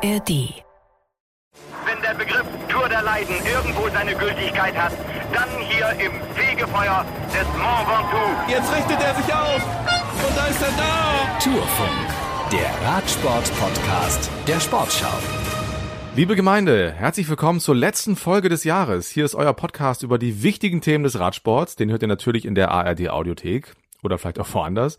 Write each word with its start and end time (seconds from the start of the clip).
ARD. 0.00 0.62
Wenn 1.84 2.02
der 2.02 2.14
Begriff 2.14 2.46
Tour 2.68 2.88
der 2.88 3.02
Leiden 3.02 3.34
irgendwo 3.44 3.88
seine 3.88 4.14
Gültigkeit 4.14 4.76
hat, 4.76 4.92
dann 5.32 5.48
hier 5.58 5.90
im 6.04 6.12
Fegefeuer 6.34 7.04
des 7.32 7.46
Mont 7.58 7.88
Ventoux. 7.88 8.48
Jetzt 8.48 8.72
richtet 8.72 9.00
er 9.00 9.14
sich 9.16 9.34
auf 9.34 9.56
und 9.56 10.36
da 10.36 10.46
ist 10.46 10.62
er 10.62 10.70
da. 10.76 11.38
Tourfunk, 11.42 12.52
der 12.52 12.88
Radsport-Podcast 12.88 14.30
der 14.46 14.60
Sportschau. 14.60 15.18
Liebe 16.14 16.36
Gemeinde, 16.36 16.92
herzlich 16.92 17.28
willkommen 17.28 17.58
zur 17.58 17.74
letzten 17.74 18.14
Folge 18.14 18.48
des 18.48 18.62
Jahres. 18.62 19.08
Hier 19.08 19.24
ist 19.24 19.34
euer 19.34 19.52
Podcast 19.52 20.04
über 20.04 20.18
die 20.18 20.44
wichtigen 20.44 20.80
Themen 20.80 21.02
des 21.02 21.18
Radsports. 21.18 21.74
Den 21.74 21.90
hört 21.90 22.02
ihr 22.02 22.08
natürlich 22.08 22.44
in 22.44 22.54
der 22.54 22.70
ARD 22.70 23.08
Audiothek 23.08 23.74
oder 24.04 24.16
vielleicht 24.18 24.38
auch 24.38 24.52
woanders. 24.54 24.98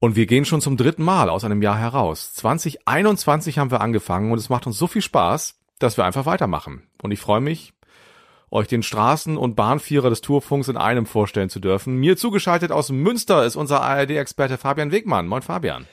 Und 0.00 0.14
wir 0.14 0.26
gehen 0.26 0.44
schon 0.44 0.60
zum 0.60 0.76
dritten 0.76 1.02
Mal 1.02 1.28
aus 1.28 1.44
einem 1.44 1.60
Jahr 1.60 1.76
heraus. 1.76 2.32
2021 2.34 3.58
haben 3.58 3.72
wir 3.72 3.80
angefangen 3.80 4.30
und 4.30 4.38
es 4.38 4.48
macht 4.48 4.66
uns 4.66 4.78
so 4.78 4.86
viel 4.86 5.02
Spaß, 5.02 5.56
dass 5.80 5.96
wir 5.96 6.04
einfach 6.04 6.24
weitermachen. 6.24 6.84
Und 7.02 7.10
ich 7.10 7.18
freue 7.18 7.40
mich, 7.40 7.72
euch 8.50 8.68
den 8.68 8.84
Straßen- 8.84 9.36
und 9.36 9.56
Bahnvierer 9.56 10.08
des 10.08 10.20
Tourfunks 10.20 10.68
in 10.68 10.76
einem 10.76 11.04
vorstellen 11.04 11.50
zu 11.50 11.58
dürfen. 11.58 11.96
Mir 11.96 12.16
zugeschaltet 12.16 12.70
aus 12.70 12.90
Münster 12.90 13.44
ist 13.44 13.56
unser 13.56 13.82
ARD-Experte 13.82 14.56
Fabian 14.56 14.92
Wegmann. 14.92 15.26
Moin 15.26 15.42
Fabian. 15.42 15.88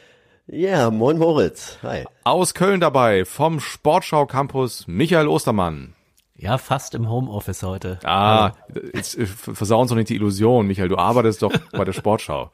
Ja, 0.45 0.91
moin 0.91 1.17
Moritz. 1.17 1.79
Hi. 1.81 2.05
Aus 2.23 2.53
Köln 2.53 2.81
dabei 2.81 3.25
vom 3.25 3.59
Sportschau 3.59 4.27
Campus 4.27 4.85
Michael 4.87 5.27
Ostermann. 5.27 5.95
Ja, 6.37 6.59
fast 6.59 6.93
im 6.93 7.09
Homeoffice 7.09 7.63
heute. 7.63 7.97
Ah, 8.03 8.51
jetzt 8.93 9.17
äh, 9.17 9.25
versauen 9.25 9.81
uns 9.81 9.89
doch 9.89 9.95
nicht 9.95 10.09
die 10.09 10.15
Illusion, 10.15 10.67
Michael. 10.67 10.89
Du 10.89 10.97
arbeitest 10.97 11.41
doch 11.41 11.53
bei 11.71 11.85
der 11.85 11.93
Sportschau. 11.93 12.51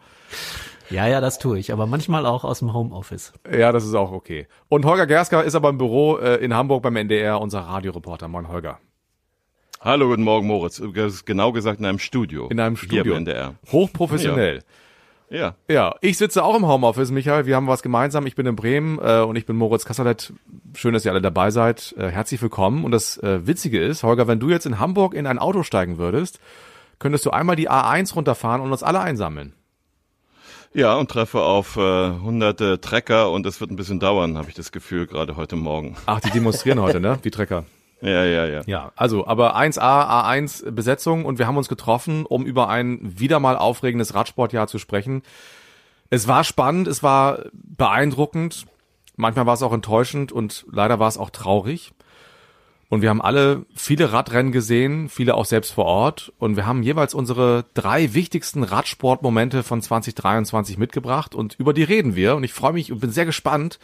Ja, 0.92 1.08
ja, 1.08 1.22
das 1.22 1.40
tue 1.40 1.58
ich, 1.58 1.72
aber 1.72 1.88
manchmal 1.88 2.26
auch 2.26 2.44
aus 2.44 2.60
dem 2.60 2.74
Homeoffice. 2.74 3.32
Ja, 3.50 3.72
das 3.72 3.86
ist 3.86 3.96
auch 3.96 4.12
okay. 4.12 4.48
Und 4.68 4.86
Holger 4.86 5.08
Gersker 5.08 5.44
ist 5.44 5.56
aber 5.56 5.70
im 5.70 5.78
Büro 5.78 6.18
äh, 6.18 6.36
in 6.44 6.54
Hamburg 6.54 6.84
beim 6.84 6.98
NDR, 6.98 7.40
unser 7.40 7.62
Radioreporter. 7.62 8.28
Moin 8.28 8.50
Holger. 8.50 8.80
Hallo, 9.80 10.10
guten 10.10 10.24
Morgen, 10.24 10.48
Moritz. 10.48 10.82
Genau 11.26 11.54
gesagt 11.54 11.80
in 11.80 11.86
einem 11.86 11.98
Studio. 11.98 12.50
In 12.50 12.60
einem 12.60 12.76
Studio. 12.76 13.04
Hier 13.04 13.12
im 13.14 13.18
NDR. 13.20 13.56
Hochprofessionell. 13.72 14.64
Ja. 15.30 15.56
Ja, 15.70 15.96
ich 16.02 16.18
sitze 16.18 16.44
auch 16.44 16.58
im 16.58 16.68
Homeoffice, 16.68 17.10
Michael. 17.10 17.46
Wir 17.46 17.56
haben 17.56 17.68
was 17.68 17.82
gemeinsam. 17.82 18.28
Ich 18.28 18.36
bin 18.36 18.46
in 18.46 18.58
Bremen 18.58 19.00
äh, 19.00 19.22
und 19.22 19.38
ich 19.38 19.46
bin 19.46 19.56
Moritz 19.56 19.86
Kassalet. 19.86 20.34
Schön, 20.76 20.94
dass 20.94 21.06
ihr 21.06 21.12
alle 21.12 21.22
dabei 21.22 21.52
seid. 21.52 21.96
Äh, 21.98 22.10
herzlich 22.10 22.42
willkommen. 22.42 22.84
Und 22.84 22.92
das 22.92 23.18
äh, 23.18 23.48
Witzige 23.48 23.82
ist, 23.82 24.04
Holger, 24.04 24.28
wenn 24.28 24.42
du 24.42 24.50
jetzt 24.50 24.66
in 24.66 24.78
Hamburg 24.78 25.14
in 25.14 25.26
ein 25.26 25.40
Auto 25.40 25.64
steigen 25.64 25.98
würdest, 25.98 26.42
könntest 27.00 27.26
du 27.26 27.32
einmal 27.32 27.56
die 27.56 27.70
A1 27.70 28.14
runterfahren 28.14 28.60
und 28.60 28.74
uns 28.74 28.84
alle 28.84 29.00
einsammeln. 29.00 29.54
Ja, 30.74 30.96
und 30.96 31.12
treffe 31.12 31.42
auf 31.42 31.76
äh, 31.76 31.80
hunderte 31.80 32.80
Trecker 32.80 33.30
und 33.32 33.46
es 33.46 33.60
wird 33.60 33.72
ein 33.72 33.76
bisschen 33.76 34.00
dauern, 34.00 34.38
habe 34.38 34.48
ich 34.48 34.56
das 34.56 34.72
Gefühl, 34.72 35.06
gerade 35.06 35.36
heute 35.36 35.58
Morgen. 35.58 35.98
Ach, 36.06 36.22
die 36.22 36.30
demonstrieren 36.30 36.80
heute, 36.80 37.00
ne? 37.00 37.20
Die 37.24 37.32
Trecker. 37.32 37.66
Ja, 38.04 38.26
ja, 38.26 38.48
ja. 38.48 38.62
Ja, 38.66 38.92
also, 38.96 39.28
aber 39.28 39.56
1A, 39.56 39.78
A1 39.80 40.72
Besetzung 40.72 41.24
und 41.24 41.38
wir 41.38 41.46
haben 41.46 41.58
uns 41.58 41.70
getroffen, 41.70 42.26
um 42.26 42.48
über 42.48 42.68
ein 42.68 42.98
wieder 43.04 43.40
mal 43.40 43.56
aufregendes 43.56 44.16
Radsportjahr 44.16 44.66
zu 44.66 44.80
sprechen. 44.80 45.22
Es 46.10 46.28
war 46.28 46.44
spannend, 46.44 46.88
es 46.88 47.04
war 47.04 47.46
beeindruckend, 47.54 48.66
manchmal 49.18 49.46
war 49.46 49.54
es 49.54 49.62
auch 49.62 49.72
enttäuschend 49.72 50.32
und 50.32 50.66
leider 50.72 50.98
war 50.98 51.10
es 51.10 51.20
auch 51.20 51.30
traurig. 51.30 51.94
Und 52.92 53.02
wir 53.02 53.10
haben 53.10 53.22
alle 53.22 53.66
viele 53.74 54.12
Radrennen 54.12 54.52
gesehen, 54.52 55.08
viele 55.08 55.36
auch 55.36 55.46
selbst 55.46 55.72
vor 55.72 55.86
Ort. 55.86 56.34
Und 56.40 56.58
wir 56.58 56.66
haben 56.66 56.84
jeweils 56.84 57.14
unsere 57.14 57.64
drei 57.74 58.14
wichtigsten 58.14 58.64
Radsportmomente 58.64 59.64
von 59.64 59.82
2023 59.82 60.78
mitgebracht 60.78 61.34
und 61.34 61.58
über 61.58 61.72
die 61.72 61.84
reden 61.84 62.18
wir. 62.18 62.36
Und 62.36 62.44
ich 62.44 62.52
freue 62.52 62.74
mich 62.74 62.92
und 62.92 63.00
bin 63.00 63.10
sehr 63.10 63.26
gespannt, 63.26 63.80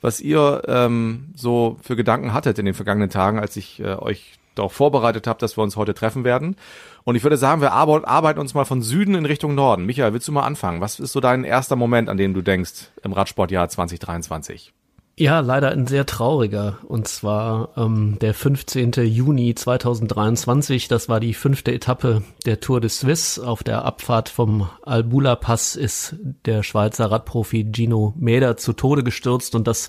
was 0.00 0.20
ihr 0.20 0.62
ähm, 0.68 1.32
so 1.34 1.78
für 1.82 1.96
Gedanken 1.96 2.32
hattet 2.32 2.60
in 2.60 2.64
den 2.64 2.74
vergangenen 2.74 3.10
Tagen, 3.10 3.40
als 3.40 3.56
ich 3.56 3.80
äh, 3.80 3.96
euch 3.96 4.38
darauf 4.54 4.72
vorbereitet 4.72 5.26
habe, 5.26 5.40
dass 5.40 5.58
wir 5.58 5.64
uns 5.64 5.74
heute 5.74 5.92
treffen 5.92 6.22
werden. 6.22 6.54
Und 7.02 7.16
ich 7.16 7.24
würde 7.24 7.36
sagen, 7.36 7.60
wir 7.60 7.72
arbeiten 7.72 8.38
uns 8.38 8.54
mal 8.54 8.64
von 8.64 8.82
Süden 8.82 9.16
in 9.16 9.26
Richtung 9.26 9.56
Norden. 9.56 9.84
Michael, 9.84 10.12
willst 10.12 10.28
du 10.28 10.32
mal 10.32 10.44
anfangen? 10.44 10.80
Was 10.80 11.00
ist 11.00 11.10
so 11.10 11.18
dein 11.18 11.42
erster 11.42 11.74
Moment, 11.74 12.08
an 12.08 12.18
den 12.18 12.34
du 12.34 12.40
denkst 12.40 12.92
im 13.02 13.14
Radsportjahr 13.14 13.68
2023? 13.68 14.72
Ja, 15.16 15.38
leider 15.38 15.70
ein 15.70 15.86
sehr 15.86 16.06
trauriger. 16.06 16.78
Und 16.88 17.06
zwar 17.06 17.70
ähm, 17.76 18.18
der 18.20 18.34
15. 18.34 18.92
Juni 19.04 19.54
2023. 19.54 20.88
Das 20.88 21.08
war 21.08 21.20
die 21.20 21.34
fünfte 21.34 21.72
Etappe 21.72 22.22
der 22.46 22.58
Tour 22.58 22.80
de 22.80 22.90
Suisse. 22.90 23.46
Auf 23.46 23.62
der 23.62 23.84
Abfahrt 23.84 24.28
vom 24.28 24.68
Albula 24.82 25.36
Pass 25.36 25.76
ist 25.76 26.16
der 26.44 26.64
Schweizer 26.64 27.12
Radprofi 27.12 27.70
Gino 27.72 28.12
Meder 28.16 28.56
zu 28.56 28.72
Tode 28.72 29.04
gestürzt. 29.04 29.54
Und 29.54 29.68
das 29.68 29.88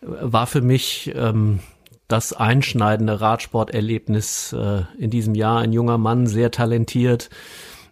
war 0.00 0.46
für 0.46 0.62
mich 0.62 1.12
ähm, 1.14 1.58
das 2.06 2.32
einschneidende 2.32 3.20
Radsporterlebnis 3.20 4.54
äh, 4.54 4.84
in 4.98 5.10
diesem 5.10 5.34
Jahr. 5.34 5.60
Ein 5.60 5.74
junger 5.74 5.98
Mann, 5.98 6.26
sehr 6.26 6.50
talentiert, 6.50 7.28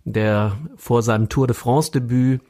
der 0.05 0.57
vor 0.77 1.03
seinem 1.03 1.29
Tour 1.29 1.47
de 1.47 1.55
France 1.55 1.93
Debüt 1.93 2.41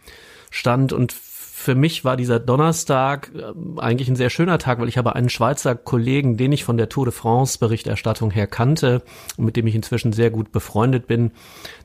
stand 0.50 0.92
und 0.92 1.12
für 1.58 1.74
mich 1.74 2.04
war 2.04 2.18
dieser 2.18 2.38
Donnerstag 2.38 3.32
äh, 3.34 3.80
eigentlich 3.80 4.08
ein 4.10 4.14
sehr 4.14 4.28
schöner 4.28 4.58
Tag, 4.58 4.78
weil 4.78 4.90
ich 4.90 4.98
habe 4.98 5.16
einen 5.16 5.30
Schweizer 5.30 5.74
Kollegen, 5.74 6.36
den 6.36 6.52
ich 6.52 6.64
von 6.64 6.76
der 6.76 6.90
Tour 6.90 7.06
de 7.06 7.14
France 7.14 7.58
Berichterstattung 7.58 8.30
her 8.30 8.46
kannte 8.46 9.02
und 9.38 9.46
mit 9.46 9.56
dem 9.56 9.66
ich 9.66 9.74
inzwischen 9.74 10.12
sehr 10.12 10.30
gut 10.30 10.52
befreundet 10.52 11.06
bin. 11.06 11.32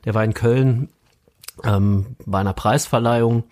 Der 0.03 0.13
war 0.13 0.25
in 0.25 0.33
Köln 0.33 0.89
ähm, 1.63 2.17
bei 2.25 2.39
einer 2.39 2.51
Preisverleihung 2.53 3.45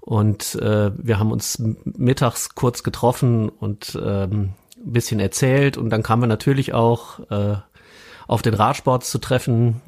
und 0.00 0.54
äh, 0.54 0.92
wir 0.96 1.18
haben 1.18 1.30
uns 1.30 1.62
mittags 1.84 2.54
kurz 2.54 2.82
getroffen 2.82 3.50
und 3.50 4.00
ähm, 4.02 4.54
ein 4.78 4.92
bisschen 4.92 5.20
erzählt 5.20 5.76
und 5.76 5.90
dann 5.90 6.02
kamen 6.02 6.22
wir 6.22 6.26
natürlich 6.26 6.72
auch 6.72 7.20
äh, 7.30 7.56
auf 8.30 8.42
den 8.42 8.54
Radsport 8.54 9.02
zu 9.02 9.18
treffen. 9.18 9.80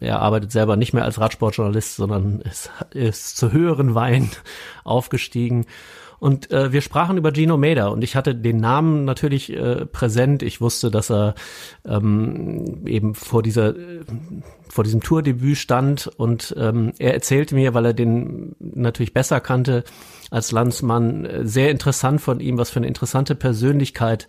Er 0.00 0.20
arbeitet 0.20 0.52
selber 0.52 0.76
nicht 0.76 0.92
mehr 0.92 1.04
als 1.04 1.18
Radsportjournalist, 1.18 1.96
sondern 1.96 2.42
ist, 2.42 2.70
ist 2.90 3.38
zu 3.38 3.52
höheren 3.52 3.94
Wein 3.94 4.28
aufgestiegen. 4.84 5.64
Und 6.18 6.50
äh, 6.50 6.72
wir 6.72 6.82
sprachen 6.82 7.16
über 7.16 7.32
Gino 7.32 7.56
Meda 7.56 7.88
und 7.88 8.04
ich 8.04 8.14
hatte 8.14 8.34
den 8.34 8.58
Namen 8.58 9.06
natürlich 9.06 9.50
äh, 9.50 9.86
präsent. 9.86 10.42
Ich 10.42 10.60
wusste, 10.60 10.90
dass 10.90 11.10
er 11.10 11.36
ähm, 11.86 12.86
eben 12.86 13.14
vor 13.14 13.42
dieser 13.42 13.70
äh, 13.70 14.04
vor 14.68 14.84
diesem 14.84 15.02
Tourdebüt 15.02 15.56
stand 15.56 16.06
und 16.18 16.54
ähm, 16.58 16.92
er 16.98 17.14
erzählte 17.14 17.54
mir, 17.54 17.72
weil 17.72 17.86
er 17.86 17.94
den 17.94 18.56
natürlich 18.60 19.14
besser 19.14 19.40
kannte 19.40 19.84
als 20.30 20.52
Landsmann, 20.52 21.24
äh, 21.24 21.46
sehr 21.46 21.70
interessant 21.70 22.20
von 22.20 22.40
ihm, 22.40 22.58
was 22.58 22.68
für 22.68 22.80
eine 22.80 22.88
interessante 22.88 23.34
Persönlichkeit 23.34 24.26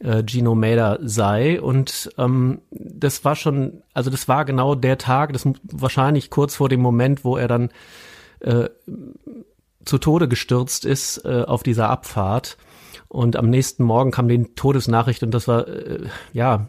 äh, 0.00 0.22
Gino 0.26 0.54
Mader 0.54 0.98
sei. 1.02 1.60
Und 1.60 2.10
ähm, 2.18 2.60
das 2.70 3.24
war 3.24 3.36
schon, 3.36 3.82
also 3.94 4.10
das 4.10 4.28
war 4.28 4.44
genau 4.44 4.74
der 4.74 4.98
Tag, 4.98 5.32
das 5.32 5.48
wahrscheinlich 5.62 6.30
kurz 6.30 6.56
vor 6.56 6.68
dem 6.68 6.80
Moment, 6.80 7.24
wo 7.24 7.36
er 7.36 7.48
dann 7.48 7.70
äh, 8.40 8.68
zu 9.84 9.98
Tode 9.98 10.28
gestürzt 10.28 10.84
ist 10.84 11.24
äh, 11.24 11.44
auf 11.46 11.62
dieser 11.62 11.88
Abfahrt. 11.90 12.56
Und 13.08 13.36
am 13.36 13.48
nächsten 13.48 13.84
Morgen 13.84 14.10
kam 14.10 14.28
die 14.28 14.44
Todesnachricht 14.54 15.22
und 15.22 15.32
das 15.32 15.48
war, 15.48 15.66
äh, 15.66 16.06
ja, 16.32 16.66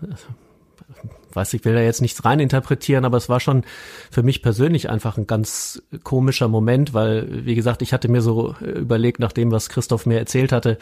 weiß 1.33 1.53
ich 1.53 1.65
will 1.65 1.73
da 1.73 1.81
jetzt 1.81 2.01
nichts 2.01 2.25
rein 2.25 2.39
interpretieren, 2.39 3.05
aber 3.05 3.17
es 3.17 3.29
war 3.29 3.39
schon 3.39 3.63
für 4.11 4.23
mich 4.23 4.41
persönlich 4.41 4.89
einfach 4.89 5.17
ein 5.17 5.27
ganz 5.27 5.81
komischer 6.03 6.47
Moment, 6.47 6.93
weil, 6.93 7.45
wie 7.45 7.55
gesagt, 7.55 7.81
ich 7.81 7.93
hatte 7.93 8.09
mir 8.09 8.21
so 8.21 8.55
überlegt, 8.61 9.19
nach 9.19 9.31
dem, 9.31 9.51
was 9.51 9.69
Christoph 9.69 10.05
mir 10.05 10.19
erzählt 10.19 10.51
hatte, 10.51 10.77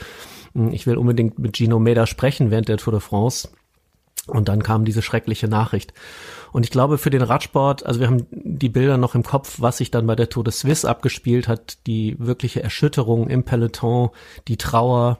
hm, 0.54 0.72
ich 0.74 0.88
will 0.88 0.98
unbedingt 0.98 1.40
mit 1.40 1.58
Gino 1.58 1.80
Meda 1.80 2.08
sprechen 2.08 2.52
während 2.52 2.70
der 2.70 2.78
Tour 2.78 2.94
de 2.94 3.02
France. 3.02 3.50
Und 4.28 4.50
dann 4.50 4.62
kam 4.62 4.84
diese 4.84 5.02
schreckliche 5.02 5.48
Nachricht. 5.48 5.94
Und 6.52 6.66
ich 6.66 6.70
glaube, 6.70 6.98
für 6.98 7.10
den 7.10 7.22
Radsport, 7.22 7.86
also 7.86 8.02
wir 8.02 8.08
haben 8.08 8.28
die 8.32 8.68
Bilder 8.68 8.98
noch 8.98 9.16
im 9.16 9.24
Kopf, 9.24 9.62
was 9.62 9.78
sich 9.78 9.90
dann 9.90 10.06
bei 10.06 10.18
der 10.18 10.28
Tour 10.28 10.44
de 10.44 10.52
Suisse 10.52 10.88
abgespielt 10.88 11.48
hat, 11.48 11.78
die 11.88 12.18
wirkliche 12.20 12.62
Erschütterung 12.62 13.30
im 13.30 13.44
Peloton, 13.44 14.10
die 14.50 14.58
Trauer. 14.58 15.20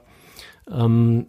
Ähm, 0.70 1.26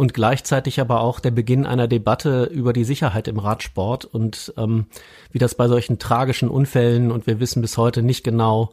und 0.00 0.14
gleichzeitig 0.14 0.80
aber 0.80 1.02
auch 1.02 1.20
der 1.20 1.30
Beginn 1.30 1.66
einer 1.66 1.86
Debatte 1.86 2.44
über 2.44 2.72
die 2.72 2.84
Sicherheit 2.84 3.28
im 3.28 3.38
Radsport 3.38 4.06
und 4.06 4.54
ähm, 4.56 4.86
wie 5.30 5.38
das 5.38 5.54
bei 5.54 5.68
solchen 5.68 5.98
tragischen 5.98 6.48
Unfällen 6.48 7.12
und 7.12 7.26
wir 7.26 7.38
wissen 7.38 7.60
bis 7.60 7.76
heute 7.76 8.02
nicht 8.02 8.24
genau, 8.24 8.72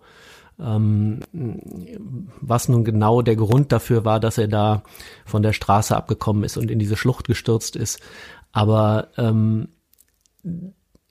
ähm, 0.58 1.20
was 2.40 2.70
nun 2.70 2.86
genau 2.86 3.22
der 3.22 3.36
Grund 3.36 3.74
dafür 3.74 4.06
war, 4.06 4.22
dass 4.22 4.38
er 4.38 4.48
da 4.48 4.84
von 5.26 5.44
der 5.44 5.52
Straße 5.52 5.98
abgekommen 5.98 6.46
ist 6.46 6.56
und 6.56 6.72
in 6.72 6.80
diese 6.80 6.96
Schlucht 6.96 7.28
gestürzt 7.28 7.76
ist. 7.76 8.00
Aber 8.54 9.10
ähm, 9.18 9.68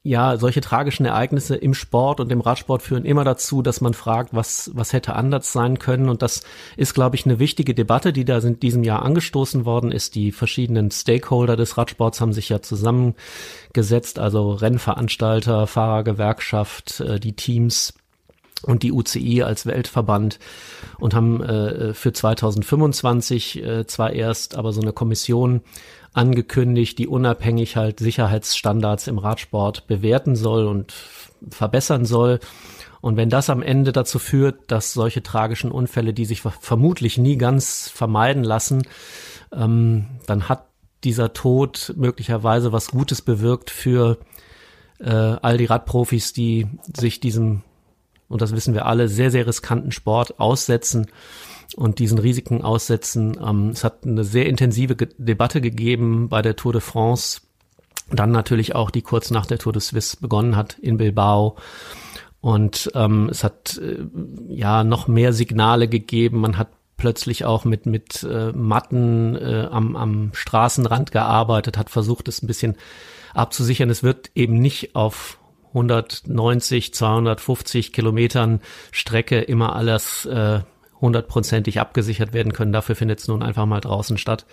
ja, 0.06 0.36
solche 0.36 0.60
tragischen 0.60 1.04
Ereignisse 1.04 1.56
im 1.56 1.74
Sport 1.74 2.20
und 2.20 2.30
im 2.30 2.40
Radsport 2.40 2.82
führen 2.82 3.04
immer 3.04 3.24
dazu, 3.24 3.62
dass 3.62 3.80
man 3.80 3.94
fragt, 3.94 4.32
was, 4.32 4.70
was 4.74 4.92
hätte 4.92 5.14
anders 5.14 5.52
sein 5.52 5.78
können. 5.78 6.08
Und 6.08 6.22
das 6.22 6.42
ist, 6.76 6.94
glaube 6.94 7.16
ich, 7.16 7.26
eine 7.26 7.38
wichtige 7.38 7.74
Debatte, 7.74 8.12
die 8.12 8.24
da 8.24 8.38
in 8.38 8.60
diesem 8.60 8.84
Jahr 8.84 9.02
angestoßen 9.02 9.64
worden 9.64 9.90
ist. 9.90 10.14
Die 10.14 10.32
verschiedenen 10.32 10.90
Stakeholder 10.90 11.56
des 11.56 11.76
Radsports 11.76 12.20
haben 12.20 12.32
sich 12.32 12.48
ja 12.48 12.62
zusammengesetzt, 12.62 14.18
also 14.18 14.52
Rennveranstalter, 14.52 15.66
Fahrergewerkschaft, 15.66 17.00
äh, 17.00 17.18
die 17.18 17.34
Teams 17.34 17.94
und 18.62 18.82
die 18.82 18.92
UCI 18.92 19.42
als 19.42 19.66
Weltverband 19.66 20.38
und 20.98 21.14
haben 21.14 21.42
äh, 21.42 21.94
für 21.94 22.12
2025 22.12 23.62
äh, 23.62 23.86
zwar 23.86 24.12
erst 24.12 24.56
aber 24.56 24.72
so 24.72 24.80
eine 24.80 24.92
Kommission 24.92 25.60
angekündigt, 26.16 26.98
die 26.98 27.06
unabhängig 27.06 27.76
halt 27.76 28.00
Sicherheitsstandards 28.00 29.06
im 29.06 29.18
Radsport 29.18 29.86
bewerten 29.86 30.34
soll 30.34 30.66
und 30.66 30.94
verbessern 31.50 32.04
soll. 32.04 32.40
Und 33.00 33.16
wenn 33.16 33.28
das 33.28 33.50
am 33.50 33.62
Ende 33.62 33.92
dazu 33.92 34.18
führt, 34.18 34.70
dass 34.70 34.94
solche 34.94 35.22
tragischen 35.22 35.70
Unfälle, 35.70 36.14
die 36.14 36.24
sich 36.24 36.40
vermutlich 36.40 37.18
nie 37.18 37.36
ganz 37.36 37.88
vermeiden 37.88 38.44
lassen, 38.44 38.82
ähm, 39.52 40.06
dann 40.26 40.48
hat 40.48 40.66
dieser 41.04 41.32
Tod 41.34 41.92
möglicherweise 41.96 42.72
was 42.72 42.88
Gutes 42.88 43.20
bewirkt 43.22 43.70
für 43.70 44.18
äh, 44.98 45.10
all 45.10 45.58
die 45.58 45.66
Radprofis, 45.66 46.32
die 46.32 46.66
sich 46.96 47.20
diesem, 47.20 47.62
und 48.28 48.40
das 48.40 48.52
wissen 48.52 48.74
wir 48.74 48.86
alle, 48.86 49.08
sehr, 49.08 49.30
sehr 49.30 49.46
riskanten 49.46 49.92
Sport 49.92 50.40
aussetzen 50.40 51.08
und 51.74 51.98
diesen 51.98 52.18
Risiken 52.18 52.62
aussetzen. 52.62 53.38
Ähm, 53.44 53.70
es 53.70 53.84
hat 53.84 54.04
eine 54.04 54.24
sehr 54.24 54.46
intensive 54.46 54.96
Ge 54.96 55.08
Debatte 55.18 55.60
gegeben 55.60 56.28
bei 56.28 56.42
der 56.42 56.56
Tour 56.56 56.72
de 56.72 56.80
France, 56.80 57.40
dann 58.10 58.30
natürlich 58.30 58.74
auch 58.74 58.90
die 58.90 59.02
kurz 59.02 59.30
nach 59.30 59.46
der 59.46 59.58
Tour 59.58 59.72
de 59.72 59.82
Suisse 59.82 60.16
begonnen 60.20 60.56
hat 60.56 60.78
in 60.78 60.96
Bilbao. 60.96 61.56
Und 62.40 62.90
ähm, 62.94 63.28
es 63.30 63.42
hat 63.42 63.78
äh, 63.78 64.04
ja 64.48 64.84
noch 64.84 65.08
mehr 65.08 65.32
Signale 65.32 65.88
gegeben. 65.88 66.40
Man 66.40 66.58
hat 66.58 66.68
plötzlich 66.96 67.44
auch 67.44 67.64
mit 67.64 67.86
mit 67.86 68.22
äh, 68.22 68.52
Matten 68.52 69.34
äh, 69.34 69.68
am, 69.70 69.96
am 69.96 70.30
Straßenrand 70.32 71.10
gearbeitet, 71.10 71.76
hat 71.76 71.90
versucht, 71.90 72.28
es 72.28 72.42
ein 72.42 72.46
bisschen 72.46 72.76
abzusichern. 73.34 73.90
Es 73.90 74.02
wird 74.02 74.30
eben 74.34 74.58
nicht 74.58 74.94
auf 74.94 75.38
190, 75.68 76.94
250 76.94 77.92
Kilometern 77.92 78.60
Strecke 78.92 79.40
immer 79.40 79.76
alles 79.76 80.24
äh, 80.24 80.60
hundertprozentig 81.06 81.80
abgesichert 81.80 82.32
werden 82.34 82.52
können. 82.52 82.72
Dafür 82.72 82.94
findet 82.94 83.20
es 83.20 83.28
nun 83.28 83.42
einfach 83.42 83.64
mal 83.64 83.80
draußen 83.80 84.18
statt. 84.18 84.44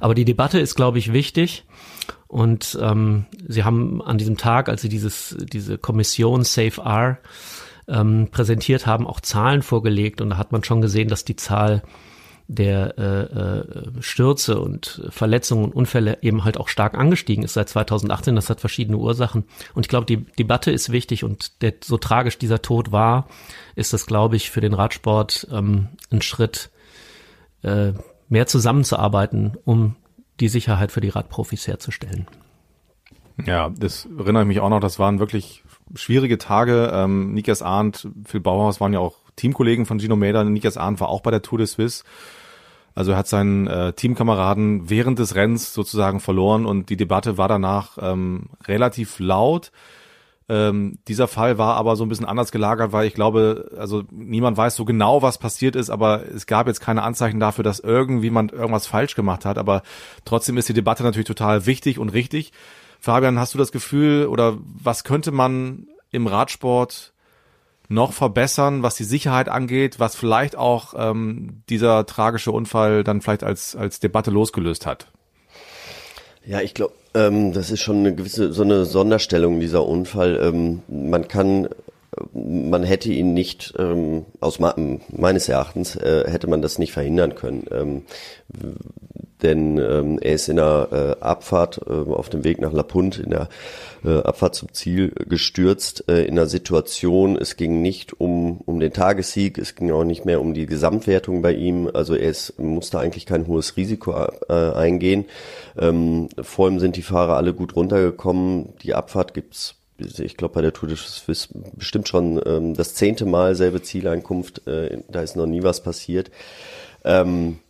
Aber 0.00 0.14
die 0.14 0.24
Debatte 0.24 0.58
ist, 0.58 0.74
glaube 0.74 0.98
ich, 0.98 1.12
wichtig. 1.12 1.64
Und 2.28 2.78
ähm, 2.80 3.26
sie 3.46 3.64
haben 3.64 4.02
an 4.02 4.18
diesem 4.18 4.36
Tag, 4.36 4.68
als 4.68 4.82
sie 4.82 4.88
dieses, 4.88 5.36
diese 5.52 5.78
Kommission 5.78 6.44
Safe 6.44 6.80
R 6.82 7.18
ähm, 7.88 8.28
präsentiert 8.30 8.86
haben, 8.86 9.06
auch 9.06 9.20
Zahlen 9.20 9.62
vorgelegt. 9.62 10.20
Und 10.20 10.30
da 10.30 10.38
hat 10.38 10.52
man 10.52 10.64
schon 10.64 10.80
gesehen, 10.80 11.08
dass 11.08 11.24
die 11.24 11.36
Zahl 11.36 11.82
der 12.48 12.96
äh, 12.98 13.22
äh, 13.22 14.02
Stürze 14.02 14.60
und 14.60 15.02
Verletzungen 15.10 15.64
und 15.64 15.74
Unfälle 15.74 16.18
eben 16.22 16.44
halt 16.44 16.58
auch 16.58 16.68
stark 16.68 16.94
angestiegen 16.94 17.42
ist 17.42 17.54
seit 17.54 17.68
2018. 17.68 18.36
Das 18.36 18.50
hat 18.50 18.60
verschiedene 18.60 18.98
Ursachen. 18.98 19.44
Und 19.74 19.84
ich 19.84 19.88
glaube, 19.88 20.06
die 20.06 20.18
Debatte 20.18 20.70
ist 20.70 20.92
wichtig 20.92 21.24
und 21.24 21.60
der, 21.62 21.74
so 21.82 21.98
tragisch 21.98 22.38
dieser 22.38 22.62
Tod 22.62 22.92
war, 22.92 23.28
ist 23.74 23.92
das, 23.92 24.06
glaube 24.06 24.36
ich, 24.36 24.50
für 24.50 24.60
den 24.60 24.74
Radsport 24.74 25.48
ähm, 25.50 25.88
ein 26.10 26.22
Schritt, 26.22 26.70
äh, 27.62 27.92
mehr 28.28 28.46
zusammenzuarbeiten, 28.46 29.56
um 29.64 29.96
die 30.40 30.48
Sicherheit 30.48 30.92
für 30.92 31.00
die 31.00 31.08
Radprofis 31.08 31.66
herzustellen. 31.66 32.26
Ja, 33.44 33.70
das 33.70 34.08
erinnere 34.18 34.42
ich 34.42 34.48
mich 34.48 34.60
auch 34.60 34.70
noch. 34.70 34.80
Das 34.80 34.98
waren 34.98 35.18
wirklich 35.18 35.62
schwierige 35.94 36.38
Tage. 36.38 36.90
Ähm, 36.92 37.34
Nikas 37.34 37.62
Arndt, 37.62 38.08
Phil 38.24 38.40
Bauhaus 38.40 38.80
waren 38.80 38.92
ja 38.92 39.00
auch 39.00 39.25
Teamkollegen 39.36 39.86
von 39.86 39.98
Gino 39.98 40.16
Mäder. 40.16 40.44
Nikas 40.44 40.76
Arndt 40.76 41.00
war 41.00 41.08
auch 41.08 41.20
bei 41.20 41.30
der 41.30 41.42
Tour 41.42 41.58
de 41.58 41.66
Suisse. 41.66 42.04
Also 42.94 43.12
er 43.12 43.18
hat 43.18 43.28
seinen 43.28 43.66
äh, 43.66 43.92
Teamkameraden 43.92 44.88
während 44.88 45.18
des 45.18 45.34
Rennens 45.34 45.74
sozusagen 45.74 46.18
verloren 46.18 46.64
und 46.64 46.88
die 46.88 46.96
Debatte 46.96 47.36
war 47.36 47.46
danach 47.46 47.98
ähm, 48.00 48.46
relativ 48.66 49.18
laut. 49.18 49.70
Ähm, 50.48 50.98
dieser 51.08 51.26
Fall 51.26 51.58
war 51.58 51.74
aber 51.76 51.96
so 51.96 52.04
ein 52.04 52.08
bisschen 52.08 52.24
anders 52.24 52.52
gelagert, 52.52 52.92
weil 52.92 53.06
ich 53.06 53.14
glaube, 53.14 53.72
also 53.78 54.04
niemand 54.10 54.56
weiß 54.56 54.76
so 54.76 54.84
genau, 54.84 55.20
was 55.20 55.38
passiert 55.38 55.74
ist, 55.74 55.90
aber 55.90 56.22
es 56.32 56.46
gab 56.46 56.68
jetzt 56.68 56.80
keine 56.80 57.02
Anzeichen 57.02 57.40
dafür, 57.40 57.64
dass 57.64 57.80
irgendwie 57.80 58.30
man 58.30 58.48
irgendwas 58.48 58.86
falsch 58.86 59.16
gemacht 59.16 59.44
hat. 59.44 59.58
Aber 59.58 59.82
trotzdem 60.24 60.56
ist 60.56 60.68
die 60.68 60.74
Debatte 60.74 61.02
natürlich 61.02 61.26
total 61.26 61.66
wichtig 61.66 61.98
und 61.98 62.10
richtig. 62.10 62.52
Fabian, 63.00 63.38
hast 63.38 63.54
du 63.54 63.58
das 63.58 63.72
Gefühl 63.72 64.26
oder 64.26 64.56
was 64.62 65.04
könnte 65.04 65.32
man 65.32 65.88
im 66.12 66.26
Radsport 66.28 67.12
noch 67.88 68.12
verbessern, 68.12 68.82
was 68.82 68.96
die 68.96 69.04
Sicherheit 69.04 69.48
angeht, 69.48 69.98
was 69.98 70.16
vielleicht 70.16 70.56
auch 70.56 70.94
ähm, 70.96 71.62
dieser 71.68 72.06
tragische 72.06 72.52
Unfall 72.52 73.04
dann 73.04 73.20
vielleicht 73.20 73.44
als, 73.44 73.76
als 73.76 74.00
Debatte 74.00 74.30
losgelöst 74.30 74.86
hat? 74.86 75.08
Ja, 76.44 76.60
ich 76.60 76.74
glaube, 76.74 76.94
ähm, 77.14 77.52
das 77.52 77.70
ist 77.70 77.80
schon 77.80 77.98
eine 77.98 78.14
gewisse 78.14 78.52
so 78.52 78.62
eine 78.62 78.84
Sonderstellung 78.84 79.60
dieser 79.60 79.84
Unfall. 79.86 80.38
Ähm, 80.42 80.82
man 80.88 81.28
kann 81.28 81.68
man 82.32 82.82
hätte 82.82 83.12
ihn 83.12 83.34
nicht, 83.34 83.74
ähm, 83.78 84.24
aus 84.40 84.58
meines 84.58 85.48
Erachtens, 85.48 85.96
äh, 85.96 86.24
hätte 86.26 86.46
man 86.46 86.62
das 86.62 86.78
nicht 86.78 86.92
verhindern 86.92 87.34
können. 87.34 87.66
Ähm, 87.70 88.02
denn 89.42 89.78
ähm, 89.78 90.18
er 90.20 90.34
ist 90.34 90.48
in 90.48 90.56
der 90.56 91.16
äh, 91.20 91.22
Abfahrt 91.22 91.80
äh, 91.86 91.92
auf 91.92 92.28
dem 92.28 92.44
Weg 92.44 92.60
nach 92.60 92.72
La 92.72 92.82
Punt 92.82 93.18
in 93.18 93.30
der 93.30 93.48
äh, 94.04 94.18
Abfahrt 94.18 94.54
zum 94.54 94.72
Ziel 94.72 95.12
gestürzt 95.28 96.04
äh, 96.08 96.24
in 96.24 96.32
einer 96.38 96.46
Situation. 96.46 97.36
Es 97.36 97.56
ging 97.56 97.82
nicht 97.82 98.20
um 98.20 98.58
um 98.64 98.80
den 98.80 98.92
Tagessieg, 98.92 99.58
es 99.58 99.74
ging 99.74 99.90
auch 99.92 100.04
nicht 100.04 100.24
mehr 100.24 100.40
um 100.40 100.54
die 100.54 100.66
Gesamtwertung 100.66 101.42
bei 101.42 101.52
ihm. 101.52 101.90
Also 101.92 102.14
er 102.14 102.30
ist, 102.30 102.58
musste 102.58 102.98
eigentlich 102.98 103.26
kein 103.26 103.46
hohes 103.46 103.76
Risiko 103.76 104.14
äh, 104.48 104.52
eingehen. 104.52 105.26
Ähm, 105.78 106.28
vor 106.40 106.68
ihm 106.68 106.80
sind 106.80 106.96
die 106.96 107.02
Fahrer 107.02 107.36
alle 107.36 107.54
gut 107.54 107.76
runtergekommen. 107.76 108.74
Die 108.82 108.94
Abfahrt 108.94 109.34
gibt's 109.34 109.74
ich 109.98 110.36
glaube 110.36 110.54
bei 110.54 110.60
der 110.60 110.72
Tour 110.72 110.88
de 110.88 110.98
Suisse 110.98 111.48
bestimmt 111.74 112.06
schon 112.08 112.40
ähm, 112.44 112.74
das 112.74 112.94
zehnte 112.94 113.24
Mal 113.24 113.54
selbe 113.54 113.80
Zieleinkunft, 113.80 114.66
äh, 114.66 114.98
da 115.08 115.22
ist 115.22 115.36
noch 115.36 115.46
nie 115.46 115.62
was 115.62 115.82
passiert. 115.82 116.30
Ähm, 117.04 117.60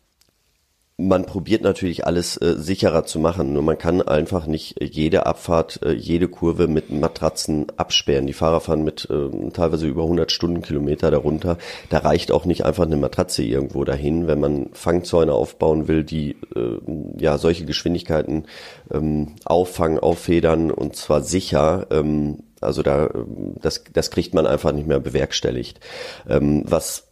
man 0.99 1.27
probiert 1.27 1.63
natürlich 1.63 2.07
alles 2.07 2.39
äh, 2.39 2.55
sicherer 2.57 3.05
zu 3.05 3.19
machen. 3.19 3.53
Nur 3.53 3.63
man 3.63 3.77
kann 3.77 4.01
einfach 4.01 4.47
nicht 4.47 4.83
jede 4.83 5.27
Abfahrt, 5.27 5.81
äh, 5.83 5.93
jede 5.93 6.27
Kurve 6.29 6.69
mit 6.69 6.91
Matratzen 6.91 7.67
absperren. 7.77 8.27
Die 8.27 8.33
Fahrer 8.33 8.61
fahren 8.61 8.83
mit 8.83 9.07
äh, 9.11 9.51
teilweise 9.51 9.87
über 9.87 10.05
100 10.05 10.33
Stundenkilometer 10.33 11.11
darunter. 11.11 11.59
Da 11.91 11.99
reicht 11.99 12.33
auch 12.33 12.47
nicht 12.47 12.65
einfach 12.65 12.87
eine 12.87 12.97
Matratze 12.97 13.43
irgendwo 13.43 13.85
dahin, 13.85 14.27
wenn 14.27 14.41
man 14.41 14.71
Fangzäune 14.73 15.35
aufbauen 15.35 15.87
will, 15.87 16.03
die 16.03 16.37
äh, 16.55 16.79
ja 17.19 17.37
solche 17.37 17.67
Geschwindigkeiten 17.67 18.47
ähm, 18.91 19.35
auffangen, 19.45 19.99
auffedern 19.99 20.71
und 20.71 20.97
zwar 20.97 21.21
sicher. 21.21 21.89
Ähm, 21.91 22.39
also 22.63 22.83
da, 22.83 23.11
das, 23.61 23.85
das 23.93 24.11
kriegt 24.11 24.33
man 24.33 24.47
einfach 24.47 24.73
nicht 24.73 24.89
mehr 24.89 24.99
bewerkstelligt. 24.99 25.79
Ähm, 26.27 26.63
was 26.67 27.06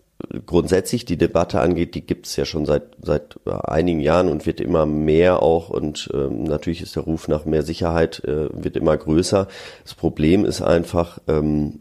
grundsätzlich 0.46 1.04
die 1.04 1.16
Debatte 1.16 1.60
angeht, 1.60 1.94
die 1.94 2.06
gibt 2.06 2.26
es 2.26 2.36
ja 2.36 2.44
schon 2.44 2.66
seit 2.66 2.82
seit 3.02 3.38
einigen 3.46 4.00
Jahren 4.00 4.28
und 4.28 4.46
wird 4.46 4.60
immer 4.60 4.86
mehr 4.86 5.42
auch 5.42 5.70
und 5.70 6.08
ähm, 6.14 6.44
natürlich 6.44 6.82
ist 6.82 6.96
der 6.96 7.02
Ruf 7.02 7.28
nach 7.28 7.44
mehr 7.44 7.62
Sicherheit 7.62 8.22
äh, 8.24 8.48
wird 8.52 8.76
immer 8.76 8.96
größer. 8.96 9.48
Das 9.82 9.94
Problem 9.94 10.44
ist 10.44 10.62
einfach, 10.62 11.18
ähm, 11.28 11.80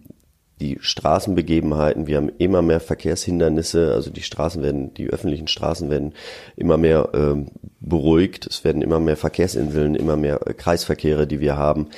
die 0.63 0.77
Straßenbegebenheiten, 0.79 2.07
wir 2.07 2.15
haben 2.15 2.31
immer 2.37 2.61
mehr 2.61 2.79
Verkehrshindernisse, 2.79 3.93
also 3.93 4.09
die 4.09 4.21
Straßen 4.21 4.63
werden, 4.63 4.93
die 4.93 5.07
öffentlichen 5.07 5.49
Straßen 5.49 5.89
werden 5.89 6.13
immer 6.55 6.77
mehr 6.77 7.09
ähm, 7.13 7.47
beruhigt, 7.81 8.47
es 8.47 8.63
werden 8.63 8.81
immer 8.81 9.01
mehr 9.01 9.17
Verkehrsinseln, 9.17 9.95
immer 9.95 10.15
mehr 10.15 10.47
äh, 10.47 10.53
Kreisverkehre, 10.53 11.27
die 11.27 11.41
wir 11.41 11.57
haben. 11.57 11.89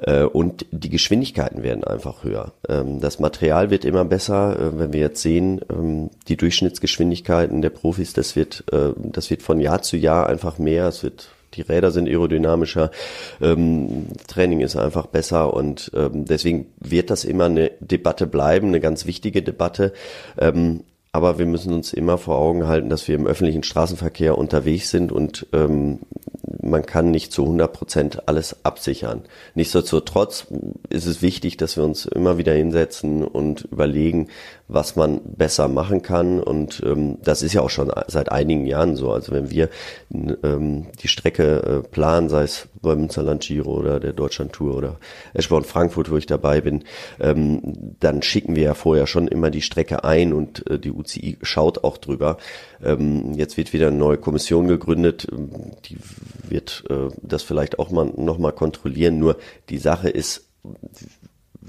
Äh, 0.00 0.24
und 0.24 0.66
die 0.72 0.90
Geschwindigkeiten 0.90 1.62
werden 1.62 1.84
einfach 1.84 2.24
höher. 2.24 2.52
Ähm, 2.68 3.00
das 3.00 3.20
Material 3.20 3.70
wird 3.70 3.84
immer 3.84 4.04
besser, 4.04 4.58
äh, 4.58 4.78
wenn 4.80 4.92
wir 4.92 5.00
jetzt 5.00 5.22
sehen, 5.22 5.60
ähm, 5.70 6.10
die 6.26 6.36
Durchschnittsgeschwindigkeiten 6.36 7.62
der 7.62 7.70
Profis, 7.70 8.14
das 8.14 8.34
wird, 8.34 8.64
äh, 8.72 8.90
das 8.96 9.30
wird 9.30 9.42
von 9.42 9.60
Jahr 9.60 9.82
zu 9.82 9.96
Jahr 9.96 10.26
einfach 10.26 10.58
mehr, 10.58 10.88
es 10.88 11.04
wird 11.04 11.28
die 11.54 11.62
Räder 11.62 11.90
sind 11.90 12.08
aerodynamischer, 12.08 12.90
ähm, 13.40 14.06
Training 14.26 14.60
ist 14.60 14.76
einfach 14.76 15.06
besser 15.06 15.54
und 15.54 15.90
ähm, 15.94 16.24
deswegen 16.24 16.66
wird 16.78 17.10
das 17.10 17.24
immer 17.24 17.46
eine 17.46 17.70
Debatte 17.80 18.26
bleiben, 18.26 18.68
eine 18.68 18.80
ganz 18.80 19.06
wichtige 19.06 19.42
Debatte. 19.42 19.92
Ähm, 20.38 20.84
aber 21.10 21.38
wir 21.38 21.46
müssen 21.46 21.72
uns 21.72 21.92
immer 21.92 22.18
vor 22.18 22.36
Augen 22.36 22.68
halten, 22.68 22.90
dass 22.90 23.08
wir 23.08 23.14
im 23.14 23.26
öffentlichen 23.26 23.62
Straßenverkehr 23.62 24.36
unterwegs 24.36 24.90
sind 24.90 25.10
und 25.10 25.46
ähm, 25.52 26.00
man 26.62 26.84
kann 26.84 27.10
nicht 27.10 27.32
zu 27.32 27.42
100 27.42 27.72
Prozent 27.72 28.28
alles 28.28 28.64
absichern. 28.64 29.22
Nichtsdestotrotz 29.54 30.46
ist 30.90 31.06
es 31.06 31.22
wichtig, 31.22 31.56
dass 31.56 31.76
wir 31.76 31.84
uns 31.84 32.04
immer 32.04 32.38
wieder 32.38 32.52
hinsetzen 32.52 33.24
und 33.24 33.68
überlegen, 33.72 34.28
was 34.68 34.96
man 34.96 35.20
besser 35.24 35.66
machen 35.66 36.02
kann. 36.02 36.40
Und 36.40 36.82
ähm, 36.84 37.18
das 37.22 37.42
ist 37.42 37.54
ja 37.54 37.62
auch 37.62 37.70
schon 37.70 37.90
seit 38.06 38.30
einigen 38.30 38.66
Jahren 38.66 38.96
so. 38.96 39.10
Also 39.10 39.32
wenn 39.32 39.50
wir 39.50 39.70
ähm, 40.12 40.86
die 41.02 41.08
Strecke 41.08 41.82
äh, 41.84 41.88
planen, 41.88 42.28
sei 42.28 42.42
es 42.42 42.68
beim 42.80 43.00
Münsterland 43.00 43.42
Giro 43.42 43.72
oder 43.72 43.98
der 43.98 44.12
Deutschland 44.12 44.52
Tour 44.52 44.76
oder 44.76 44.96
Eschborn 45.34 45.64
Frankfurt, 45.64 46.10
wo 46.10 46.16
ich 46.16 46.26
dabei 46.26 46.60
bin, 46.60 46.84
ähm, 47.18 47.94
dann 47.98 48.22
schicken 48.22 48.54
wir 48.56 48.62
ja 48.62 48.74
vorher 48.74 49.06
schon 49.06 49.26
immer 49.26 49.50
die 49.50 49.62
Strecke 49.62 50.04
ein 50.04 50.32
und 50.32 50.68
äh, 50.70 50.78
die 50.78 50.92
UCI 50.92 51.38
schaut 51.42 51.82
auch 51.82 51.96
drüber. 51.96 52.36
Ähm, 52.82 53.32
jetzt 53.34 53.56
wird 53.56 53.72
wieder 53.72 53.88
eine 53.88 53.96
neue 53.96 54.18
Kommission 54.18 54.68
gegründet, 54.68 55.26
die 55.86 55.98
wird 56.48 56.84
äh, 56.90 57.08
das 57.22 57.42
vielleicht 57.42 57.78
auch 57.78 57.90
mal 57.90 58.12
noch 58.16 58.38
mal 58.38 58.52
kontrollieren. 58.52 59.18
Nur 59.18 59.38
die 59.68 59.78
Sache 59.78 60.08
ist, 60.08 60.48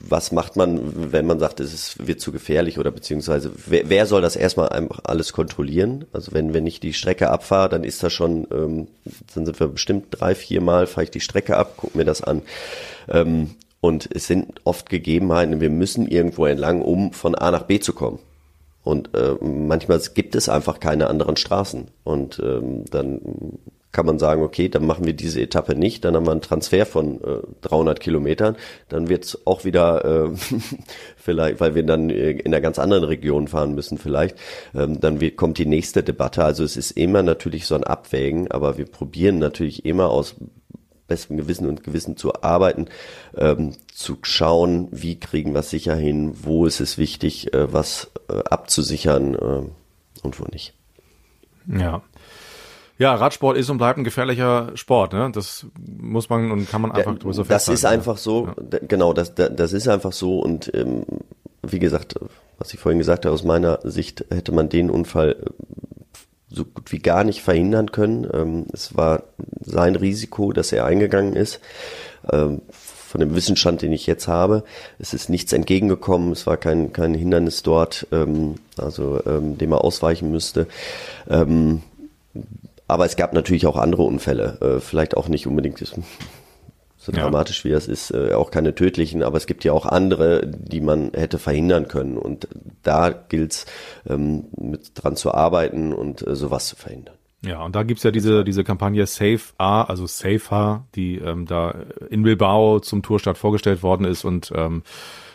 was 0.02 0.32
macht 0.32 0.56
man, 0.56 1.12
wenn 1.12 1.26
man 1.26 1.40
sagt, 1.40 1.60
es 1.60 1.96
wird 2.00 2.22
zu 2.22 2.32
gefährlich 2.32 2.80
oder 2.80 2.92
beziehungsweise 2.92 3.52
wer, 3.68 3.90
wer 3.90 4.06
soll 4.06 4.22
das 4.22 4.36
erstmal 4.36 4.70
einfach 4.70 5.00
alles 5.04 5.34
kontrollieren? 5.34 6.06
Also 6.14 6.32
wenn, 6.34 6.54
wenn 6.54 6.68
ich 6.68 6.80
die 6.80 6.94
Strecke 6.94 7.30
abfahre, 7.30 7.70
dann 7.70 7.84
ist 7.84 8.02
das 8.04 8.14
schon, 8.14 8.48
ähm, 8.52 8.88
dann 9.34 9.46
sind 9.46 9.60
wir 9.60 9.68
bestimmt 9.68 10.08
drei, 10.12 10.36
vier 10.36 10.62
Mal, 10.62 10.88
fahre 10.88 11.06
ich 11.06 11.12
die 11.12 11.20
Strecke 11.20 11.58
ab, 11.58 11.78
gucke 11.78 11.98
mir 11.98 12.06
das 12.06 12.22
an. 12.22 12.42
Ähm, 13.08 13.52
und 13.82 14.10
es 14.14 14.28
sind 14.28 14.62
oft 14.64 14.90
Gegebenheiten, 14.90 15.62
wir 15.62 15.70
müssen 15.70 16.08
irgendwo 16.08 16.46
entlang, 16.46 16.82
um 16.82 17.14
von 17.14 17.36
A 17.36 17.52
nach 17.52 17.64
B 17.64 17.80
zu 17.80 17.94
kommen. 17.94 18.20
Und 18.84 19.14
äh, 19.14 19.36
manchmal 19.42 20.00
gibt 20.14 20.36
es 20.36 20.50
einfach 20.50 20.80
keine 20.80 21.08
anderen 21.08 21.38
Straßen. 21.38 21.90
Und 22.04 22.40
ähm, 22.44 22.86
dann 22.90 23.20
kann 23.92 24.06
man 24.06 24.20
sagen, 24.20 24.44
okay, 24.44 24.70
dann 24.70 24.86
machen 24.86 25.06
wir 25.06 25.14
diese 25.14 25.42
Etappe 25.42 25.76
nicht, 25.76 26.06
dann 26.06 26.16
haben 26.16 26.28
wir 26.28 26.32
einen 26.32 26.42
Transfer 26.42 26.86
von 26.86 27.22
äh, 27.22 27.40
300 27.62 28.00
Kilometern, 28.00 28.56
dann 28.88 29.10
wird 29.10 29.26
es 29.26 29.48
auch 29.48 29.66
wieder 29.66 30.06
äh, 30.06 30.30
vielleicht, 31.18 31.60
weil 31.60 31.74
wir 31.74 31.84
dann 31.84 32.10
äh, 32.10 32.32
in 32.32 32.54
einer 32.54 32.62
ganz 32.62 32.78
anderen 32.78 33.04
Region 33.04 33.48
fahren 33.48 33.74
müssen 33.74 33.98
vielleicht, 33.98 34.38
ähm, 34.76 35.00
dann 35.00 35.20
wird, 35.22 35.38
kommt 35.38 35.58
die 35.58 35.66
nächste 35.66 36.04
Debatte. 36.04 36.44
Also 36.44 36.64
es 36.64 36.78
ist 36.78 36.92
immer 36.92 37.24
natürlich 37.24 37.66
so 37.66 37.76
ein 37.76 37.84
Abwägen, 37.84 38.52
aber 38.52 38.78
wir 38.78 38.86
probieren 38.86 39.40
natürlich 39.40 39.86
immer 39.86 40.10
aus 40.10 40.36
bestem 41.08 41.38
Gewissen 41.38 41.68
und 41.68 41.84
Gewissen 41.84 42.16
zu 42.16 42.44
arbeiten, 42.44 42.86
ähm, 43.36 43.74
zu 43.92 44.20
schauen, 44.22 44.88
wie 44.92 45.20
kriegen 45.20 45.54
wir 45.54 45.62
es 45.62 45.72
sicher 45.72 45.96
hin, 45.96 46.36
wo 46.44 46.68
ist 46.68 46.80
es 46.80 47.00
wichtig, 47.00 47.54
äh, 47.54 47.74
was 47.74 48.12
äh, 48.30 48.38
abzusichern 48.50 49.34
äh, 49.34 50.22
und 50.22 50.40
wo 50.40 50.46
nicht. 50.52 50.76
Ja. 51.68 52.04
Ja, 53.00 53.16
Radsport 53.16 53.58
ist 53.58 53.70
und 53.70 53.78
bleibt 53.78 53.98
ein 53.98 54.04
gefährlicher 54.04 54.72
Sport, 54.76 55.14
ne? 55.14 55.32
Das 55.34 55.66
muss 55.80 56.30
man 56.30 56.52
und 56.52 56.70
kann 56.70 56.82
man 56.82 56.92
einfach 56.92 57.16
ja, 57.24 57.34
so 57.34 57.44
Das 57.46 57.70
ist 57.70 57.86
einfach 57.86 58.18
so, 58.18 58.48
ja. 58.48 58.80
genau, 58.88 59.14
das, 59.14 59.34
das 59.36 59.72
ist 59.72 59.88
einfach 59.88 60.12
so 60.12 60.40
und 60.40 60.70
ähm, 60.76 61.06
wie 61.64 61.80
gesagt, 61.80 62.16
was 62.58 62.74
ich 62.74 62.80
vorhin 62.80 63.00
gesagt 63.00 63.26
habe, 63.26 63.34
aus 63.34 63.46
meiner 63.46 63.80
Sicht 63.84 64.26
hätte 64.30 64.52
man 64.52 64.68
den 64.68 64.90
Unfall 64.90 65.32
äh, 65.32 65.46
so 66.50 66.66
gut 66.66 66.92
wie 66.92 67.00
gar 67.00 67.24
nicht 67.24 67.42
verhindern 67.42 67.94
können. 67.94 68.28
Ähm, 68.34 68.66
es 68.74 68.98
war 68.98 69.24
sein 69.62 69.96
Risiko, 69.96 70.52
dass 70.52 70.74
er 70.74 70.86
eingegangen 70.86 71.38
ist. 71.38 71.62
Ähm, 72.30 72.62
von 72.70 73.22
dem 73.22 73.34
Wissensstand, 73.34 73.82
den 73.82 73.94
ich 73.94 74.06
jetzt 74.08 74.28
habe, 74.28 74.64
es 75.00 75.16
ist 75.16 75.30
nichts 75.30 75.52
entgegengekommen, 75.54 76.32
es 76.32 76.46
war 76.46 76.58
kein, 76.58 76.94
kein 76.94 77.16
Hindernis 77.16 77.64
dort, 77.64 78.06
ähm, 78.12 78.56
also 78.78 79.20
ähm, 79.26 79.58
dem 79.58 79.72
er 79.72 79.84
ausweichen 79.84 80.30
müsste. 80.30 80.68
Ähm, 81.28 81.82
aber 82.90 83.06
es 83.06 83.16
gab 83.16 83.34
natürlich 83.34 83.68
auch 83.68 83.78
andere 83.78 84.04
Unfälle, 84.04 84.58
äh, 84.62 84.80
vielleicht 84.80 85.16
auch 85.16 85.28
nicht 85.28 85.48
unbedingt 85.48 85.78
so 86.98 87.12
ja. 87.12 87.22
dramatisch 87.22 87.64
wie 87.64 87.70
das 87.70 87.88
ist, 87.88 88.12
äh, 88.12 88.34
auch 88.34 88.52
keine 88.52 88.76
tödlichen, 88.76 89.24
aber 89.24 89.38
es 89.38 89.46
gibt 89.46 89.64
ja 89.64 89.72
auch 89.72 89.86
andere, 89.86 90.46
die 90.46 90.82
man 90.82 91.12
hätte 91.14 91.40
verhindern 91.40 91.88
können. 91.88 92.18
Und 92.18 92.48
da 92.84 93.10
gilt 93.10 93.54
es, 93.54 93.66
ähm, 94.08 94.46
mit 94.58 94.92
dran 94.96 95.16
zu 95.16 95.34
arbeiten 95.34 95.94
und 95.94 96.26
äh, 96.26 96.36
sowas 96.36 96.68
zu 96.68 96.76
verhindern. 96.76 97.16
Ja, 97.46 97.64
und 97.64 97.76
da 97.76 97.84
gibt's 97.84 98.04
ja 98.04 98.12
diese, 98.12 98.44
diese 98.44 98.66
Kampagne 98.66 99.06
Safe 99.06 99.40
A, 99.58 99.84
also 99.84 100.08
Safer, 100.08 100.86
die 100.96 101.20
ähm, 101.20 101.46
da 101.46 101.74
in 102.10 102.24
Bilbao 102.24 102.82
zum 102.82 103.02
Tourstart 103.02 103.38
vorgestellt 103.38 103.82
worden 103.82 104.04
ist 104.06 104.26
und 104.26 104.52
ähm, 104.54 104.84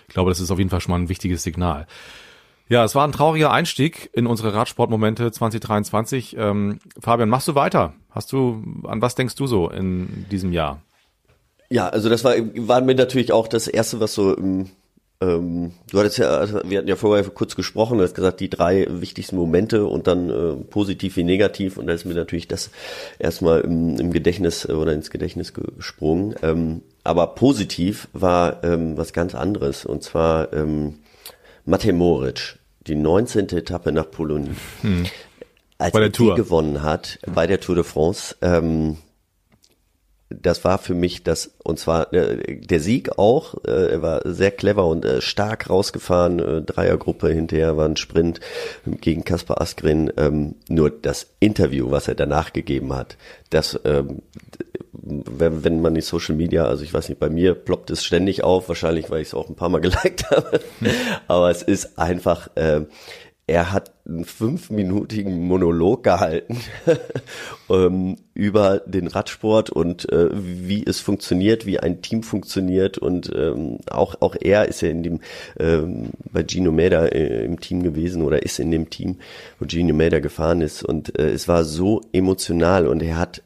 ich 0.07 0.13
glaube, 0.13 0.31
das 0.31 0.41
ist 0.41 0.51
auf 0.51 0.59
jeden 0.59 0.71
Fall 0.71 0.81
schon 0.81 0.93
mal 0.93 0.99
ein 0.99 1.09
wichtiges 1.09 1.43
Signal. 1.43 1.87
Ja, 2.69 2.85
es 2.85 2.95
war 2.95 3.07
ein 3.07 3.13
trauriger 3.13 3.51
Einstieg 3.51 4.11
in 4.15 4.27
unsere 4.27 4.55
Radsportmomente 4.55 5.31
2023. 5.31 6.37
Ähm, 6.39 6.79
Fabian, 6.99 7.29
machst 7.29 7.49
du 7.49 7.55
weiter? 7.55 7.93
Hast 8.11 8.33
du, 8.33 8.63
an 8.85 9.03
was 9.03 9.15
denkst 9.15 9.35
du 9.35 9.47
so 9.47 9.69
in 9.69 10.27
diesem 10.31 10.53
Jahr? 10.53 10.81
Ja, 11.69 11.89
also 11.89 12.09
das 12.09 12.25
war, 12.25 12.35
war 12.39 12.81
mir 12.81 12.95
natürlich 12.95 13.33
auch 13.33 13.49
das 13.49 13.69
erste, 13.69 14.01
was 14.01 14.15
so 14.15 14.37
ähm, 15.25 15.73
du 15.91 15.99
hattest 15.99 16.19
ja, 16.19 16.47
wir 16.69 16.79
hatten 16.79 16.89
ja 16.89 16.97
vorher 16.97 17.25
kurz 17.31 17.55
gesprochen, 17.57 17.99
du 17.99 18.05
hast 18.05 18.15
gesagt, 18.15 18.41
die 18.41 18.51
drei 18.51 18.87
wichtigsten 18.91 19.37
Momente 19.37 19.87
und 19.87 20.07
dann 20.07 20.31
äh, 20.31 20.55
positiv 20.65 21.17
wie 21.17 21.25
negativ 21.25 21.77
und 21.77 21.87
da 21.87 21.93
ist 21.93 22.05
mir 22.05 22.15
natürlich 22.15 22.49
das 22.49 22.71
erstmal 23.19 23.61
im, 23.61 23.99
im 23.99 24.13
Gedächtnis 24.13 24.69
oder 24.69 24.93
ins 24.93 25.11
Gedächtnis 25.11 25.55
gesprungen. 25.55 26.35
Ähm, 26.43 26.83
aber 27.05 27.29
positiv 27.29 28.09
war 28.13 28.65
ähm, 28.65 28.97
was 28.97 29.13
ganz 29.13 29.35
anderes 29.35 29.85
und 29.85 30.03
zwar 30.03 30.53
ähm, 30.53 30.95
Matej 31.65 31.93
Moric, 31.93 32.59
die 32.87 32.95
19. 32.95 33.49
Etappe 33.51 33.93
nach 33.93 34.11
Polonie. 34.11 34.55
Hm. 34.83 35.07
Als 35.79 35.93
bei 35.93 36.01
der 36.01 36.13
Tour. 36.13 36.35
gewonnen 36.37 36.83
hat, 36.83 37.19
bei 37.27 37.47
der 37.47 37.61
Tour 37.61 37.75
de 37.75 37.85
France, 37.85 38.37
ähm, 38.43 38.99
das 40.31 40.65
war 40.65 40.79
für 40.79 40.95
mich 40.95 41.23
das, 41.23 41.53
und 41.63 41.79
zwar 41.79 42.13
äh, 42.13 42.59
der 42.59 42.81
Sieg 42.81 43.19
auch, 43.19 43.55
äh, 43.67 43.93
er 43.93 44.03
war 44.03 44.23
sehr 44.25 44.51
clever 44.51 44.87
und 44.87 45.05
äh, 45.05 45.21
stark 45.21 45.69
rausgefahren, 45.71 46.39
äh, 46.39 46.63
Dreiergruppe 46.63 47.29
hinterher 47.29 47.77
war 47.77 47.89
ein 47.89 47.97
Sprint 47.97 48.41
gegen 48.85 49.25
Kaspar 49.25 49.61
Askren, 49.61 50.13
ähm, 50.17 50.57
nur 50.69 50.91
das 50.91 51.27
Interview, 51.41 51.91
was 51.91 52.09
er 52.09 52.15
danach 52.15 52.53
gegeben 52.53 52.95
hat, 52.95 53.17
das, 53.51 53.79
ähm, 53.85 54.23
wenn, 55.07 55.65
wenn 55.65 55.83
man 55.83 55.95
die 55.95 56.01
Social 56.01 56.35
Media, 56.35 56.65
also 56.65 56.83
ich 56.83 56.95
weiß 56.95 57.09
nicht, 57.09 57.19
bei 57.19 57.29
mir 57.29 57.55
ploppt 57.55 57.91
es 57.91 58.05
ständig 58.05 58.43
auf, 58.43 58.69
wahrscheinlich, 58.69 59.11
weil 59.11 59.21
ich 59.21 59.29
es 59.29 59.35
auch 59.35 59.49
ein 59.49 59.57
paar 59.57 59.69
Mal 59.69 59.81
geliked 59.83 60.31
habe, 60.31 60.61
aber 61.29 61.51
es 61.51 61.63
ist 61.63 61.99
einfach, 61.99 62.49
äh, 62.57 62.83
er 63.47 63.73
hat 63.73 63.93
einen 64.07 64.25
fünfminütigen 64.25 65.47
Monolog 65.47 66.03
gehalten 66.03 66.59
ähm, 67.71 68.17
über 68.33 68.81
den 68.87 69.07
Radsport 69.07 69.69
und 69.69 70.11
äh, 70.11 70.29
wie 70.33 70.85
es 70.87 71.01
funktioniert, 71.01 71.67
wie 71.67 71.79
ein 71.79 72.01
Team 72.01 72.23
funktioniert 72.23 72.97
und 72.97 73.31
ähm, 73.35 73.81
auch 73.91 74.15
auch 74.21 74.35
er 74.41 74.67
ist 74.67 74.81
ja 74.81 74.89
in 74.89 75.03
dem 75.03 75.21
ähm, 75.59 76.11
bei 76.33 76.43
Gino 76.47 76.73
Meda 76.73 77.07
äh, 77.07 77.45
im 77.45 77.61
Team 77.61 77.83
gewesen 77.83 78.23
oder 78.23 78.43
ist 78.43 78.59
in 78.59 78.71
dem 78.71 78.89
Team, 78.89 79.19
wo 79.59 79.67
Gino 79.67 79.95
Meda 79.95 80.21
gefahren 80.21 80.63
ist 80.63 80.83
und 80.83 81.19
äh, 81.19 81.31
es 81.31 81.47
war 81.47 81.65
so 81.65 82.01
emotional 82.13 82.87
und 82.87 83.03
er 83.03 83.19
hat 83.19 83.43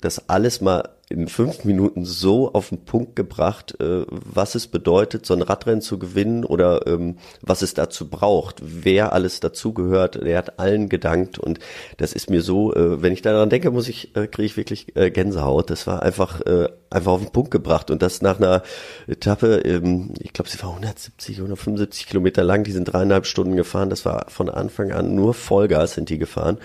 das 0.00 0.28
alles 0.28 0.60
mal 0.60 0.88
in 1.12 1.28
fünf 1.28 1.64
Minuten 1.64 2.04
so 2.04 2.52
auf 2.52 2.70
den 2.70 2.84
Punkt 2.84 3.14
gebracht, 3.14 3.80
äh, 3.80 4.04
was 4.08 4.54
es 4.54 4.66
bedeutet, 4.66 5.26
so 5.26 5.34
ein 5.34 5.42
Radrennen 5.42 5.80
zu 5.80 5.98
gewinnen 5.98 6.44
oder 6.44 6.86
ähm, 6.86 7.16
was 7.42 7.62
es 7.62 7.74
dazu 7.74 8.08
braucht, 8.08 8.56
wer 8.62 9.12
alles 9.12 9.40
dazugehört. 9.40 10.16
Er 10.16 10.38
hat 10.38 10.58
allen 10.58 10.88
gedankt 10.88 11.38
und 11.38 11.58
das 11.98 12.12
ist 12.12 12.30
mir 12.30 12.42
so, 12.42 12.74
äh, 12.74 13.02
wenn 13.02 13.12
ich 13.12 13.22
daran 13.22 13.50
denke, 13.50 13.70
muss 13.70 13.88
ich, 13.88 14.16
äh, 14.16 14.26
kriege 14.26 14.46
ich 14.46 14.56
wirklich 14.56 14.96
äh, 14.96 15.10
Gänsehaut. 15.10 15.70
Das 15.70 15.86
war 15.86 16.02
einfach, 16.02 16.40
äh, 16.40 16.68
einfach 16.90 17.12
auf 17.12 17.22
den 17.22 17.30
Punkt 17.30 17.50
gebracht 17.50 17.90
und 17.90 18.02
das 18.02 18.22
nach 18.22 18.38
einer 18.38 18.62
Etappe, 19.06 19.58
ähm, 19.64 20.14
ich 20.18 20.32
glaube, 20.32 20.50
sie 20.50 20.60
war 20.62 20.70
170, 20.70 21.36
175 21.36 22.06
Kilometer 22.06 22.42
lang, 22.42 22.64
die 22.64 22.72
sind 22.72 22.84
dreieinhalb 22.84 23.26
Stunden 23.26 23.56
gefahren. 23.56 23.90
Das 23.90 24.04
war 24.04 24.26
von 24.28 24.48
Anfang 24.48 24.92
an 24.92 25.14
nur 25.14 25.34
Vollgas 25.34 25.94
sind 25.94 26.08
die 26.08 26.18
gefahren 26.18 26.58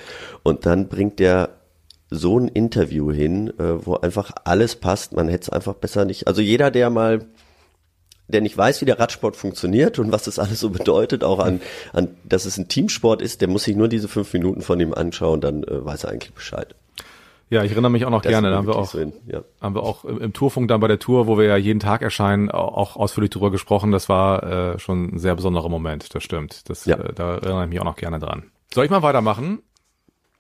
und 0.44 0.66
dann 0.66 0.88
bringt 0.88 1.20
der 1.20 1.50
so 2.10 2.40
ein 2.40 2.48
Interview 2.48 3.12
hin, 3.12 3.50
äh, 3.60 3.86
wo 3.86 3.96
einfach 3.96 4.32
alles 4.46 4.76
passt. 4.76 5.14
Man 5.14 5.28
hätte 5.28 5.44
es 5.44 5.50
einfach 5.50 5.74
besser 5.74 6.06
nicht. 6.06 6.28
Also 6.28 6.42
jeder, 6.42 6.72
der 6.72 6.90
mal, 6.90 7.26
der 8.28 8.42
nicht 8.42 8.58
weiß, 8.58 8.82
wie 8.82 8.86
der 8.86 9.00
Radsport 9.00 9.36
funktioniert 9.36 10.00
und 10.00 10.12
was 10.12 10.24
das 10.24 10.40
alles 10.40 10.60
so 10.60 10.70
bedeutet, 10.70 11.24
auch 11.24 11.40
an, 11.40 11.62
an 11.94 12.10
dass 12.24 12.46
es 12.46 12.58
ein 12.58 12.68
Teamsport 12.68 13.22
ist, 13.22 13.42
der 13.42 13.48
muss 13.48 13.64
sich 13.64 13.76
nur 13.76 13.88
diese 13.88 14.08
fünf 14.08 14.32
Minuten 14.34 14.62
von 14.62 14.80
ihm 14.80 14.94
anschauen, 14.94 15.42
dann 15.42 15.64
äh, 15.64 15.86
weiß 15.86 16.06
er 16.06 16.12
eigentlich 16.12 16.34
Bescheid. 16.34 16.76
Ja, 17.50 17.64
ich 17.64 17.72
erinnere 17.72 17.92
mich 17.92 18.04
auch 18.04 18.10
noch 18.10 18.22
das 18.22 18.30
gerne. 18.30 18.50
Da 18.50 18.58
haben 18.58 18.68
wir 18.68 18.76
auch, 18.76 18.92
hin, 18.92 19.14
ja. 19.26 19.42
haben 19.62 19.74
wir 19.74 19.84
auch 19.84 20.04
im, 20.04 20.20
im, 20.20 20.34
Tourfunk 20.34 20.68
dann 20.68 20.82
bei 20.82 20.90
der 20.90 21.00
Tour, 21.00 21.28
wo 21.28 21.38
wir 21.38 21.46
ja 21.46 21.56
jeden 21.56 21.80
Tag 21.80 22.02
erscheinen, 22.02 22.52
auch 22.52 22.98
ausführlich 22.98 23.30
darüber 23.30 23.52
gesprochen. 23.52 23.92
Das 23.92 24.10
war 24.10 24.74
äh, 24.74 24.80
schon 24.80 25.16
ein 25.16 25.20
sehr 25.20 25.34
besonderer 25.34 25.70
Moment. 25.70 26.14
Das 26.14 26.24
stimmt. 26.24 26.70
Das, 26.70 26.86
ja. 26.86 26.98
äh, 26.98 27.14
da 27.14 27.36
erinnere 27.36 27.64
ich 27.64 27.70
mich 27.70 27.80
auch 27.80 27.86
noch 27.86 27.96
gerne 27.96 28.20
dran. 28.20 28.52
Soll 28.74 28.84
ich 28.84 28.92
mal 28.92 29.02
weitermachen? 29.02 29.60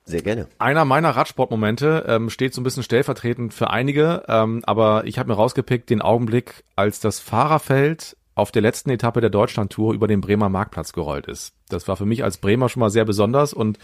Sehr 0.07 0.21
gerne. 0.21 0.47
Einer 0.57 0.85
meiner 0.85 1.09
Radsportmomente 1.09 2.05
ähm, 2.07 2.29
steht 2.29 2.53
so 2.53 2.61
ein 2.61 2.63
bisschen 2.63 2.81
stellvertretend 2.81 3.53
für 3.53 3.69
einige, 3.69 4.23
ähm, 4.29 4.61
aber 4.65 5.03
ich 5.05 5.19
habe 5.19 5.29
mir 5.29 5.35
rausgepickt 5.35 5.89
den 5.89 6.01
Augenblick, 6.01 6.63
als 6.77 7.01
das 7.01 7.19
Fahrerfeld 7.19 8.15
auf 8.33 8.53
der 8.53 8.61
letzten 8.61 8.89
Etappe 8.89 9.19
der 9.19 9.29
Deutschlandtour 9.29 9.93
über 9.93 10.07
den 10.07 10.21
Bremer 10.21 10.47
Marktplatz 10.47 10.93
gerollt 10.93 11.27
ist. 11.27 11.53
Das 11.67 11.89
war 11.89 11.97
für 11.97 12.05
mich 12.05 12.23
als 12.23 12.37
Bremer 12.37 12.69
schon 12.69 12.79
mal 12.79 12.89
sehr 12.89 13.03
besonders 13.03 13.51
und 13.51 13.79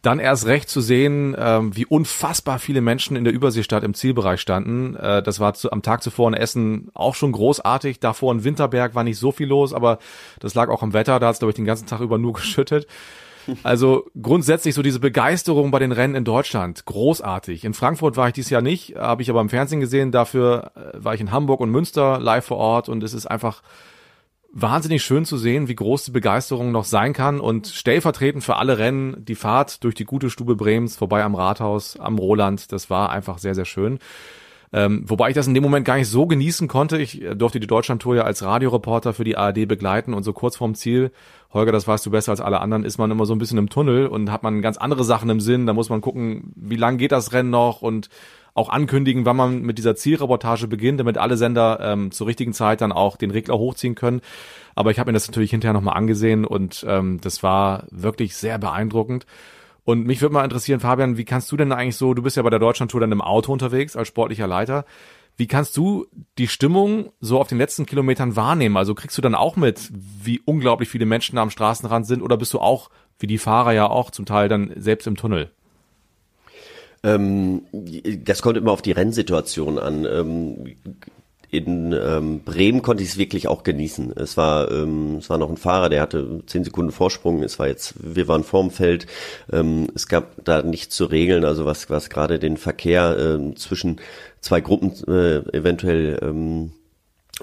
dann 0.00 0.20
erst 0.20 0.46
recht 0.46 0.68
zu 0.68 0.80
sehen, 0.80 1.34
ähm, 1.36 1.74
wie 1.74 1.86
unfassbar 1.86 2.60
viele 2.60 2.80
Menschen 2.80 3.16
in 3.16 3.24
der 3.24 3.32
Überseestadt 3.32 3.82
im 3.82 3.94
Zielbereich 3.94 4.40
standen. 4.40 4.94
Äh, 4.94 5.24
das 5.24 5.40
war 5.40 5.54
zu, 5.54 5.72
am 5.72 5.82
Tag 5.82 6.04
zuvor 6.04 6.28
in 6.28 6.34
Essen 6.34 6.88
auch 6.94 7.16
schon 7.16 7.32
großartig. 7.32 7.98
Davor 7.98 8.32
in 8.32 8.44
Winterberg 8.44 8.94
war 8.94 9.02
nicht 9.02 9.18
so 9.18 9.32
viel 9.32 9.48
los, 9.48 9.74
aber 9.74 9.98
das 10.38 10.54
lag 10.54 10.68
auch 10.68 10.84
am 10.84 10.92
Wetter. 10.92 11.18
Da 11.18 11.26
hat 11.26 11.32
es, 11.32 11.38
glaube 11.40 11.50
ich, 11.50 11.56
den 11.56 11.64
ganzen 11.64 11.86
Tag 11.86 12.00
über 12.00 12.16
nur 12.16 12.32
geschüttet. 12.34 12.86
Also 13.62 14.06
grundsätzlich 14.20 14.74
so 14.74 14.82
diese 14.82 15.00
Begeisterung 15.00 15.70
bei 15.70 15.78
den 15.78 15.92
Rennen 15.92 16.14
in 16.14 16.24
Deutschland, 16.24 16.84
großartig. 16.84 17.64
In 17.64 17.74
Frankfurt 17.74 18.16
war 18.16 18.28
ich 18.28 18.34
dieses 18.34 18.50
Jahr 18.50 18.62
nicht, 18.62 18.96
habe 18.96 19.22
ich 19.22 19.30
aber 19.30 19.40
im 19.40 19.48
Fernsehen 19.48 19.80
gesehen. 19.80 20.12
Dafür 20.12 20.72
äh, 20.74 21.04
war 21.04 21.14
ich 21.14 21.20
in 21.20 21.32
Hamburg 21.32 21.60
und 21.60 21.70
Münster 21.70 22.18
live 22.20 22.44
vor 22.44 22.58
Ort 22.58 22.88
und 22.88 23.02
es 23.02 23.14
ist 23.14 23.26
einfach 23.26 23.62
wahnsinnig 24.52 25.02
schön 25.02 25.24
zu 25.24 25.36
sehen, 25.36 25.68
wie 25.68 25.74
groß 25.74 26.04
die 26.04 26.10
Begeisterung 26.10 26.72
noch 26.72 26.84
sein 26.84 27.12
kann 27.12 27.38
und 27.40 27.66
stellvertretend 27.66 28.42
für 28.42 28.56
alle 28.56 28.78
Rennen 28.78 29.24
die 29.24 29.34
Fahrt 29.34 29.84
durch 29.84 29.94
die 29.94 30.04
gute 30.04 30.30
Stube 30.30 30.56
Bremens 30.56 30.96
vorbei 30.96 31.22
am 31.22 31.34
Rathaus, 31.34 31.98
am 31.98 32.18
Roland, 32.18 32.72
das 32.72 32.88
war 32.88 33.10
einfach 33.10 33.38
sehr, 33.38 33.54
sehr 33.54 33.66
schön. 33.66 33.98
Ähm, 34.72 35.04
wobei 35.06 35.30
ich 35.30 35.34
das 35.34 35.46
in 35.46 35.54
dem 35.54 35.62
Moment 35.62 35.86
gar 35.86 35.96
nicht 35.96 36.08
so 36.08 36.26
genießen 36.26 36.68
konnte. 36.68 36.98
Ich 36.98 37.22
äh, 37.22 37.34
durfte 37.34 37.60
die 37.60 37.66
Deutschlandtour 37.66 38.16
ja 38.16 38.22
als 38.24 38.42
Radioreporter 38.42 39.14
für 39.14 39.24
die 39.24 39.36
ARD 39.36 39.66
begleiten 39.66 40.12
und 40.12 40.24
so 40.24 40.32
kurz 40.32 40.56
vorm 40.56 40.74
Ziel, 40.74 41.10
Holger, 41.52 41.72
das 41.72 41.88
weißt 41.88 42.04
du 42.04 42.10
besser 42.10 42.32
als 42.32 42.40
alle 42.40 42.60
anderen, 42.60 42.84
ist 42.84 42.98
man 42.98 43.10
immer 43.10 43.24
so 43.24 43.34
ein 43.34 43.38
bisschen 43.38 43.58
im 43.58 43.70
Tunnel 43.70 44.06
und 44.06 44.30
hat 44.30 44.42
man 44.42 44.60
ganz 44.60 44.76
andere 44.76 45.02
Sachen 45.02 45.30
im 45.30 45.40
Sinn. 45.40 45.66
Da 45.66 45.72
muss 45.72 45.88
man 45.88 46.00
gucken, 46.02 46.52
wie 46.56 46.76
lang 46.76 46.98
geht 46.98 47.12
das 47.12 47.32
Rennen 47.32 47.50
noch 47.50 47.80
und 47.80 48.10
auch 48.54 48.68
ankündigen, 48.68 49.24
wann 49.24 49.36
man 49.36 49.62
mit 49.62 49.78
dieser 49.78 49.96
Zielreportage 49.96 50.66
beginnt, 50.66 51.00
damit 51.00 51.16
alle 51.16 51.36
Sender 51.36 51.78
ähm, 51.80 52.10
zur 52.10 52.26
richtigen 52.26 52.52
Zeit 52.52 52.80
dann 52.80 52.92
auch 52.92 53.16
den 53.16 53.30
Regler 53.30 53.56
hochziehen 53.56 53.94
können. 53.94 54.20
Aber 54.74 54.90
ich 54.90 54.98
habe 54.98 55.08
mir 55.10 55.14
das 55.14 55.28
natürlich 55.28 55.52
hinterher 55.52 55.72
nochmal 55.72 55.96
angesehen 55.96 56.44
und 56.44 56.84
ähm, 56.86 57.20
das 57.22 57.42
war 57.42 57.84
wirklich 57.90 58.36
sehr 58.36 58.58
beeindruckend. 58.58 59.26
Und 59.84 60.06
mich 60.06 60.20
würde 60.20 60.34
mal 60.34 60.44
interessieren, 60.44 60.80
Fabian, 60.80 61.16
wie 61.16 61.24
kannst 61.24 61.50
du 61.50 61.56
denn 61.56 61.72
eigentlich 61.72 61.96
so, 61.96 62.12
du 62.12 62.22
bist 62.22 62.36
ja 62.36 62.42
bei 62.42 62.50
der 62.50 62.58
Deutschlandtour 62.58 63.00
dann 63.00 63.12
im 63.12 63.22
Auto 63.22 63.52
unterwegs 63.52 63.96
als 63.96 64.08
sportlicher 64.08 64.46
Leiter. 64.46 64.84
Wie 65.38 65.46
kannst 65.46 65.76
du 65.76 66.06
die 66.36 66.48
Stimmung 66.48 67.12
so 67.20 67.40
auf 67.40 67.46
den 67.46 67.58
letzten 67.58 67.86
Kilometern 67.86 68.34
wahrnehmen? 68.34 68.76
Also 68.76 68.96
kriegst 68.96 69.16
du 69.16 69.22
dann 69.22 69.36
auch 69.36 69.54
mit, 69.54 69.88
wie 69.92 70.40
unglaublich 70.44 70.88
viele 70.88 71.06
Menschen 71.06 71.38
am 71.38 71.50
Straßenrand 71.50 72.08
sind 72.08 72.22
oder 72.22 72.36
bist 72.36 72.52
du 72.54 72.58
auch, 72.58 72.90
wie 73.20 73.28
die 73.28 73.38
Fahrer 73.38 73.72
ja 73.72 73.88
auch 73.88 74.10
zum 74.10 74.26
Teil 74.26 74.48
dann 74.48 74.72
selbst 74.74 75.06
im 75.06 75.16
Tunnel? 75.16 75.52
Ähm, 77.04 77.62
das 78.24 78.42
kommt 78.42 78.56
immer 78.56 78.72
auf 78.72 78.82
die 78.82 78.90
Rennsituation 78.90 79.78
an. 79.78 80.04
Ähm, 80.04 80.76
in 81.50 81.92
ähm, 81.92 82.40
Bremen 82.44 82.82
konnte 82.82 83.02
ich 83.02 83.10
es 83.10 83.18
wirklich 83.18 83.48
auch 83.48 83.62
genießen. 83.62 84.12
Es 84.16 84.36
war, 84.36 84.70
ähm, 84.70 85.16
es 85.16 85.30
war 85.30 85.38
noch 85.38 85.48
ein 85.48 85.56
Fahrer, 85.56 85.88
der 85.88 86.02
hatte 86.02 86.42
zehn 86.46 86.64
Sekunden 86.64 86.92
Vorsprung. 86.92 87.42
Es 87.42 87.58
war 87.58 87.68
jetzt, 87.68 87.94
wir 87.98 88.28
waren 88.28 88.44
vorm 88.44 88.70
Feld. 88.70 89.06
Ähm, 89.50 89.88
es 89.94 90.08
gab 90.08 90.44
da 90.44 90.62
nichts 90.62 90.94
zu 90.94 91.06
regeln, 91.06 91.44
also 91.44 91.64
was, 91.64 91.88
was 91.88 92.10
gerade 92.10 92.38
den 92.38 92.58
Verkehr 92.58 93.16
äh, 93.16 93.54
zwischen 93.54 94.00
zwei 94.40 94.60
Gruppen 94.60 94.92
äh, 95.06 95.38
eventuell 95.56 96.18
ähm, 96.22 96.72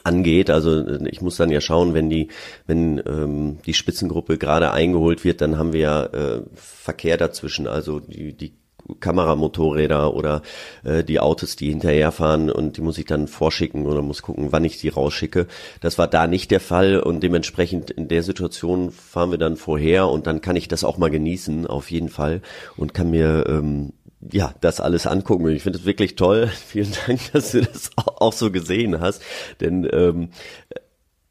angeht. 0.03 0.49
Also 0.49 0.85
ich 1.05 1.21
muss 1.21 1.37
dann 1.37 1.49
ja 1.49 1.61
schauen, 1.61 1.93
wenn 1.93 2.09
die, 2.09 2.29
wenn 2.67 3.01
ähm, 3.07 3.57
die 3.65 3.73
Spitzengruppe 3.73 4.37
gerade 4.37 4.71
eingeholt 4.71 5.23
wird, 5.23 5.41
dann 5.41 5.57
haben 5.57 5.73
wir 5.73 5.79
ja 5.79 6.05
äh, 6.05 6.41
Verkehr 6.53 7.17
dazwischen. 7.17 7.67
Also 7.67 7.99
die, 7.99 8.33
die 8.33 8.53
Kameramotorräder 8.99 10.13
oder 10.13 10.41
äh, 10.83 11.03
die 11.03 11.19
Autos, 11.19 11.55
die 11.55 11.69
hinterherfahren 11.69 12.51
und 12.51 12.77
die 12.77 12.81
muss 12.81 12.97
ich 12.97 13.05
dann 13.05 13.27
vorschicken 13.27 13.85
oder 13.85 14.01
muss 14.01 14.21
gucken, 14.21 14.51
wann 14.51 14.63
ich 14.63 14.79
die 14.79 14.89
rausschicke. 14.89 15.47
Das 15.81 15.97
war 15.97 16.07
da 16.07 16.27
nicht 16.27 16.51
der 16.51 16.59
Fall 16.59 16.99
und 16.99 17.21
dementsprechend 17.21 17.91
in 17.91 18.07
der 18.07 18.23
Situation 18.23 18.91
fahren 18.91 19.31
wir 19.31 19.37
dann 19.37 19.57
vorher 19.57 20.07
und 20.07 20.27
dann 20.27 20.41
kann 20.41 20.55
ich 20.55 20.67
das 20.67 20.83
auch 20.83 20.97
mal 20.97 21.09
genießen, 21.09 21.67
auf 21.67 21.91
jeden 21.91 22.09
Fall 22.09 22.41
und 22.77 22.93
kann 22.93 23.09
mir 23.09 23.45
ähm, 23.47 23.93
ja, 24.31 24.53
das 24.61 24.79
alles 24.79 25.07
angucken. 25.07 25.47
Ich 25.49 25.63
finde 25.63 25.79
es 25.79 25.85
wirklich 25.85 26.15
toll. 26.15 26.47
Vielen 26.67 26.91
Dank, 27.05 27.19
dass 27.33 27.51
du 27.51 27.61
das 27.61 27.91
auch 27.95 28.33
so 28.33 28.51
gesehen 28.51 28.99
hast. 28.99 29.21
Denn 29.61 29.87
ähm, 29.91 30.29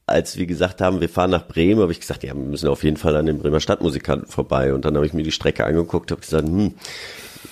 als 0.07 0.37
wir 0.37 0.47
gesagt 0.47 0.81
haben, 0.81 1.01
wir 1.01 1.09
fahren 1.09 1.31
nach 1.31 1.47
Bremen, 1.47 1.81
habe 1.81 1.93
ich 1.93 2.01
gesagt, 2.01 2.25
ja, 2.25 2.35
wir 2.35 2.45
müssen 2.45 2.69
auf 2.69 2.85
jeden 2.85 2.97
Fall 2.97 3.17
an 3.17 3.27
den 3.27 3.39
Bremer 3.39 3.61
Stadtmusikanten 3.61 4.29
vorbei. 4.29 4.75
Und 4.75 4.85
dann 4.85 4.97
habe 4.97 5.07
ich 5.07 5.15
mir 5.15 5.23
die 5.23 5.33
Strecke 5.33 5.65
angeguckt, 5.65 6.11
habe 6.11 6.21
gesagt, 6.21 6.47
hm, 6.47 6.75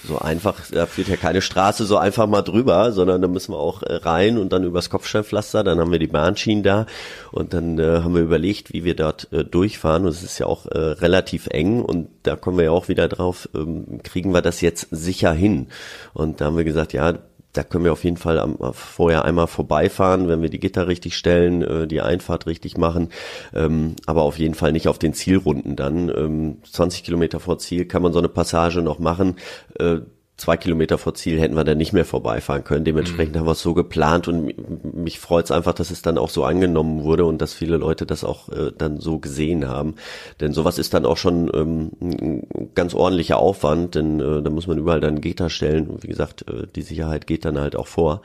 so 0.05 0.19
einfach, 0.19 0.61
da 0.71 0.87
führt 0.87 1.09
ja 1.09 1.17
keine 1.17 1.41
Straße 1.41 1.85
so 1.85 1.97
einfach 1.97 2.27
mal 2.27 2.43
drüber, 2.43 2.93
sondern 2.93 3.23
da 3.23 3.29
müssen 3.29 3.53
wir 3.53 3.59
auch 3.59 3.83
äh, 3.83 3.95
rein 3.95 4.39
und 4.39 4.53
dann 4.53 4.65
übers 4.65 4.91
Kopfsteinpflaster, 4.91 5.65
dann 5.65 5.79
haben 5.79 5.93
wir 5.93 5.99
die 5.99 6.07
Bahnschienen 6.07 6.63
da 6.63 6.87
und 7.31 7.55
dann 7.55 7.79
äh, 7.79 8.01
haben 8.01 8.15
wir 8.15 8.23
überlegt, 8.23 8.73
wie 8.73 8.85
wir 8.85 8.97
dort 8.97 9.33
äh, 9.33 9.45
durchfahren 9.45 10.05
und 10.05 10.11
es 10.11 10.23
ist 10.23 10.39
ja 10.39 10.47
auch 10.47 10.67
äh, 10.67 10.79
relativ 10.79 11.47
eng 11.49 11.83
und 11.83 12.09
da 12.23 12.37
kommen 12.37 12.59
wir 12.59 12.65
ja 12.65 12.71
auch 12.71 12.89
wieder 12.89 13.09
drauf, 13.09 13.49
ähm, 13.55 14.01
kriegen 14.03 14.33
wir 14.33 14.43
das 14.43 14.61
jetzt 14.61 14.89
sicher 14.91 15.33
hin? 15.33 15.69
Und 16.15 16.41
da 16.41 16.47
haben 16.47 16.57
wir 16.57 16.65
gesagt, 16.65 16.93
ja, 16.93 17.15
da 17.53 17.63
können 17.63 17.85
wir 17.85 17.93
auf 17.93 18.05
jeden 18.05 18.17
Fall 18.17 18.39
am, 18.39 18.57
vorher 18.73 19.25
einmal 19.25 19.47
vorbeifahren, 19.47 20.29
wenn 20.29 20.43
wir 20.43 20.49
die 20.49 20.61
Gitter 20.61 20.89
richtig 20.89 21.17
stellen, 21.17 21.63
äh, 21.63 21.87
die 21.87 22.01
Einfahrt 22.01 22.47
richtig 22.47 22.77
machen, 22.77 23.11
ähm, 23.55 23.97
aber 24.07 24.23
auf 24.23 24.39
jeden 24.39 24.55
Fall 24.55 24.73
nicht 24.73 24.89
auf 24.89 24.99
den 24.99 25.15
Zielrunden 25.15 25.77
dann. 25.77 26.09
Ähm, 26.09 26.59
20 26.71 27.05
Kilometer 27.05 27.41
vor 27.41 27.59
Ziel 27.59 27.85
kann 27.87 28.03
man 28.03 28.13
so 28.13 28.19
eine 28.19 28.29
Passage 28.29 28.83
noch 28.83 28.99
machen. 28.99 29.37
Äh, 29.79 29.99
zwei 30.43 30.57
Kilometer 30.57 30.99
vor 30.99 31.15
Ziel 31.15 31.41
hätten 31.41 31.55
wir 31.55 31.65
dann 31.65 31.79
nicht 31.79 31.93
mehr 31.93 32.05
vorbeifahren 32.05 32.65
können. 32.65 32.85
Dementsprechend 32.85 33.35
mhm. 33.35 33.41
haben 33.41 33.47
wir 33.47 33.53
es 33.53 33.63
so 33.63 33.75
geplant 33.75 34.27
und 34.27 34.95
mich 34.95 35.21
freut 35.21 35.45
es 35.45 35.51
einfach, 35.53 35.73
dass 35.73 35.91
es 35.91 36.03
dann 36.03 36.19
auch 36.19 36.31
so 36.31 36.45
angenommen 36.45 37.05
wurde 37.05 37.25
und 37.25 37.39
dass 37.39 37.55
viele 37.55 37.77
Leute 37.77 38.07
das 38.07 38.25
auch 38.25 38.49
äh, 38.49 38.73
dann 38.77 38.99
so 38.99 39.21
gesehen 39.21 39.69
haben. 39.69 39.95
Denn 40.41 40.53
sowas 40.53 40.79
ist 40.79 40.95
dann 40.95 41.07
auch 41.07 41.17
schon 41.17 41.51
ähm, 41.55 41.93
ein 42.01 42.71
ganz 42.75 42.93
ordentlicher 42.93 43.39
Aufwand, 43.39 43.95
denn 43.95 44.19
äh, 44.19 44.43
da 44.43 44.51
muss 44.51 44.67
man 44.67 44.79
überall 44.79 45.01
dann 45.01 45.21
Gitter 45.21 45.49
stellen 45.49 45.89
und 45.89 46.03
wie 46.03 46.09
gesagt, 46.09 46.49
äh, 46.49 46.67
die 46.75 46.83
Sicherheit 46.83 47.29
geht 47.29 47.45
dann 47.45 47.59
halt 47.59 47.77
auch 47.77 47.87
vor. 47.87 48.23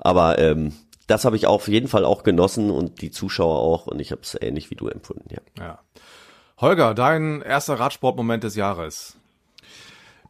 Aber 0.00 0.38
ähm, 0.38 0.72
das 1.06 1.26
habe 1.26 1.36
ich 1.36 1.46
auf 1.46 1.68
jeden 1.68 1.88
Fall 1.88 2.06
auch 2.06 2.22
genossen 2.22 2.70
und 2.70 3.02
die 3.02 3.10
Zuschauer 3.10 3.58
auch 3.58 3.86
und 3.86 4.00
ich 4.00 4.10
habe 4.10 4.22
es 4.22 4.36
ähnlich 4.40 4.70
wie 4.70 4.74
du 4.74 4.88
empfunden, 4.88 5.28
ja. 5.30 5.40
ja. 5.58 5.78
Holger, 6.58 6.94
dein 6.94 7.42
erster 7.42 7.78
Radsportmoment 7.78 8.42
des 8.42 8.56
Jahres. 8.56 9.17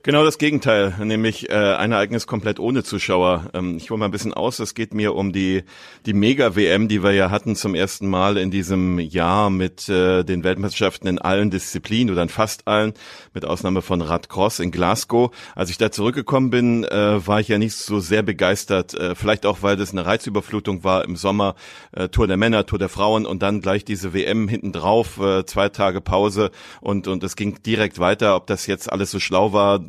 Genau 0.09 0.25
das 0.25 0.39
Gegenteil, 0.39 0.95
nämlich 1.05 1.51
äh, 1.51 1.53
ein 1.53 1.93
Ereignis 1.93 2.27
komplett 2.27 2.59
ohne 2.59 2.83
Zuschauer. 2.83 3.51
Ähm, 3.53 3.77
ich 3.77 3.91
hole 3.91 3.99
mal 3.99 4.07
ein 4.07 4.11
bisschen 4.11 4.33
aus. 4.33 4.59
Es 4.59 4.73
geht 4.73 4.95
mir 4.95 5.15
um 5.15 5.35
die 5.35 5.65
die 6.07 6.15
Mega-WM, 6.15 6.89
die 6.89 7.03
wir 7.03 7.13
ja 7.13 7.31
hatten 7.31 7.55
zum 7.55 7.75
ersten 7.75 8.09
Mal 8.09 8.39
in 8.39 8.51
diesem 8.51 8.99
Jahr 9.01 9.51
mit 9.51 9.87
äh, 9.91 10.25
den 10.25 10.45
Weltmeisterschaften 10.45 11.09
in 11.09 11.19
allen 11.19 11.51
Disziplinen 11.51 12.11
oder 12.11 12.23
in 12.23 12.31
fast 12.31 12.67
allen, 12.67 12.95
mit 13.35 13.45
Ausnahme 13.45 13.83
von 13.83 14.01
Radcross 14.01 14.61
in 14.61 14.71
Glasgow. 14.71 15.31
Als 15.55 15.69
ich 15.69 15.77
da 15.77 15.91
zurückgekommen 15.91 16.49
bin, 16.49 16.85
äh, 16.85 17.27
war 17.27 17.41
ich 17.41 17.49
ja 17.49 17.59
nicht 17.59 17.75
so 17.75 18.01
sehr 18.01 18.23
begeistert. 18.23 18.95
Äh, 18.95 19.15
vielleicht 19.15 19.45
auch, 19.45 19.59
weil 19.61 19.77
das 19.77 19.93
eine 19.93 20.07
Reizüberflutung 20.07 20.85
war 20.85 21.05
im 21.05 21.17
Sommer. 21.17 21.55
Äh, 21.93 22.09
Tour 22.09 22.27
der 22.27 22.39
Männer, 22.39 22.65
Tour 22.65 22.79
der 22.79 22.89
Frauen 22.89 23.27
und 23.27 23.43
dann 23.43 23.61
gleich 23.61 23.85
diese 23.85 24.15
WM 24.15 24.49
hinten 24.49 24.73
drauf, 24.73 25.21
äh, 25.21 25.45
zwei 25.45 25.69
Tage 25.69 26.01
Pause 26.01 26.51
und 26.81 27.09
und 27.09 27.23
es 27.23 27.37
ging 27.37 27.63
direkt 27.63 27.99
weiter. 27.99 28.37
Ob 28.37 28.47
das 28.47 28.67
jetzt 28.67 28.91
alles 28.91 29.11
so 29.11 29.21
schlau 29.21 29.53
war, 29.53 29.81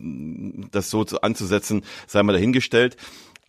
das 0.71 0.89
so 0.89 1.05
anzusetzen, 1.21 1.83
sei 2.07 2.23
mal 2.23 2.33
dahingestellt. 2.33 2.97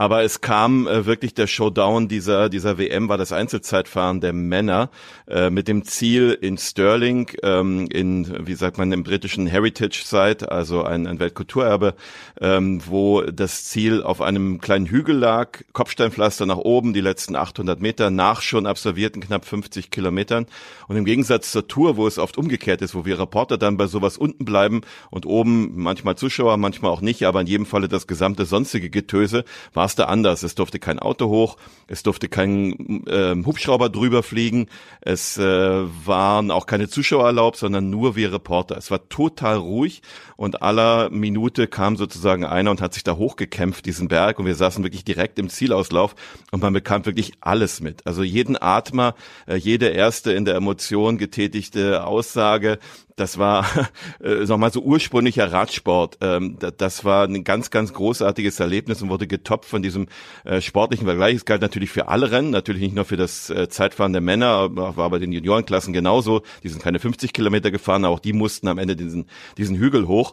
Aber 0.00 0.22
es 0.22 0.40
kam 0.40 0.88
äh, 0.88 1.04
wirklich 1.04 1.34
der 1.34 1.46
Showdown 1.46 2.08
dieser, 2.08 2.48
dieser 2.48 2.78
WM, 2.78 3.10
war 3.10 3.18
das 3.18 3.32
Einzelzeitfahren 3.32 4.22
der 4.22 4.32
Männer 4.32 4.88
äh, 5.28 5.50
mit 5.50 5.68
dem 5.68 5.84
Ziel 5.84 6.38
in 6.40 6.56
Stirling, 6.56 7.30
ähm, 7.42 7.86
in, 7.90 8.46
wie 8.46 8.54
sagt 8.54 8.78
man, 8.78 8.90
im 8.92 9.02
britischen 9.02 9.46
Heritage 9.46 10.02
Site, 10.06 10.50
also 10.50 10.84
ein, 10.84 11.06
ein 11.06 11.20
Weltkulturerbe, 11.20 11.94
ähm, 12.40 12.80
wo 12.86 13.20
das 13.20 13.64
Ziel 13.64 14.02
auf 14.02 14.22
einem 14.22 14.62
kleinen 14.62 14.86
Hügel 14.86 15.18
lag, 15.18 15.58
Kopfsteinpflaster 15.74 16.46
nach 16.46 16.56
oben, 16.56 16.94
die 16.94 17.02
letzten 17.02 17.36
800 17.36 17.78
Meter, 17.82 18.08
nach 18.08 18.40
schon 18.40 18.64
absolvierten 18.64 19.20
knapp 19.20 19.44
50 19.44 19.90
Kilometern. 19.90 20.46
Und 20.88 20.96
im 20.96 21.04
Gegensatz 21.04 21.52
zur 21.52 21.68
Tour, 21.68 21.98
wo 21.98 22.06
es 22.06 22.18
oft 22.18 22.38
umgekehrt 22.38 22.80
ist, 22.80 22.94
wo 22.94 23.04
wir 23.04 23.20
Reporter 23.20 23.58
dann 23.58 23.76
bei 23.76 23.86
sowas 23.86 24.16
unten 24.16 24.46
bleiben 24.46 24.80
und 25.10 25.26
oben 25.26 25.72
manchmal 25.74 26.16
Zuschauer, 26.16 26.56
manchmal 26.56 26.90
auch 26.90 27.02
nicht, 27.02 27.24
aber 27.24 27.42
in 27.42 27.46
jedem 27.46 27.66
Falle 27.66 27.88
das 27.88 28.06
gesamte 28.06 28.46
sonstige 28.46 28.88
Getöse, 28.88 29.44
war 29.74 29.89
da 29.94 30.04
anders. 30.04 30.42
Es 30.42 30.54
durfte 30.54 30.78
kein 30.78 30.98
Auto 30.98 31.28
hoch, 31.28 31.56
es 31.86 32.02
durfte 32.02 32.28
kein 32.28 33.04
äh, 33.06 33.34
Hubschrauber 33.44 33.88
drüber 33.88 34.22
fliegen, 34.22 34.68
es 35.00 35.38
äh, 35.38 35.42
waren 35.42 36.50
auch 36.50 36.66
keine 36.66 36.88
Zuschauer 36.88 37.26
erlaubt, 37.26 37.56
sondern 37.56 37.90
nur 37.90 38.16
wir 38.16 38.32
Reporter. 38.32 38.76
Es 38.76 38.90
war 38.90 39.08
total 39.08 39.56
ruhig 39.56 40.02
und 40.36 40.62
aller 40.62 41.10
Minute 41.10 41.66
kam 41.66 41.96
sozusagen 41.96 42.44
einer 42.44 42.70
und 42.70 42.80
hat 42.80 42.94
sich 42.94 43.04
da 43.04 43.16
hochgekämpft, 43.16 43.86
diesen 43.86 44.08
Berg 44.08 44.38
und 44.38 44.46
wir 44.46 44.54
saßen 44.54 44.82
wirklich 44.84 45.04
direkt 45.04 45.38
im 45.38 45.48
Zielauslauf 45.48 46.14
und 46.50 46.62
man 46.62 46.72
bekam 46.72 47.06
wirklich 47.06 47.32
alles 47.40 47.80
mit. 47.80 48.06
Also 48.06 48.22
jeden 48.22 48.60
Atmer, 48.60 49.14
äh, 49.46 49.56
jede 49.56 49.88
erste 49.88 50.32
in 50.32 50.44
der 50.44 50.54
Emotion 50.54 51.18
getätigte 51.18 52.04
Aussage, 52.04 52.78
das 53.20 53.38
war 53.38 53.66
äh, 54.20 54.46
sag 54.46 54.58
mal 54.58 54.72
so 54.72 54.80
ursprünglicher 54.80 55.52
Radsport. 55.52 56.18
Ähm, 56.20 56.56
das 56.78 57.04
war 57.04 57.24
ein 57.24 57.44
ganz, 57.44 57.70
ganz 57.70 57.92
großartiges 57.92 58.58
Erlebnis 58.60 59.02
und 59.02 59.10
wurde 59.10 59.26
getoppt 59.26 59.66
von 59.66 59.82
diesem 59.82 60.08
äh, 60.44 60.60
sportlichen 60.60 61.06
Vergleich. 61.06 61.36
Es 61.36 61.44
galt 61.44 61.60
natürlich 61.60 61.90
für 61.90 62.08
alle 62.08 62.30
Rennen, 62.30 62.50
natürlich 62.50 62.82
nicht 62.82 62.94
nur 62.94 63.04
für 63.04 63.16
das 63.16 63.50
äh, 63.50 63.68
Zeitfahren 63.68 64.12
der 64.12 64.22
Männer, 64.22 64.74
war 64.74 65.10
bei 65.10 65.18
den 65.18 65.32
Juniorenklassen 65.32 65.92
genauso. 65.92 66.42
Die 66.62 66.68
sind 66.68 66.82
keine 66.82 66.98
50 66.98 67.32
Kilometer 67.32 67.70
gefahren, 67.70 68.04
auch 68.04 68.20
die 68.20 68.32
mussten 68.32 68.68
am 68.68 68.78
Ende 68.78 68.96
diesen, 68.96 69.26
diesen 69.58 69.76
Hügel 69.76 70.08
hoch. 70.08 70.32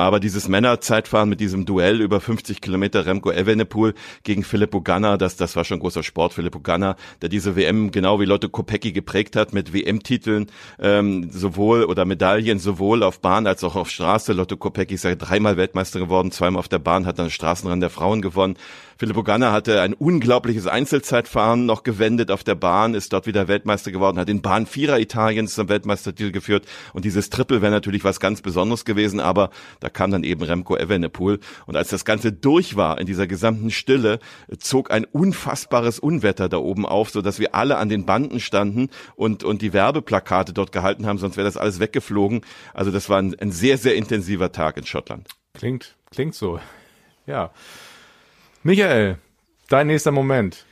Aber 0.00 0.18
dieses 0.18 0.48
Männerzeitfahren 0.48 1.28
mit 1.28 1.40
diesem 1.40 1.66
Duell 1.66 2.00
über 2.00 2.22
50 2.22 2.62
Kilometer 2.62 3.04
Remco 3.04 3.30
Evenepoel 3.30 3.92
gegen 4.22 4.44
Filippo 4.44 4.80
Ganna, 4.80 5.18
das, 5.18 5.36
das 5.36 5.56
war 5.56 5.64
schon 5.66 5.78
großer 5.78 6.02
Sport. 6.02 6.32
Filippo 6.32 6.58
Ganna, 6.58 6.96
der 7.20 7.28
diese 7.28 7.54
WM 7.54 7.90
genau 7.90 8.18
wie 8.18 8.24
Lotte 8.24 8.48
Kopecki 8.48 8.92
geprägt 8.92 9.36
hat 9.36 9.52
mit 9.52 9.74
WM-Titeln, 9.74 10.46
ähm, 10.78 11.28
sowohl 11.30 11.84
oder 11.84 12.06
Medaillen 12.06 12.58
sowohl 12.58 13.02
auf 13.02 13.20
Bahn 13.20 13.46
als 13.46 13.62
auch 13.62 13.76
auf 13.76 13.90
Straße. 13.90 14.32
Lotte 14.32 14.56
Kopecki 14.56 14.94
ist 14.94 15.04
ja 15.04 15.14
dreimal 15.14 15.58
Weltmeister 15.58 15.98
geworden, 15.98 16.32
zweimal 16.32 16.60
auf 16.60 16.68
der 16.68 16.78
Bahn, 16.78 17.04
hat 17.04 17.18
dann 17.18 17.28
Straßenrennen 17.28 17.82
der 17.82 17.90
Frauen 17.90 18.22
gewonnen. 18.22 18.56
Filippo 19.00 19.22
Ganna 19.22 19.50
hatte 19.50 19.80
ein 19.80 19.94
unglaubliches 19.94 20.66
Einzelzeitfahren 20.66 21.64
noch 21.64 21.84
gewendet 21.84 22.30
auf 22.30 22.44
der 22.44 22.54
Bahn, 22.54 22.92
ist 22.92 23.14
dort 23.14 23.26
wieder 23.26 23.48
Weltmeister 23.48 23.92
geworden, 23.92 24.18
hat 24.18 24.28
den 24.28 24.42
Bahn 24.42 24.66
Vierer 24.66 24.98
Italiens 24.98 25.54
zum 25.54 25.70
Weltmeistertitel 25.70 26.32
geführt 26.32 26.66
und 26.92 27.06
dieses 27.06 27.30
Triple 27.30 27.62
wäre 27.62 27.72
natürlich 27.72 28.04
was 28.04 28.20
ganz 28.20 28.42
Besonderes 28.42 28.84
gewesen, 28.84 29.18
aber 29.18 29.48
da 29.80 29.88
kam 29.94 30.10
dann 30.10 30.24
eben 30.24 30.42
Remco 30.42 30.76
Evenepoel. 30.76 31.40
Und 31.66 31.76
als 31.76 31.88
das 31.88 32.04
Ganze 32.04 32.32
durch 32.32 32.76
war, 32.76 32.98
in 32.98 33.06
dieser 33.06 33.26
gesamten 33.26 33.70
Stille, 33.70 34.18
zog 34.58 34.90
ein 34.90 35.04
unfassbares 35.04 35.98
Unwetter 35.98 36.48
da 36.48 36.58
oben 36.58 36.86
auf, 36.86 37.10
so 37.10 37.22
dass 37.22 37.38
wir 37.38 37.54
alle 37.54 37.76
an 37.76 37.88
den 37.88 38.06
Banden 38.06 38.40
standen 38.40 38.88
und, 39.16 39.44
und 39.44 39.62
die 39.62 39.72
Werbeplakate 39.72 40.52
dort 40.52 40.72
gehalten 40.72 41.06
haben, 41.06 41.18
sonst 41.18 41.36
wäre 41.36 41.46
das 41.46 41.56
alles 41.56 41.80
weggeflogen. 41.80 42.42
Also 42.74 42.90
das 42.90 43.08
war 43.08 43.18
ein, 43.18 43.38
ein 43.38 43.52
sehr, 43.52 43.78
sehr 43.78 43.94
intensiver 43.94 44.52
Tag 44.52 44.76
in 44.76 44.86
Schottland. 44.86 45.28
Klingt, 45.54 45.96
klingt 46.10 46.34
so. 46.34 46.60
Ja. 47.26 47.50
Michael, 48.62 49.18
dein 49.68 49.86
nächster 49.86 50.12
Moment. 50.12 50.64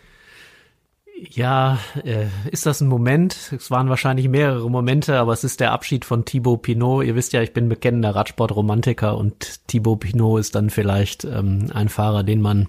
Ja, 1.20 1.78
äh, 2.04 2.26
ist 2.50 2.66
das 2.66 2.80
ein 2.80 2.86
Moment? 2.86 3.52
Es 3.56 3.72
waren 3.72 3.88
wahrscheinlich 3.88 4.28
mehrere 4.28 4.70
Momente, 4.70 5.18
aber 5.18 5.32
es 5.32 5.42
ist 5.42 5.58
der 5.58 5.72
Abschied 5.72 6.04
von 6.04 6.24
Thibaut 6.24 6.62
Pinot. 6.62 7.04
Ihr 7.04 7.16
wisst 7.16 7.32
ja, 7.32 7.42
ich 7.42 7.52
bin 7.52 7.68
bekennender 7.68 8.14
Radsportromantiker 8.14 9.16
und 9.16 9.66
Thibaut 9.66 10.00
Pinot 10.00 10.38
ist 10.38 10.54
dann 10.54 10.70
vielleicht 10.70 11.24
ähm, 11.24 11.70
ein 11.74 11.88
Fahrer, 11.88 12.22
den 12.22 12.40
man 12.40 12.68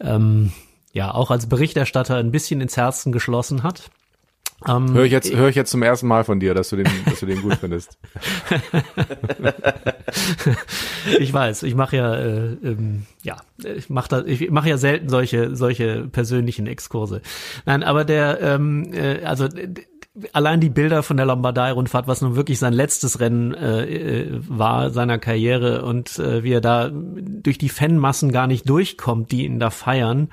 ähm, 0.00 0.52
ja 0.92 1.12
auch 1.12 1.30
als 1.30 1.46
Berichterstatter 1.46 2.16
ein 2.16 2.30
bisschen 2.30 2.62
ins 2.62 2.78
Herzen 2.78 3.12
geschlossen 3.12 3.62
hat. 3.62 3.90
Ähm, 4.68 4.94
höre 4.94 5.04
ich 5.04 5.12
jetzt, 5.12 5.34
höre 5.34 5.48
ich 5.48 5.56
jetzt 5.56 5.70
zum 5.70 5.82
ersten 5.82 6.06
Mal 6.06 6.24
von 6.24 6.40
dir, 6.40 6.54
dass 6.54 6.70
du 6.70 6.76
den, 6.76 6.88
dass 7.06 7.20
du 7.20 7.26
den 7.26 7.42
gut 7.42 7.54
findest. 7.54 7.98
ich 11.18 11.32
weiß, 11.32 11.62
ich 11.64 11.74
mache 11.74 11.96
ja, 11.96 12.14
äh, 12.14 12.52
ähm, 12.62 13.06
ja, 13.22 13.36
ich 13.62 13.90
mache 13.90 14.08
da, 14.08 14.24
ich 14.24 14.50
mache 14.50 14.68
ja 14.68 14.78
selten 14.78 15.08
solche, 15.08 15.56
solche 15.56 16.08
persönlichen 16.08 16.66
Exkurse. 16.66 17.22
Nein, 17.64 17.82
aber 17.82 18.04
der, 18.04 18.40
ähm, 18.40 18.92
äh, 18.92 19.24
also 19.24 19.48
allein 20.32 20.60
die 20.60 20.70
Bilder 20.70 21.02
von 21.02 21.16
der 21.16 21.26
Lombardei-Rundfahrt, 21.26 22.06
was 22.06 22.20
nun 22.20 22.36
wirklich 22.36 22.58
sein 22.58 22.72
letztes 22.72 23.20
Rennen 23.20 23.54
äh, 23.54 23.84
äh, 23.84 24.40
war 24.46 24.90
seiner 24.90 25.18
Karriere 25.18 25.84
und 25.84 26.18
äh, 26.18 26.42
wie 26.42 26.52
er 26.52 26.60
da 26.60 26.90
durch 26.92 27.58
die 27.58 27.68
Fanmassen 27.68 28.32
gar 28.32 28.46
nicht 28.46 28.68
durchkommt, 28.68 29.32
die 29.32 29.44
ihn 29.44 29.58
da 29.58 29.70
feiern. 29.70 30.28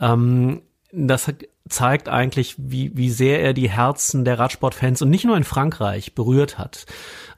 Ähm, 0.00 0.62
das 0.92 1.32
zeigt 1.68 2.08
eigentlich, 2.08 2.54
wie, 2.58 2.94
wie 2.94 3.10
sehr 3.10 3.40
er 3.40 3.54
die 3.54 3.70
Herzen 3.70 4.24
der 4.24 4.38
Radsportfans 4.38 5.00
und 5.00 5.08
nicht 5.08 5.24
nur 5.24 5.36
in 5.36 5.44
Frankreich 5.44 6.14
berührt 6.14 6.58
hat. 6.58 6.84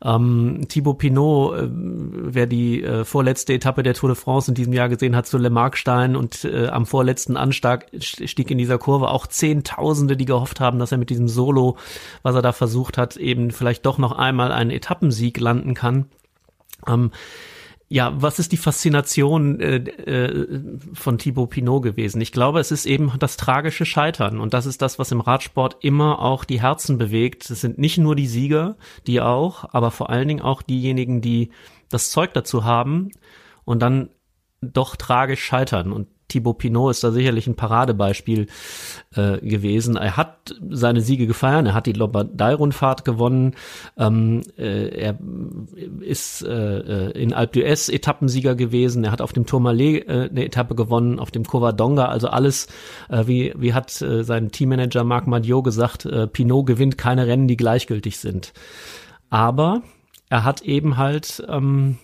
Ähm, 0.03 0.63
Thibaut 0.69 0.99
Pinot, 0.99 1.57
äh, 1.57 1.69
wer 1.71 2.47
die 2.47 2.83
äh, 2.83 3.05
vorletzte 3.05 3.55
Etappe 3.55 3.85
der 3.85 3.95
Tour 3.95 4.09
de 4.09 4.17
France 4.17 4.51
in 4.51 4.57
diesem 4.57 4.73
Jahr 4.73 4.89
gesehen 4.89 5.15
hat, 5.15 5.27
zu 5.27 5.39
Le 5.39 5.51
Markstein 5.51 6.17
und 6.17 6.45
äh, 6.45 6.67
am 6.67 6.85
vorletzten 6.85 7.37
Anstieg 7.37 7.87
stieg 8.01 8.51
in 8.51 8.59
dieser 8.59 8.79
Kurve 8.79 9.09
auch 9.09 9.29
Zehntausende, 9.29 10.17
die 10.17 10.27
gehofft 10.27 10.59
haben, 10.59 10.81
dass 10.81 10.91
er 10.91 10.99
mit 10.99 11.11
diesem 11.11 11.29
Solo, 11.29 11.77
was 12.23 12.35
er 12.35 12.43
da 12.43 12.53
versucht 12.53 12.99
hat, 12.99 13.17
eben 13.17 13.53
vielleicht 13.53 13.87
doch 13.87 13.99
noch 13.99 14.13
einmal 14.13 14.51
einen 14.51 14.71
Etappensieg 14.71 15.39
landen 15.39 15.75
kann. 15.75 16.07
Ähm, 16.89 17.13
ja, 17.95 18.13
was 18.21 18.41
ist 18.41 18.51
die 18.51 18.57
Faszination 18.57 19.61
äh, 19.61 19.77
äh, 19.77 20.61
von 20.95 21.17
Thibaut 21.17 21.51
Pinot 21.51 21.81
gewesen? 21.81 22.21
Ich 22.21 22.33
glaube, 22.33 22.59
es 22.59 22.73
ist 22.73 22.87
eben 22.87 23.13
das 23.21 23.37
tragische 23.37 23.87
Scheitern 23.87 24.41
und 24.41 24.53
das 24.53 24.67
ist 24.67 24.83
das, 24.83 24.99
was 24.99 25.13
im 25.13 25.21
Radsport 25.21 25.77
immer 25.81 26.19
auch 26.19 26.45
die 26.45 26.61
Herzen 26.61 26.99
bewegt. 26.99 27.49
Es 27.49 27.61
sind 27.61 27.79
nicht 27.79 27.97
nur 27.99 28.17
die 28.17 28.27
Sieger, 28.27 28.77
die 29.07 29.21
auch, 29.21 29.73
aber 29.73 29.93
vor 29.93 30.11
allen 30.11 30.27
Dingen 30.27 30.43
auch 30.43 30.61
diejenigen, 30.61 31.21
die 31.21 31.51
das 31.89 32.11
Zeug 32.11 32.35
dazu 32.35 32.65
haben 32.65 33.11
und 33.65 33.81
dann 33.81 34.11
doch 34.61 34.97
tragisch 34.97 35.45
scheitern. 35.45 35.93
Und 35.93 36.09
Thibaut 36.35 36.59
Pinot 36.59 36.91
ist 36.91 37.05
da 37.05 37.13
sicherlich 37.13 37.47
ein 37.47 37.55
Paradebeispiel 37.55 38.49
äh, 39.15 39.39
gewesen. 39.39 39.97
Er 39.97 40.17
hat 40.17 40.55
seine 40.69 41.01
Siege 41.01 41.29
gefeiert, 41.29 41.67
er 41.67 41.75
hat 41.75 41.87
die 41.87 41.93
Lombardei-Rundfahrt 41.93 43.05
gewonnen, 43.05 43.55
ähm, 43.97 44.43
äh, 44.59 44.89
er 44.89 45.19
ist 46.01 46.43
äh, 46.43 47.11
in 47.11 47.33
Alpe 47.33 47.61
d'Huez 47.61 47.89
Etappensieger 47.89 48.57
gewesen, 48.57 49.05
er 49.05 49.13
hat 49.13 49.21
auf 49.21 49.33
dem 49.33 49.47
Tourmalet 49.47 50.09
äh, 50.09 50.29
eine 50.31 50.45
Etappe 50.45 50.75
gewonnen, 50.75 51.21
auf 51.21 51.31
dem 51.31 51.45
Covadonga, 51.45 52.07
also 52.07 52.29
alles, 52.29 52.67
äh, 53.09 53.29
wie, 53.29 53.55
wie 53.57 53.73
hat 53.73 54.03
äh, 54.03 54.25
sein 54.25 54.51
Teammanager 54.51 55.05
Marc 55.05 55.29
Madiot 55.29 55.63
gesagt, 55.63 56.05
äh, 56.07 56.27
Pinot 56.27 56.67
gewinnt 56.67 56.99
keine 56.99 57.29
Rennen, 57.29 57.47
die 57.47 57.57
gleichgültig 57.57 58.19
sind. 58.19 58.53
Aber 59.31 59.83
er 60.31 60.43
hat 60.43 60.63
eben 60.63 60.97
halt 60.97 61.45
ähm, 61.49 61.99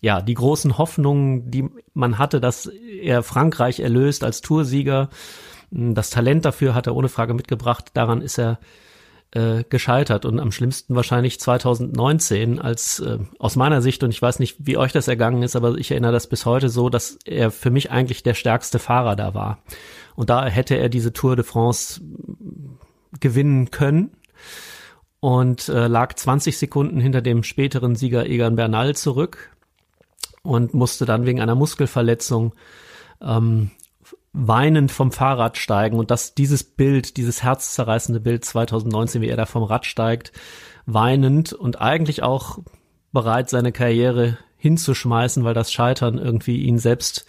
ja, 0.00 0.20
die 0.20 0.34
großen 0.34 0.78
Hoffnungen, 0.78 1.50
die 1.50 1.68
man 1.94 2.18
hatte, 2.18 2.40
dass 2.40 2.66
er 2.66 3.22
Frankreich 3.22 3.80
erlöst 3.80 4.24
als 4.24 4.40
Toursieger, 4.40 5.08
hm, 5.72 5.94
das 5.94 6.10
Talent 6.10 6.44
dafür 6.44 6.74
hat 6.74 6.86
er 6.86 6.96
ohne 6.96 7.08
Frage 7.08 7.34
mitgebracht. 7.34 7.90
Daran 7.94 8.22
ist 8.22 8.38
er 8.38 8.58
äh, 9.32 9.64
gescheitert 9.68 10.24
und 10.24 10.40
am 10.40 10.52
schlimmsten 10.52 10.94
wahrscheinlich 10.94 11.38
2019, 11.40 12.60
als 12.60 13.00
äh, 13.00 13.18
aus 13.38 13.56
meiner 13.56 13.82
Sicht, 13.82 14.02
und 14.02 14.10
ich 14.10 14.22
weiß 14.22 14.38
nicht, 14.38 14.56
wie 14.58 14.76
euch 14.76 14.92
das 14.92 15.08
ergangen 15.08 15.42
ist, 15.42 15.56
aber 15.56 15.76
ich 15.76 15.90
erinnere 15.90 16.12
das 16.12 16.28
bis 16.28 16.46
heute 16.46 16.68
so, 16.68 16.88
dass 16.88 17.18
er 17.24 17.50
für 17.50 17.70
mich 17.70 17.90
eigentlich 17.90 18.22
der 18.22 18.34
stärkste 18.34 18.78
Fahrer 18.78 19.16
da 19.16 19.34
war. 19.34 19.58
Und 20.14 20.30
da 20.30 20.46
hätte 20.46 20.76
er 20.76 20.88
diese 20.88 21.12
Tour 21.12 21.36
de 21.36 21.44
France 21.44 22.00
gewinnen 23.20 23.70
können 23.70 24.12
und 25.20 25.68
äh, 25.68 25.88
lag 25.88 26.14
20 26.14 26.56
Sekunden 26.56 27.00
hinter 27.00 27.20
dem 27.20 27.42
späteren 27.42 27.96
Sieger 27.96 28.26
Egan 28.26 28.56
Bernal 28.56 28.96
zurück 28.96 29.50
und 30.48 30.74
musste 30.74 31.04
dann 31.04 31.26
wegen 31.26 31.40
einer 31.40 31.54
Muskelverletzung 31.54 32.54
ähm, 33.20 33.70
weinend 34.32 34.90
vom 34.90 35.12
Fahrrad 35.12 35.58
steigen 35.58 35.98
und 35.98 36.10
dass 36.10 36.34
dieses 36.34 36.64
Bild, 36.64 37.16
dieses 37.16 37.42
herzzerreißende 37.42 38.20
Bild 38.20 38.44
2019, 38.44 39.20
wie 39.20 39.28
er 39.28 39.36
da 39.36 39.46
vom 39.46 39.62
Rad 39.62 39.84
steigt, 39.84 40.32
weinend 40.86 41.52
und 41.52 41.80
eigentlich 41.80 42.22
auch 42.22 42.58
bereit, 43.12 43.50
seine 43.50 43.72
Karriere 43.72 44.38
hinzuschmeißen, 44.56 45.44
weil 45.44 45.54
das 45.54 45.72
Scheitern 45.72 46.18
irgendwie 46.18 46.62
ihn 46.62 46.78
selbst 46.78 47.26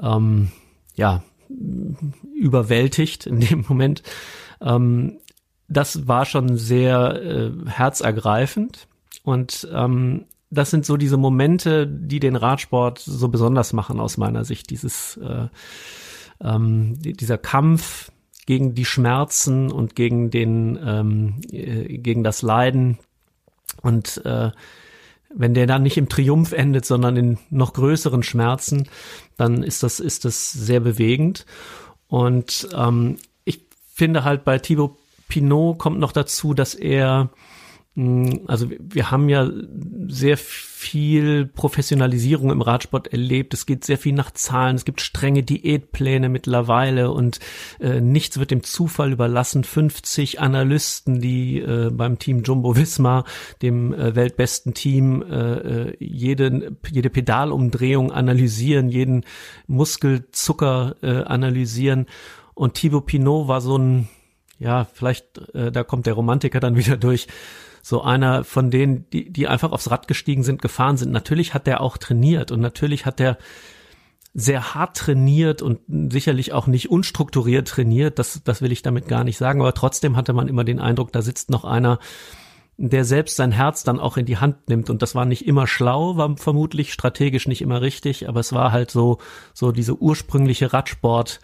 ähm, 0.00 0.50
ja 0.94 1.22
überwältigt 2.34 3.26
in 3.26 3.40
dem 3.40 3.64
Moment. 3.68 4.02
Ähm, 4.60 5.18
das 5.68 6.08
war 6.08 6.24
schon 6.24 6.56
sehr 6.56 7.22
äh, 7.22 7.50
herzergreifend 7.66 8.88
und 9.22 9.68
ähm, 9.72 10.26
das 10.50 10.70
sind 10.70 10.84
so 10.84 10.96
diese 10.96 11.16
Momente, 11.16 11.86
die 11.86 12.20
den 12.20 12.36
Radsport 12.36 12.98
so 12.98 13.28
besonders 13.28 13.72
machen 13.72 14.00
aus 14.00 14.16
meiner 14.16 14.44
Sicht. 14.44 14.70
Dieses 14.70 15.16
äh, 15.18 15.48
ähm, 16.42 16.94
dieser 17.00 17.38
Kampf 17.38 18.10
gegen 18.46 18.74
die 18.74 18.84
Schmerzen 18.84 19.70
und 19.70 19.94
gegen 19.94 20.30
den 20.30 20.78
ähm, 20.84 21.40
äh, 21.52 21.98
gegen 21.98 22.24
das 22.24 22.42
Leiden 22.42 22.98
und 23.82 24.24
äh, 24.24 24.50
wenn 25.32 25.54
der 25.54 25.68
dann 25.68 25.84
nicht 25.84 25.96
im 25.96 26.08
Triumph 26.08 26.50
endet, 26.50 26.84
sondern 26.84 27.16
in 27.16 27.38
noch 27.50 27.72
größeren 27.72 28.24
Schmerzen, 28.24 28.88
dann 29.36 29.62
ist 29.62 29.84
das 29.84 30.00
ist 30.00 30.24
das 30.24 30.50
sehr 30.50 30.80
bewegend 30.80 31.46
und 32.08 32.68
ähm, 32.74 33.18
ich 33.44 33.60
finde 33.94 34.24
halt 34.24 34.44
bei 34.44 34.58
Thibaut 34.58 34.96
Pinot 35.28 35.78
kommt 35.78 36.00
noch 36.00 36.10
dazu, 36.10 36.54
dass 36.54 36.74
er 36.74 37.30
also 37.96 38.70
wir 38.78 39.10
haben 39.10 39.28
ja 39.28 39.50
sehr 40.06 40.36
viel 40.36 41.46
Professionalisierung 41.46 42.52
im 42.52 42.62
Radsport 42.62 43.08
erlebt. 43.08 43.52
Es 43.52 43.66
geht 43.66 43.84
sehr 43.84 43.98
viel 43.98 44.12
nach 44.14 44.30
Zahlen. 44.30 44.76
Es 44.76 44.84
gibt 44.84 45.00
strenge 45.00 45.42
Diätpläne 45.42 46.28
mittlerweile 46.28 47.10
und 47.10 47.40
äh, 47.80 48.00
nichts 48.00 48.38
wird 48.38 48.52
dem 48.52 48.62
Zufall 48.62 49.10
überlassen. 49.10 49.64
50 49.64 50.40
Analysten, 50.40 51.20
die 51.20 51.58
äh, 51.58 51.90
beim 51.90 52.20
Team 52.20 52.44
Jumbo 52.44 52.76
Visma, 52.76 53.24
dem 53.60 53.92
äh, 53.92 54.14
weltbesten 54.14 54.72
Team, 54.72 55.22
äh, 55.22 55.88
äh 55.88 55.96
jede, 55.98 56.76
jede 56.88 57.10
Pedalumdrehung 57.10 58.12
analysieren, 58.12 58.88
jeden 58.88 59.24
Muskelzucker 59.66 60.94
äh, 61.02 61.24
analysieren. 61.24 62.06
Und 62.54 62.74
Thibaut 62.74 63.06
Pinot 63.06 63.48
war 63.48 63.60
so 63.60 63.76
ein 63.76 64.08
ja, 64.60 64.84
vielleicht, 64.84 65.38
äh, 65.54 65.72
da 65.72 65.82
kommt 65.82 66.06
der 66.06 66.14
Romantiker 66.14 66.60
dann 66.60 66.76
wieder 66.76 66.96
durch, 66.96 67.26
so 67.82 68.02
einer 68.02 68.44
von 68.44 68.70
denen, 68.70 69.08
die, 69.10 69.30
die 69.32 69.48
einfach 69.48 69.72
aufs 69.72 69.90
Rad 69.90 70.08
gestiegen 70.08 70.42
sind, 70.42 70.62
gefahren 70.62 70.96
sind. 70.96 71.12
Natürlich 71.12 71.54
hat 71.54 71.66
der 71.66 71.80
auch 71.80 71.96
trainiert 71.96 72.50
und 72.50 72.60
natürlich 72.60 73.06
hat 73.06 73.18
der 73.18 73.38
sehr 74.32 74.74
hart 74.74 74.96
trainiert 74.96 75.60
und 75.60 75.80
sicherlich 76.12 76.52
auch 76.52 76.66
nicht 76.66 76.90
unstrukturiert 76.90 77.66
trainiert. 77.66 78.18
Das, 78.18 78.42
das 78.44 78.62
will 78.62 78.70
ich 78.70 78.82
damit 78.82 79.08
gar 79.08 79.24
nicht 79.24 79.38
sagen. 79.38 79.60
Aber 79.60 79.74
trotzdem 79.74 80.16
hatte 80.16 80.32
man 80.32 80.48
immer 80.48 80.64
den 80.64 80.78
Eindruck, 80.78 81.12
da 81.12 81.22
sitzt 81.22 81.50
noch 81.50 81.64
einer, 81.64 81.98
der 82.76 83.04
selbst 83.04 83.36
sein 83.36 83.52
Herz 83.52 83.82
dann 83.82 83.98
auch 83.98 84.16
in 84.16 84.26
die 84.26 84.38
Hand 84.38 84.68
nimmt. 84.68 84.88
Und 84.88 85.02
das 85.02 85.14
war 85.14 85.24
nicht 85.24 85.46
immer 85.46 85.66
schlau, 85.66 86.16
war 86.16 86.36
vermutlich 86.36 86.92
strategisch 86.92 87.48
nicht 87.48 87.60
immer 87.60 87.82
richtig, 87.82 88.28
aber 88.28 88.40
es 88.40 88.52
war 88.52 88.72
halt 88.72 88.90
so, 88.90 89.18
so 89.52 89.72
diese 89.72 90.00
ursprüngliche 90.00 90.72
Radsport, 90.72 91.40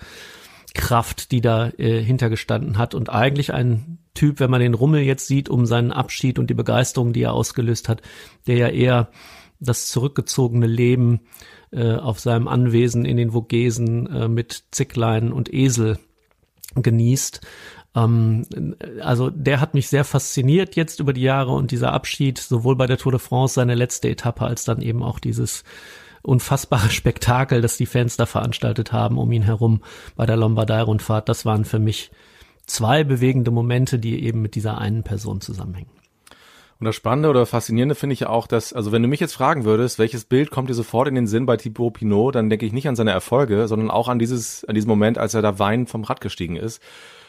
Kraft, 0.75 1.33
die 1.33 1.41
da 1.41 1.71
äh, 1.79 2.03
hintergestanden 2.03 2.79
hat 2.79 2.95
und 2.95 3.11
eigentlich 3.11 3.53
ein 3.53 3.99
Typ, 4.17 4.41
wenn 4.41 4.51
man 4.51 4.61
den 4.61 4.75
Rummel 4.75 5.03
jetzt 5.03 5.29
sieht, 5.29 5.49
um 5.49 5.65
seinen 5.65 5.93
Abschied 5.93 6.41
und 6.41 6.51
die 6.51 6.55
Begeisterung, 6.55 7.13
die 7.13 7.23
er 7.23 7.33
ausgelöst 7.33 7.89
hat, 7.89 8.03
der 8.49 8.57
ja 8.57 8.69
eher 8.69 9.11
das 9.61 9.89
zurückgezogene 9.89 10.67
Leben 10.67 11.21
äh, 11.71 11.95
auf 11.95 12.19
seinem 12.19 12.49
Anwesen 12.49 13.05
in 13.05 13.17
den 13.17 13.31
Vogesen 13.31 14.07
äh, 14.07 14.29
mit 14.29 14.65
Zicklein 14.71 15.33
und 15.33 15.53
Esel 15.53 15.99
genießt. 16.75 17.41
Ähm, 17.95 18.47
also 19.01 19.31
der 19.31 19.61
hat 19.61 19.75
mich 19.75 19.89
sehr 19.89 20.05
fasziniert 20.05 20.77
jetzt 20.77 21.01
über 21.01 21.13
die 21.13 21.23
Jahre 21.23 21.53
und 21.53 21.71
dieser 21.71 21.93
Abschied, 21.93 22.39
sowohl 22.39 22.77
bei 22.77 22.87
der 22.87 22.99
Tour 22.99 23.13
de 23.13 23.21
France, 23.21 23.55
seine 23.55 23.75
letzte 23.75 24.09
Etappe, 24.09 24.45
als 24.45 24.65
dann 24.65 24.83
eben 24.83 25.03
auch 25.03 25.19
dieses 25.19 25.65
unfassbare 26.23 26.91
Spektakel, 26.91 27.63
das 27.63 27.77
die 27.77 27.87
Fans 27.87 28.17
da 28.17 28.27
veranstaltet 28.27 28.93
haben 28.93 29.19
um 29.19 29.33
ihn 29.33 29.43
herum 29.43 29.83
bei 30.17 30.27
der 30.27 30.37
Lombardei-Rundfahrt, 30.37 31.29
das 31.29 31.47
waren 31.47 31.65
für 31.65 31.79
mich 31.79 32.11
zwei 32.67 33.05
bewegende 33.05 33.51
Momente, 33.51 33.99
die 33.99 34.23
eben 34.25 34.43
mit 34.43 34.55
dieser 34.55 34.79
einen 34.79 35.03
Person 35.03 35.41
zusammenhängen. 35.41 35.91
Und 36.79 36.85
das 36.85 36.95
Spannende 36.95 37.31
oder 37.31 37.47
Faszinierende 37.47 37.95
finde 37.95 38.13
ich 38.13 38.21
ja 38.21 38.29
auch, 38.29 38.47
dass, 38.47 38.75
also 38.75 38.93
wenn 38.93 39.01
du 39.01 39.09
mich 39.09 39.21
jetzt 39.21 39.33
fragen 39.33 39.65
würdest, 39.65 39.99
welches 39.99 40.27
Bild 40.27 40.51
kommt 40.51 40.69
dir 40.69 40.75
sofort 40.75 41.09
in 41.09 41.15
den 41.15 41.27
Sinn 41.27 41.47
bei 41.47 41.57
Thibaut 41.57 41.95
Pinot, 41.95 42.35
dann 42.35 42.51
denke 42.51 42.67
ich 42.67 42.73
nicht 42.73 42.87
an 42.87 42.97
seine 42.97 43.13
Erfolge, 43.13 43.67
sondern 43.67 43.91
auch 43.91 44.09
an 44.09 44.19
dieses, 44.19 44.65
an 44.67 44.75
diesen 44.75 44.89
Moment, 44.89 45.17
als 45.17 45.33
er 45.33 45.41
da 45.41 45.59
weinend 45.59 45.89
vom 45.89 46.05
Rad 46.05 46.21
gestiegen 46.21 46.57
ist. 46.57 46.83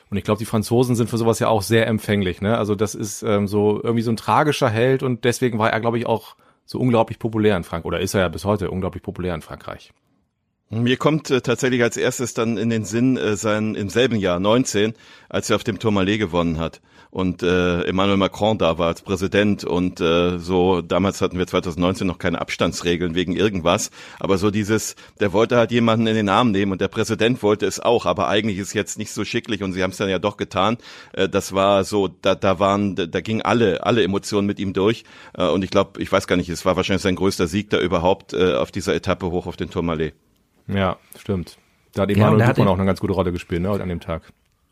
Und 0.10 0.18
ich 0.18 0.26
glaube, 0.26 0.40
die 0.40 0.46
Franzosen 0.46 0.96
sind 0.96 1.10
für 1.10 1.18
sowas 1.18 1.40
ja 1.40 1.48
auch 1.48 1.62
sehr 1.62 1.88
empfänglich. 1.88 2.42
Ne? 2.42 2.58
Also 2.58 2.76
das 2.76 2.94
ist 2.94 3.24
ähm, 3.24 3.48
so 3.48 3.82
irgendwie 3.82 4.04
so 4.04 4.12
ein 4.12 4.18
tragischer 4.18 4.70
Held 4.70 5.02
und 5.02 5.24
deswegen 5.24 5.60
war 5.60 5.72
er, 5.72 5.80
glaube 5.80 5.98
ich, 5.98 6.06
auch 6.06 6.36
so 6.66 6.80
unglaublich 6.80 7.18
populär 7.18 7.56
in 7.56 7.64
Frankreich. 7.64 7.88
Oder 7.88 8.00
ist 8.02 8.14
er 8.14 8.22
ja 8.22 8.28
bis 8.28 8.44
heute 8.44 8.70
unglaublich 8.70 9.04
populär 9.04 9.34
in 9.34 9.42
Frankreich. 9.42 9.94
Mir 10.70 10.98
kommt 10.98 11.30
äh, 11.32 11.42
tatsächlich 11.42 11.82
als 11.82 11.96
erstes 11.96 12.34
dann 12.34 12.58
in 12.58 12.70
den 12.70 12.84
Sinn 12.84 13.16
äh, 13.16 13.38
sein 13.38 13.76
im 13.76 13.90
selben 13.90 14.18
Jahr 14.18 14.40
19, 14.40 14.94
als 15.30 15.50
er 15.50 15.56
auf 15.56 15.64
dem 15.64 15.80
Tourmalet 15.80 16.20
gewonnen 16.20 16.60
hat 16.60 16.82
und 17.10 17.42
äh, 17.44 17.84
Emmanuel 17.84 18.18
Macron 18.18 18.58
da 18.58 18.78
war 18.78 18.88
als 18.88 19.02
Präsident 19.02 19.64
und 19.64 20.02
äh, 20.02 20.38
so 20.40 20.82
damals 20.82 21.22
hatten 21.22 21.38
wir 21.38 21.48
2019 21.48 22.06
noch 22.06 22.20
keine 22.20 22.42
Abstandsregeln 22.42 23.16
wegen 23.16 23.36
irgendwas, 23.36 23.92
aber 24.20 24.38
so 24.38 24.52
dieses, 24.52 24.96
der 25.20 25.34
wollte 25.34 25.58
halt 25.58 25.72
jemanden 25.72 26.08
in 26.08 26.16
den 26.16 26.30
Arm 26.30 26.52
nehmen 26.52 26.72
und 26.72 26.82
der 26.82 26.90
Präsident 26.90 27.42
wollte 27.44 27.66
es 27.66 27.80
auch, 27.80 28.06
aber 28.06 28.28
eigentlich 28.28 28.58
ist 28.58 28.74
jetzt 28.74 28.98
nicht 28.98 29.12
so 29.12 29.26
schicklich 29.26 29.64
und 29.64 29.74
sie 29.74 29.84
haben 29.84 29.92
es 29.92 29.98
dann 29.98 30.10
ja 30.10 30.20
doch 30.20 30.38
getan. 30.38 30.78
Äh, 31.14 31.30
das 31.30 31.54
war 31.54 31.84
so, 31.84 32.08
da 32.08 32.36
da 32.36 32.60
waren, 32.60 32.96
da, 32.96 33.06
da 33.06 33.22
gingen 33.22 33.42
alle 33.42 33.86
alle 33.86 34.04
Emotionen 34.04 34.48
mit 34.48 34.60
ihm 34.60 34.74
durch 34.74 35.04
äh, 35.34 35.48
und 35.48 35.64
ich 35.64 35.72
glaube, 35.72 36.02
ich 36.02 36.12
weiß 36.12 36.28
gar 36.28 36.36
nicht, 36.36 36.50
es 36.50 36.66
war 36.66 36.76
wahrscheinlich 36.76 37.04
sein 37.04 37.16
größter 37.16 37.48
Sieg 37.48 37.70
da 37.70 37.80
überhaupt 37.80 38.34
äh, 38.34 38.54
auf 38.54 38.72
dieser 38.72 38.94
Etappe 38.96 39.32
hoch 39.32 39.48
auf 39.48 39.56
den 39.56 39.70
Tourmalet. 39.70 40.14
Ja, 40.68 40.98
stimmt. 41.18 41.58
Da 41.94 42.04
hat 42.04 42.12
Emanuel 42.12 42.40
ja, 42.40 42.48
Buchmann 42.48 42.68
auch 42.68 42.78
eine 42.78 42.86
ganz 42.86 43.00
gute 43.00 43.14
Rolle 43.14 43.32
gespielt, 43.32 43.62
ne, 43.62 43.72
an 43.72 43.90
dem 43.90 44.00
Tag. 44.00 44.22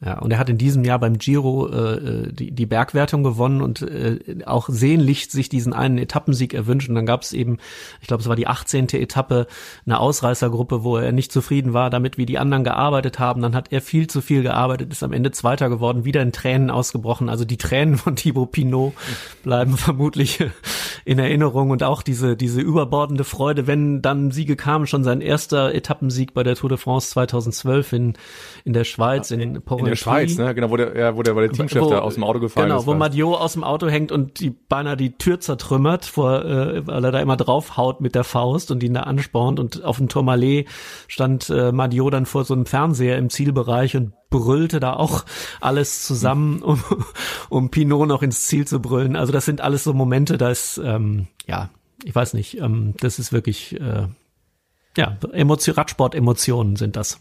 Ja, 0.06 0.20
und 0.20 0.32
er 0.32 0.38
hat 0.38 0.50
in 0.50 0.60
diesem 0.60 0.84
Jahr 0.84 1.00
beim 1.00 1.18
Giro 1.18 1.68
äh, 1.68 2.32
die, 2.32 2.52
die 2.52 2.68
Bergwertung 2.68 3.24
gewonnen 3.24 3.64
und 3.64 3.82
äh, 3.82 4.20
auch 4.46 4.70
sehnlich 4.70 5.32
sich 5.32 5.50
diesen 5.50 5.74
einen 5.74 5.98
Etappensieg 5.98 6.54
erwünscht. 6.54 6.90
Und 6.90 6.96
dann 6.96 7.08
gab 7.08 7.24
es 7.24 7.34
eben, 7.34 7.58
ich 8.02 8.08
glaube, 8.08 8.22
es 8.22 8.30
war 8.30 8.36
die 8.36 8.46
18. 8.46 8.90
Etappe, 8.90 9.48
eine 9.84 10.00
Ausreißergruppe, 10.00 10.84
wo 10.84 10.98
er 10.98 11.12
nicht 11.12 11.32
zufrieden 11.32 11.74
war 11.74 11.90
damit, 11.90 12.20
wie 12.20 12.28
die 12.28 12.38
anderen 12.38 12.64
gearbeitet 12.64 13.18
haben. 13.18 13.42
Dann 13.42 13.56
hat 13.56 13.72
er 13.72 13.82
viel 13.82 14.06
zu 14.06 14.22
viel 14.22 14.44
gearbeitet, 14.44 14.92
ist 14.92 15.02
am 15.02 15.12
Ende 15.12 15.32
Zweiter 15.32 15.70
geworden, 15.70 16.06
wieder 16.06 16.22
in 16.22 16.32
Tränen 16.32 16.70
ausgebrochen. 16.70 17.28
Also 17.28 17.44
die 17.44 17.58
Tränen 17.58 17.98
von 17.98 18.16
Thibaut 18.16 18.52
Pinot 18.52 18.94
bleiben 19.42 19.76
vermutlich 19.76 20.40
in 21.04 21.18
Erinnerung 21.18 21.72
und 21.72 21.82
auch 21.82 22.04
diese, 22.04 22.38
diese 22.38 22.62
überbordende 22.62 23.24
Freude, 23.24 23.66
wenn 23.66 24.04
dann 24.04 24.30
Siege 24.30 24.56
kamen, 24.56 24.86
schon 24.86 25.04
sein 25.04 25.22
erster 25.22 25.74
Etappensieg 25.74 26.36
bei 26.36 26.44
der 26.44 26.56
Tour 26.56 26.70
de 26.70 26.78
France 26.78 27.10
2012 27.10 27.94
in, 27.94 28.14
in 28.66 28.74
der 28.74 28.84
Schweiz, 28.84 29.32
in. 29.32 29.42
In 29.42 29.95
der 29.96 30.04
Schweiz, 30.04 30.38
ne? 30.38 30.54
Genau, 30.56 30.70
wo 30.70 30.78
der, 30.78 30.96
ja, 30.98 31.16
wo 31.16 31.24
der, 31.24 31.36
wo 31.36 31.40
der 31.40 31.52
Teamchef 31.52 31.82
wo, 31.82 31.90
da 31.90 32.00
aus 32.00 32.16
dem 32.16 32.24
Auto 32.24 32.40
gefallen 32.40 32.68
genau, 32.68 32.80
ist. 32.80 32.86
Genau, 32.86 32.96
wo 32.96 32.98
Madio 32.98 33.36
aus 33.36 33.54
dem 33.54 33.64
Auto 33.64 33.88
hängt 33.88 34.12
und 34.12 34.40
die 34.40 34.50
beinahe 34.50 34.98
die 34.98 35.18
Tür 35.18 35.40
zertrümmert, 35.40 36.06
vor, 36.06 36.46
äh, 36.46 36.86
weil 36.88 37.04
er 37.04 37.12
da 37.12 37.20
immer 37.20 37.38
draufhaut 37.38 38.02
mit 38.02 38.16
der 38.16 38.24
Faust 38.24 38.72
und 38.72 38.84
ihn 38.84 38.94
da 38.94 39.02
anspornt 39.02 39.60
und 39.60 39.84
auf 39.84 39.98
dem 39.98 40.10
Tourmalet 40.10 40.68
stand 41.08 41.50
äh, 41.50 41.72
Madio 41.72 42.10
dann 42.10 42.26
vor 42.26 42.46
so 42.46 42.54
einem 42.54 42.66
Fernseher 42.66 43.18
im 43.18 43.30
Zielbereich 43.30 43.96
und 43.96 44.14
brüllte 44.30 44.80
da 44.80 44.94
auch 44.94 45.26
alles 45.62 46.04
zusammen, 46.04 46.62
um, 46.62 46.84
um 47.50 47.70
Pinot 47.70 48.08
noch 48.08 48.22
ins 48.22 48.48
Ziel 48.48 48.68
zu 48.68 48.80
brüllen. 48.80 49.16
Also 49.16 49.32
das 49.32 49.46
sind 49.46 49.62
alles 49.62 49.84
so 49.84 49.94
Momente, 49.94 50.38
da 50.38 50.50
ist, 50.50 50.80
ähm, 50.84 51.28
ja, 51.48 51.70
ich 52.04 52.14
weiß 52.14 52.34
nicht, 52.34 52.58
ähm, 52.60 52.94
das 53.00 53.20
ist 53.20 53.32
wirklich, 53.32 53.80
äh, 53.80 54.08
ja, 54.98 55.18
Emotion, 55.32 55.76
Radsport-Emotionen 55.76 56.76
sind 56.76 56.96
das. 56.96 57.20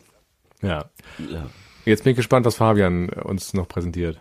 Ja. 0.62 0.86
ja. 1.18 1.46
Jetzt 1.84 2.04
bin 2.04 2.12
ich 2.12 2.16
gespannt, 2.16 2.46
was 2.46 2.56
Fabian 2.56 3.08
uns 3.08 3.54
noch 3.54 3.68
präsentiert. 3.68 4.20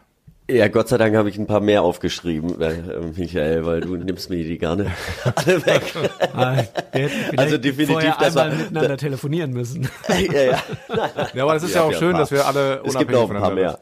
Ja, 0.50 0.68
Gott 0.68 0.90
sei 0.90 0.98
Dank 0.98 1.16
habe 1.16 1.30
ich 1.30 1.38
ein 1.38 1.48
paar 1.48 1.62
mehr 1.62 1.84
aufgeschrieben, 1.84 2.60
äh, 2.60 3.00
Michael, 3.16 3.66
weil 3.66 3.80
du 3.80 3.96
nimmst 3.96 4.30
mir 4.30 4.44
die 4.44 4.58
gerne 4.58 4.92
alle 5.36 5.66
weg. 5.66 5.94
Ah, 6.36 6.64
also 7.38 7.58
definitiv, 7.58 8.16
das 8.20 8.36
war 8.36 8.50
miteinander 8.50 8.90
da, 8.90 8.98
telefonieren 8.98 9.52
müssen. 9.52 9.88
ja, 10.10 10.42
ja. 10.42 10.64
ja, 11.34 11.44
aber 11.44 11.56
es 11.56 11.64
ist 11.64 11.76
ja, 11.76 11.82
ja 11.82 11.88
auch 11.88 11.94
schön, 11.94 12.18
dass 12.18 12.32
wir 12.32 12.46
alle 12.46 12.82
unabhängig 12.82 12.88
es 12.88 13.00
gibt 13.00 13.16
auch 13.16 13.30
ein 13.30 13.40
paar 13.40 13.54
mehr. 13.54 13.80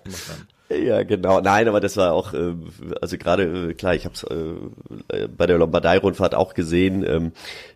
Ja, 0.71 1.03
genau. 1.03 1.41
Nein, 1.41 1.67
aber 1.67 1.79
das 1.79 1.97
war 1.97 2.13
auch, 2.13 2.33
äh, 2.33 2.53
also 3.01 3.17
gerade, 3.17 3.69
äh, 3.69 3.73
klar, 3.73 3.95
ich 3.95 4.05
habe 4.05 4.15
es 4.15 4.23
äh, 4.23 5.27
bei 5.27 5.47
der 5.47 5.57
Lombardei-Rundfahrt 5.57 6.35
auch 6.35 6.53
gesehen, 6.53 7.03
ähm, 7.03 7.31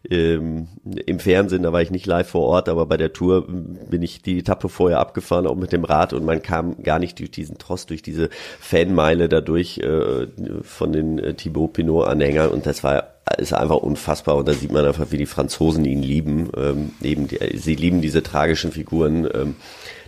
ähm, 0.09 0.67
im 1.05 1.19
Fernsehen, 1.19 1.63
da 1.63 1.73
war 1.73 1.81
ich 1.81 1.91
nicht 1.91 2.05
live 2.05 2.29
vor 2.29 2.43
Ort, 2.43 2.69
aber 2.69 2.85
bei 2.85 2.97
der 2.97 3.11
Tour 3.11 3.47
bin 3.47 4.01
ich 4.01 4.21
die 4.21 4.39
Etappe 4.39 4.69
vorher 4.69 4.99
abgefahren, 4.99 5.47
auch 5.47 5.55
mit 5.55 5.71
dem 5.71 5.83
Rad 5.83 6.13
und 6.13 6.25
man 6.25 6.41
kam 6.41 6.81
gar 6.83 6.99
nicht 6.99 7.19
durch 7.19 7.31
diesen 7.31 7.57
Trost, 7.57 7.89
durch 7.89 8.01
diese 8.01 8.29
Fanmeile 8.59 9.29
dadurch 9.29 9.79
äh, 9.79 10.27
von 10.61 10.93
den 10.93 11.19
äh, 11.19 11.33
Thibaut 11.33 11.73
Pinot-Anhängern 11.73 12.49
und 12.49 12.65
das 12.65 12.83
war 12.83 13.15
ist 13.39 13.53
einfach 13.53 13.77
unfassbar 13.77 14.35
und 14.35 14.47
da 14.47 14.53
sieht 14.53 14.71
man 14.71 14.85
einfach, 14.85 15.07
wie 15.09 15.17
die 15.17 15.25
Franzosen 15.25 15.83
ihn 15.83 16.03
lieben. 16.03 16.51
Ähm, 16.55 16.91
eben 17.01 17.27
die, 17.27 17.57
sie 17.57 17.73
lieben 17.73 17.99
diese 17.99 18.21
tragischen 18.21 18.71
Figuren. 18.71 19.27
Ähm, 19.33 19.55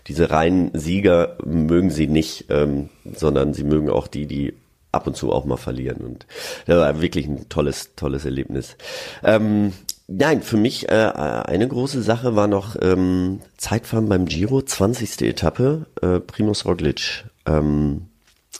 diese 0.08 0.30
reinen 0.30 0.72
Sieger 0.74 1.38
mögen 1.43 1.89
sie 1.89 2.08
nicht, 2.08 2.46
ähm, 2.50 2.89
sondern 3.04 3.54
sie 3.54 3.63
mögen 3.63 3.89
auch 3.89 4.08
die, 4.08 4.26
die 4.26 4.54
ab 4.91 5.08
und 5.08 5.15
zu 5.15 5.32
auch 5.32 5.46
mal 5.46 5.58
verlieren. 5.58 5.98
Und 5.98 6.26
das 6.65 6.78
war 6.78 7.02
wirklich 7.02 7.28
ein 7.28 7.50
tolles, 7.50 7.96
tolles 7.96 8.26
Erlebnis. 8.26 8.78
Ähm, 9.24 9.74
nein, 10.08 10.41
für 10.41 10.58
mich 10.58 10.89
äh, 10.89 10.91
eine 10.91 11.67
große 11.67 12.02
Sache 12.02 12.36
war 12.36 12.48
noch 12.48 12.76
ähm, 12.82 13.41
Zeitfahren 13.58 14.10
beim 14.10 14.26
Giro, 14.26 14.62
20. 14.62 15.22
Etappe, 15.22 15.86
äh, 16.02 16.20
Primus 16.20 16.65
Roglic 16.65 17.26
ähm, 17.46 18.08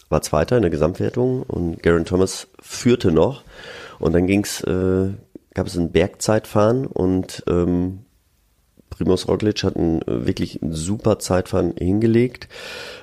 war 0.10 0.22
Zweiter 0.22 0.58
in 0.58 0.62
der 0.62 0.72
Gesamtwertung 0.72 1.44
und 1.44 1.82
Garen 1.82 2.06
Thomas 2.06 2.48
führte 2.62 3.12
noch. 3.12 3.44
Und 4.00 4.14
dann 4.14 4.28
ging's, 4.28 4.62
äh, 4.62 5.10
gab 5.54 5.68
es 5.68 5.76
ein 5.76 5.92
Bergzeitfahren 5.92 6.86
und 6.86 7.44
ähm, 7.48 8.06
Primoz 8.90 9.28
Roglic 9.28 9.64
hat 9.64 9.76
ein, 9.76 10.02
äh, 10.04 10.26
wirklich 10.26 10.62
ein 10.62 10.74
super 10.74 11.20
Zeitfahren 11.20 11.74
hingelegt, 11.78 12.48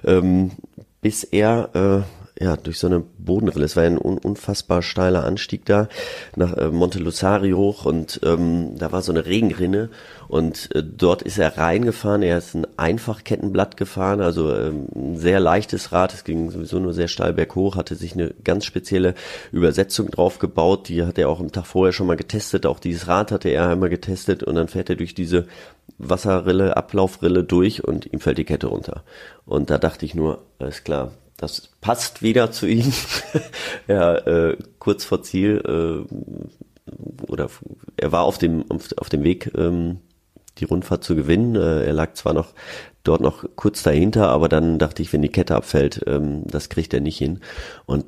ähm, 0.05 0.53
bis 1.01 1.25
er 1.25 1.71
äh, 1.75 2.24
ja 2.39 2.57
durch 2.57 2.79
so 2.79 2.89
eine 2.89 3.01
Bodenrille, 3.01 3.65
es 3.65 3.77
war 3.77 3.85
ein 3.85 3.99
un 3.99 4.19
unfassbar 4.19 4.83
steiler 4.83 5.25
Anstieg 5.25 5.65
da 5.67 5.89
nach 6.37 6.57
äh, 6.57 6.69
Monte 6.69 6.99
Lussari 6.99 7.53
hoch 7.53 7.85
und 7.85 8.21
ähm, 8.25 8.77
da 8.77 8.91
war 8.93 9.03
so 9.03 9.13
eine 9.13 9.27
Regenrinne 9.27 9.91
und 10.29 10.75
äh, 10.75 10.83
dort 10.83 11.23
ist 11.23 11.39
er 11.39 11.57
reingefahren. 11.57 12.23
Er 12.23 12.39
ist 12.39 12.55
ein 12.55 12.67
Einfachkettenblatt 12.77 13.77
gefahren, 13.77 14.21
also 14.21 14.53
ähm, 14.55 14.87
ein 14.95 15.17
sehr 15.17 15.39
leichtes 15.39 15.93
Rad. 15.93 16.13
Es 16.13 16.25
ging 16.25 16.51
sowieso 16.51 16.81
nur 16.81 16.93
sehr 16.93 17.09
steil 17.09 17.33
berghoch, 17.33 17.77
hatte 17.77 17.95
sich 17.95 18.15
eine 18.15 18.35
ganz 18.43 18.65
spezielle 18.65 19.15
Übersetzung 19.53 20.11
drauf 20.11 20.39
gebaut. 20.39 20.89
Die 20.89 21.05
hat 21.05 21.19
er 21.19 21.29
auch 21.29 21.41
am 21.41 21.53
Tag 21.53 21.67
vorher 21.67 21.93
schon 21.93 22.09
mal 22.09 22.17
getestet. 22.17 22.67
Auch 22.67 22.81
dieses 22.81 23.07
Rad 23.07 23.31
hatte 23.31 23.49
er 23.49 23.69
einmal 23.69 23.91
getestet 23.91 24.43
und 24.43 24.57
dann 24.57 24.69
fährt 24.69 24.91
er 24.91 24.97
durch 24.97 25.15
diese 25.15 25.47
Wasserrille, 25.99 26.77
Ablaufrille 26.77 27.45
durch 27.45 27.85
und 27.85 28.13
ihm 28.13 28.19
fällt 28.19 28.39
die 28.39 28.45
Kette 28.45 28.67
runter. 28.67 29.05
Und 29.47 29.71
da 29.71 29.79
dachte 29.79 30.05
ich 30.05 30.15
nur, 30.15 30.43
alles 30.59 30.83
klar, 30.83 31.13
das 31.45 31.71
passt 31.81 32.23
wieder 32.23 32.51
zu 32.51 32.67
ihm. 32.67 32.93
ja, 33.87 34.17
äh, 34.17 34.57
kurz 34.79 35.05
vor 35.05 35.23
Ziel 35.23 35.63
äh, 35.65 37.31
oder 37.31 37.49
er 37.97 38.13
war 38.13 38.25
auf 38.25 38.39
dem 38.39 38.65
auf, 38.71 39.09
dem 39.09 39.23
Weg 39.23 39.53
ähm, 39.57 40.01
die 40.59 40.65
Rundfahrt 40.65 41.05
zu 41.05 41.15
gewinnen. 41.15 41.57
Äh, 41.57 41.85
er 41.85 41.93
lag 41.93 42.15
zwar 42.15 42.35
noch 42.35 42.53
dort 43.03 43.21
noch 43.21 43.45
kurz 43.57 43.83
dahinter, 43.83 44.29
aber 44.29 44.49
dann 44.49 44.79
dachte 44.79 45.03
ich, 45.03 45.13
wenn 45.13 45.23
die 45.23 45.29
Kette 45.29 45.55
abfällt, 45.55 46.03
ähm, 46.07 46.43
das 46.47 46.69
kriegt 46.69 46.95
er 46.95 47.01
nicht 47.01 47.19
hin. 47.19 47.41
Und 47.87 48.05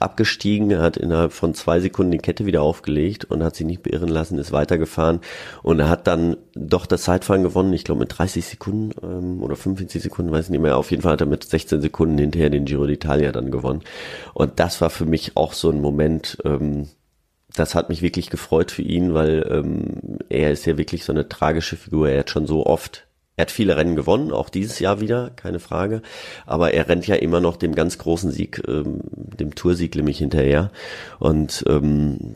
abgestiegen, 0.00 0.70
er 0.70 0.80
hat 0.80 0.96
innerhalb 0.96 1.32
von 1.32 1.54
zwei 1.54 1.80
Sekunden 1.80 2.12
die 2.12 2.18
Kette 2.18 2.46
wieder 2.46 2.62
aufgelegt 2.62 3.26
und 3.26 3.42
hat 3.42 3.54
sich 3.54 3.66
nicht 3.66 3.82
beirren 3.82 4.08
lassen, 4.08 4.38
ist 4.38 4.52
weitergefahren 4.52 5.20
und 5.62 5.78
er 5.78 5.88
hat 5.88 6.06
dann 6.06 6.36
doch 6.54 6.86
das 6.86 7.02
Zeitfahren 7.02 7.42
gewonnen, 7.42 7.72
ich 7.72 7.84
glaube 7.84 8.00
mit 8.00 8.16
30 8.16 8.46
Sekunden 8.46 8.94
ähm, 9.02 9.42
oder 9.42 9.56
45 9.56 10.02
Sekunden, 10.02 10.32
weiß 10.32 10.46
ich 10.46 10.50
nicht 10.50 10.60
mehr. 10.60 10.78
Auf 10.78 10.90
jeden 10.90 11.02
Fall 11.02 11.12
hat 11.12 11.20
er 11.20 11.26
mit 11.26 11.44
16 11.44 11.82
Sekunden 11.82 12.18
hinterher 12.18 12.50
den 12.50 12.64
Giro 12.64 12.84
d'Italia 12.84 13.30
dann 13.30 13.50
gewonnen. 13.50 13.82
Und 14.34 14.58
das 14.58 14.80
war 14.80 14.90
für 14.90 15.06
mich 15.06 15.36
auch 15.36 15.52
so 15.52 15.70
ein 15.70 15.80
Moment, 15.80 16.38
ähm, 16.44 16.88
das 17.54 17.74
hat 17.74 17.88
mich 17.88 18.02
wirklich 18.02 18.30
gefreut 18.30 18.70
für 18.70 18.82
ihn, 18.82 19.14
weil 19.14 19.46
ähm, 19.50 20.18
er 20.28 20.50
ist 20.52 20.66
ja 20.66 20.78
wirklich 20.78 21.04
so 21.04 21.12
eine 21.12 21.28
tragische 21.28 21.76
Figur. 21.76 22.08
Er 22.08 22.20
hat 22.20 22.30
schon 22.30 22.46
so 22.46 22.66
oft, 22.66 23.07
er 23.38 23.42
hat 23.42 23.52
viele 23.52 23.76
Rennen 23.76 23.94
gewonnen, 23.94 24.32
auch 24.32 24.48
dieses 24.48 24.80
Jahr 24.80 25.00
wieder, 25.00 25.30
keine 25.30 25.60
Frage. 25.60 26.02
Aber 26.44 26.74
er 26.74 26.88
rennt 26.88 27.06
ja 27.06 27.14
immer 27.14 27.40
noch 27.40 27.56
dem 27.56 27.72
ganz 27.72 27.96
großen 27.96 28.32
Sieg, 28.32 28.60
ähm, 28.66 28.98
dem 29.12 29.54
Toursieg 29.54 29.94
nämlich 29.94 30.18
hinterher. 30.18 30.72
Und 31.20 31.64
ähm, 31.68 32.34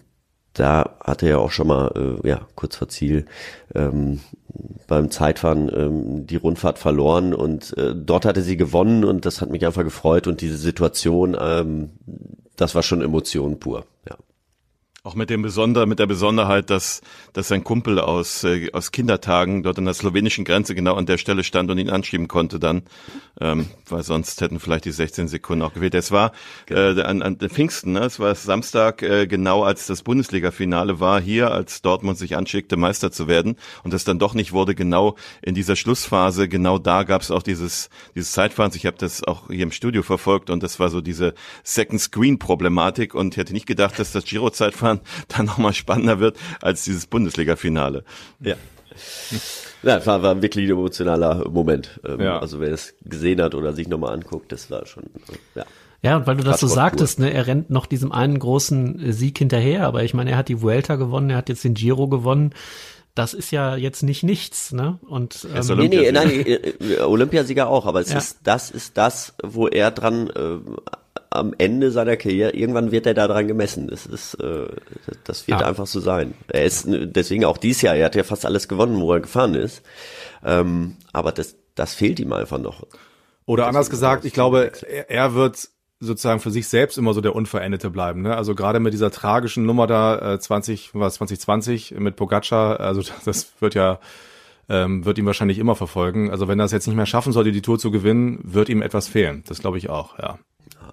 da 0.53 0.97
hatte 1.01 1.29
er 1.29 1.41
auch 1.41 1.51
schon 1.51 1.67
mal, 1.67 2.21
äh, 2.23 2.29
ja, 2.29 2.47
kurz 2.55 2.77
vor 2.77 2.89
Ziel, 2.89 3.25
ähm, 3.75 4.21
beim 4.87 5.11
Zeitfahren 5.11 5.73
ähm, 5.75 6.27
die 6.29 6.37
Rundfahrt 6.37 6.79
verloren 6.79 7.35
und 7.35 7.77
äh, 7.77 7.97
dort 7.97 8.25
hatte 8.25 8.43
sie 8.43 8.57
gewonnen 8.57 9.05
und 9.05 9.27
das 9.27 9.41
hat 9.41 9.51
mich 9.51 9.67
einfach 9.67 9.83
gefreut 9.83 10.29
und 10.29 10.41
diese 10.41 10.57
Situation, 10.57 11.37
ähm, 11.41 11.91
das 12.55 12.77
war 12.77 12.85
schon 12.85 13.03
Emotion 13.03 13.59
pur, 13.59 13.87
ja. 14.09 14.17
Auch 15.05 15.17
mit 15.17 15.31
dem 15.31 15.43
Besonder, 15.43 15.85
mit 15.87 15.99
der 15.99 16.07
Besonderheit, 16.07 16.71
dass, 16.71 17.01
dass 17.33 17.49
sein 17.49 17.65
Kumpel 17.65 17.99
aus, 17.99 18.45
äh, 18.45 18.71
aus 18.73 18.93
Kindertagen 18.93 19.65
dort 19.65 19.77
an 19.79 19.85
der 19.85 19.95
slowenischen 19.95 20.45
Grenze 20.45 20.77
genau 20.77 20.95
an 20.95 21.07
der 21.07 21.19
Stelle 21.19 21.43
stand 21.43 21.73
und 21.73 21.79
ihn 21.79 21.91
anschieben 21.91 22.29
konnte 22.29 22.61
dann, 22.61 22.83
ähm, 23.41 23.67
weil 23.89 24.05
sonst 24.05 24.41
hätten 24.41 24.61
vielleicht 24.61 24.85
die 24.85 24.93
16 24.93 25.27
Sekunden 25.27 25.63
auch 25.63 25.75
gewählt. 25.75 25.97
Es 25.97 26.13
war 26.13 26.31
äh, 26.71 27.03
an, 27.03 27.21
an 27.21 27.37
Pfingsten, 27.37 27.95
ne? 27.95 28.05
es 28.05 28.21
war 28.21 28.33
Samstag, 28.37 29.03
äh, 29.03 29.27
genau 29.27 29.65
als 29.65 29.89
das 29.89 30.03
Bundesliga-Finale 30.03 31.01
war, 31.01 31.21
hier, 31.21 31.51
als 31.51 31.83
Dortmund 31.83 32.17
sich 32.17 32.37
anschickte, 32.37 32.77
Meister 32.77 33.11
zu 33.11 33.27
werden 33.27 33.57
und 33.83 33.93
das 33.93 34.05
dann 34.05 34.21
doch 34.21 34.35
nicht 34.35 34.53
wurde, 34.53 34.77
genau 34.77 35.17
in 35.43 35.57
dieser 35.57 35.75
Schlussphase, 35.75 36.49
genau 36.49 36.79
da 36.79 37.03
gab 37.03 37.23
es 37.23 37.33
auch 37.33 37.43
dieses, 37.43 37.91
dieses 38.15 38.31
Zeitfahren. 38.31 38.71
Ich 38.77 38.87
habe 38.87 38.99
das 38.99 39.25
auch 39.25 39.49
hier 39.49 39.65
im 39.65 39.73
Studio 39.73 40.05
verfolgt 40.05 40.49
und 40.49 40.63
das 40.63 40.79
war 40.79 40.91
so 40.91 41.01
diese 41.01 41.35
Second-Screen-Problematik 41.65 43.17
und 43.17 43.37
hätte 43.37 43.53
nicht 43.53 43.67
gedacht, 43.67 43.99
dass 43.99 44.13
das 44.13 44.27
Giro-Zeitfahren 44.27 44.92
dann 45.29 45.47
nochmal 45.47 45.73
spannender 45.75 46.21
wird 46.21 46.37
als 46.61 46.85
dieses 46.85 47.07
Bundesliga-Finale. 47.07 48.05
Ja. 48.41 48.55
Ja, 49.83 49.97
das 49.97 50.07
war, 50.07 50.23
war 50.23 50.33
ein 50.33 50.43
wirklich 50.43 50.69
emotionaler 50.69 51.49
Moment. 51.49 52.01
Ähm, 52.07 52.21
Ja. 52.21 52.39
Also 52.39 52.61
wer 52.61 52.73
es 52.73 52.95
gesehen 53.05 53.41
hat 53.43 53.55
oder 53.55 53.73
sich 53.73 53.89
nochmal 53.89 54.13
anguckt, 54.15 54.53
das 54.53 54.71
war 54.71 54.87
schon, 54.87 55.05
äh, 55.05 55.59
ja. 55.59 55.65
Ja, 56.05 56.17
und 56.17 56.27
weil 56.27 56.37
du 56.37 56.43
das 56.43 56.59
so 56.61 56.67
sagtest, 56.67 57.21
ne, 57.21 57.33
er 57.33 57.47
rennt 57.47 57.71
noch 57.71 57.87
diesem 57.87 58.11
einen 58.11 58.39
großen 58.39 58.99
äh, 59.01 59.13
Sieg 59.13 59.39
hinterher, 59.39 59.87
aber 59.87 60.03
ich 60.03 60.15
meine, 60.15 60.33
er 60.33 60.37
hat 60.37 60.49
die 60.49 60.61
Vuelta 60.61 60.97
gewonnen, 60.97 61.31
er 61.31 61.37
hat 61.37 61.49
jetzt 61.49 61.63
den 61.65 61.75
Giro 61.75 62.09
gewonnen. 62.09 62.53
Das 63.15 63.35
ist 63.35 63.51
ja 63.51 63.77
jetzt 63.77 64.03
nicht 64.03 64.23
nichts, 64.23 64.73
ne? 64.73 64.99
Und 65.07 65.47
ähm, 65.55 65.79
Nee, 65.79 65.89
nee, 65.89 66.13
nein, 66.13 66.45
äh, 66.47 66.99
Olympiasieger 67.01 67.69
auch, 67.69 67.87
aber 67.87 68.01
es 68.01 68.11
Ja. 68.11 68.19
ist, 68.19 68.39
das 68.43 68.71
ist 68.71 68.97
das, 68.97 69.35
wo 69.43 69.69
er 69.69 69.91
dran, 69.91 70.29
äh, 70.31 70.57
am 71.37 71.55
Ende 71.59 71.91
seiner 71.91 72.17
Karriere, 72.17 72.51
irgendwann 72.55 72.93
wird 72.93 73.07
er 73.07 73.15
da 73.15 73.27
dran 73.29 73.49
gemessen. 73.49 73.89
Das 73.89 74.07
ist, 74.07 74.35
äh, 74.35 74.67
das 75.25 75.47
wird 75.49 75.61
Ja. 75.61 75.67
einfach 75.67 75.87
so 75.87 76.01
sein. 76.01 76.35
Er 76.49 76.65
ist, 76.65 76.87
äh, 76.87 77.07
deswegen 77.07 77.45
auch 77.45 77.59
dieses 77.59 77.83
Jahr, 77.83 77.95
er 77.97 78.07
hat 78.07 78.15
ja 78.15 78.25
fast 78.25 78.47
alles 78.47 78.69
gewonnen, 78.69 79.01
wo 79.01 79.13
er 79.13 79.21
gefahren 79.21 79.55
ist. 79.55 79.83
Ähm, 80.45 80.97
aber 81.13 81.33
das, 81.33 81.57
das 81.75 81.95
fehlt 81.95 82.21
ihm 82.21 82.33
einfach 82.33 82.59
noch. 82.59 82.87
Oder 83.47 83.67
anders 83.67 83.87
Deswegen 83.87 84.01
gesagt, 84.01 84.25
ich 84.25 84.33
glaube, 84.33 84.73
er, 84.89 85.11
er 85.11 85.35
wird 85.35 85.69
sozusagen 86.01 86.41
für 86.41 86.51
sich 86.51 86.67
selbst 86.69 86.99
immer 86.99 87.15
so 87.15 87.21
der 87.21 87.35
Unverendete 87.35 87.89
bleiben. 87.91 88.23
Ne? 88.23 88.37
Also 88.37 88.55
gerade 88.55 88.81
mit 88.81 88.93
dieser 88.93 89.11
tragischen 89.11 89.65
Nummer 89.67 89.87
da, 89.87 90.35
äh, 90.35 90.39
20, 90.41 90.91
was 90.95 91.15
2020 91.15 91.93
mit 91.99 92.17
Pogacar, 92.17 92.81
also 92.81 93.03
das 93.25 93.53
wird 93.61 93.75
ja 93.75 94.01
ähm, 94.69 95.05
wird 95.05 95.19
ihm 95.19 95.27
wahrscheinlich 95.27 95.59
immer 95.59 95.75
verfolgen. 95.77 96.31
Also 96.31 96.49
wenn 96.49 96.59
er 96.59 96.65
es 96.67 96.73
jetzt 96.73 96.87
nicht 96.87 96.97
mehr 96.97 97.07
schaffen 97.07 97.33
sollte, 97.33 97.53
die 97.53 97.63
Tour 97.63 97.79
zu 97.79 97.91
gewinnen, 97.91 98.41
wird 98.43 98.69
ihm 98.69 98.81
etwas 98.81 99.09
fehlen. 99.09 99.43
Das 99.47 99.61
glaube 99.61 99.79
ich 99.79 99.91
auch, 99.91 100.19
ja. 100.19 100.39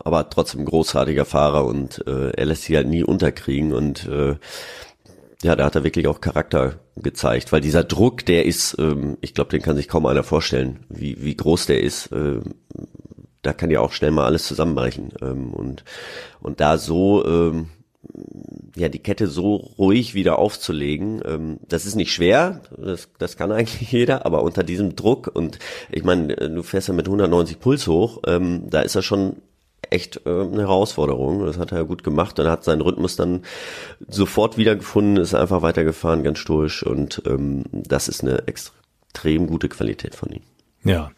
Aber 0.03 0.29
trotzdem 0.29 0.65
großartiger 0.65 1.25
Fahrer 1.25 1.65
und 1.65 2.05
äh, 2.07 2.31
er 2.31 2.45
lässt 2.45 2.63
sich 2.63 2.75
halt 2.75 2.87
nie 2.87 3.03
unterkriegen 3.03 3.73
und 3.73 4.07
äh, 4.07 4.35
ja, 5.41 5.55
da 5.55 5.65
hat 5.65 5.75
er 5.75 5.83
wirklich 5.83 6.07
auch 6.07 6.19
Charakter 6.19 6.75
gezeigt, 6.97 7.51
weil 7.51 7.61
dieser 7.61 7.83
Druck, 7.83 8.25
der 8.25 8.45
ist, 8.45 8.75
ähm, 8.77 9.17
ich 9.21 9.33
glaube, 9.33 9.51
den 9.51 9.61
kann 9.61 9.77
sich 9.77 9.87
kaum 9.87 10.05
einer 10.05 10.23
vorstellen, 10.23 10.85
wie, 10.89 11.23
wie 11.23 11.35
groß 11.35 11.65
der 11.67 11.81
ist. 11.81 12.11
Ähm, 12.11 12.55
da 13.41 13.53
kann 13.53 13.71
ja 13.71 13.79
auch 13.79 13.93
schnell 13.93 14.11
mal 14.11 14.25
alles 14.25 14.45
zusammenbrechen 14.47 15.13
ähm, 15.21 15.53
und 15.53 15.85
und 16.41 16.59
da 16.59 16.77
so 16.77 17.25
ähm, 17.25 17.69
ja 18.75 18.89
die 18.89 18.99
Kette 18.99 19.27
so 19.27 19.55
ruhig 19.55 20.13
wieder 20.13 20.39
aufzulegen, 20.39 21.21
ähm, 21.25 21.59
das 21.67 21.85
ist 21.85 21.95
nicht 21.95 22.11
schwer, 22.11 22.61
das, 22.77 23.09
das 23.17 23.37
kann 23.37 23.51
eigentlich 23.51 23.91
jeder, 23.93 24.25
aber 24.25 24.43
unter 24.43 24.63
diesem 24.63 24.95
Druck 24.95 25.31
und 25.33 25.59
ich 25.89 26.03
meine, 26.03 26.35
du 26.35 26.63
fährst 26.63 26.89
ja 26.89 26.93
mit 26.93 27.07
190 27.07 27.59
Puls 27.59 27.87
hoch, 27.87 28.21
ähm, 28.27 28.69
da 28.69 28.81
ist 28.81 28.95
er 28.95 29.03
schon 29.03 29.37
echt 29.89 30.25
äh, 30.25 30.29
eine 30.29 30.61
Herausforderung. 30.61 31.45
Das 31.45 31.57
hat 31.57 31.71
er 31.71 31.85
gut 31.85 32.03
gemacht 32.03 32.39
und 32.39 32.47
hat 32.47 32.63
seinen 32.63 32.81
Rhythmus 32.81 33.15
dann 33.15 33.43
sofort 34.07 34.57
wiedergefunden, 34.57 35.17
ist 35.17 35.33
einfach 35.33 35.61
weitergefahren, 35.61 36.23
ganz 36.23 36.39
stoisch 36.39 36.83
und 36.83 37.21
ähm, 37.25 37.63
das 37.71 38.07
ist 38.07 38.23
eine 38.23 38.47
extrem 38.47 39.47
gute 39.47 39.69
Qualität 39.69 40.15
von 40.15 40.31
ihm. 40.31 40.41
Ja. 40.83 41.11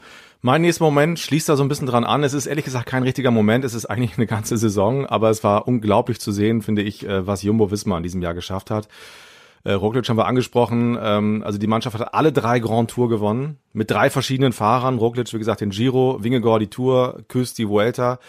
Mein 0.44 0.62
nächster 0.62 0.84
Moment 0.84 1.20
schließt 1.20 1.50
da 1.50 1.56
so 1.56 1.62
ein 1.62 1.70
bisschen 1.70 1.86
dran 1.86 2.04
an. 2.04 2.24
Es 2.24 2.34
ist 2.34 2.48
ehrlich 2.48 2.66
gesagt 2.66 2.88
kein 2.88 3.04
richtiger 3.04 3.30
Moment. 3.30 3.64
Es 3.64 3.76
ist 3.76 3.86
eigentlich 3.86 4.18
eine 4.18 4.26
ganze 4.26 4.58
Saison, 4.58 5.06
aber 5.06 5.30
es 5.30 5.44
war 5.44 5.68
unglaublich 5.68 6.20
zu 6.20 6.32
sehen, 6.32 6.64
finde 6.64 6.82
ich, 6.82 7.06
äh, 7.06 7.28
was 7.28 7.44
Jumbo 7.44 7.70
Wismar 7.70 7.98
in 7.98 8.04
diesem 8.04 8.24
Jahr 8.24 8.34
geschafft 8.34 8.72
hat. 8.72 8.88
Äh, 9.64 9.74
Roglic 9.74 10.10
haben 10.10 10.18
wir 10.18 10.26
angesprochen. 10.26 10.98
Ähm, 11.00 11.44
also 11.46 11.60
die 11.60 11.68
Mannschaft 11.68 12.00
hat 12.00 12.14
alle 12.16 12.32
drei 12.32 12.60
Grand 12.60 12.90
Tour 12.90 13.10
gewonnen. 13.10 13.58
Mit 13.74 13.92
drei 13.92 14.10
verschiedenen 14.10 14.54
Fahrern. 14.54 14.98
Roglic, 14.98 15.32
wie 15.32 15.38
gesagt, 15.38 15.62
den 15.62 15.70
Giro, 15.70 16.18
Vingegaard 16.24 16.62
die 16.62 16.68
Tour, 16.68 17.20
Küss 17.28 17.54
die 17.54 17.70
Vuelta. 17.70 18.20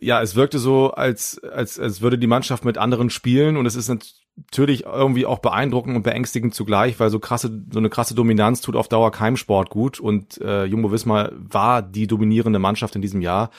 Ja, 0.00 0.20
es 0.22 0.34
wirkte 0.36 0.58
so, 0.58 0.90
als, 0.90 1.42
als, 1.42 1.78
als 1.78 2.00
würde 2.00 2.18
die 2.18 2.26
Mannschaft 2.26 2.64
mit 2.64 2.78
anderen 2.78 3.10
spielen 3.10 3.56
und 3.56 3.66
es 3.66 3.74
ist 3.74 3.88
natürlich 3.88 4.84
irgendwie 4.84 5.26
auch 5.26 5.38
beeindruckend 5.38 5.96
und 5.96 6.02
beängstigend 6.02 6.54
zugleich, 6.54 7.00
weil 7.00 7.10
so 7.10 7.18
krasse, 7.18 7.64
so 7.70 7.78
eine 7.78 7.88
krasse 7.88 8.14
Dominanz 8.14 8.60
tut 8.60 8.76
auf 8.76 8.88
Dauer 8.88 9.10
keinem 9.10 9.36
Sport 9.36 9.70
gut 9.70 9.98
und 9.98 10.40
äh, 10.40 10.64
Jumbo 10.64 10.92
Wismar 10.92 11.32
war 11.32 11.82
die 11.82 12.06
dominierende 12.06 12.58
Mannschaft 12.58 12.94
in 12.96 13.02
diesem 13.02 13.20
Jahr. 13.20 13.50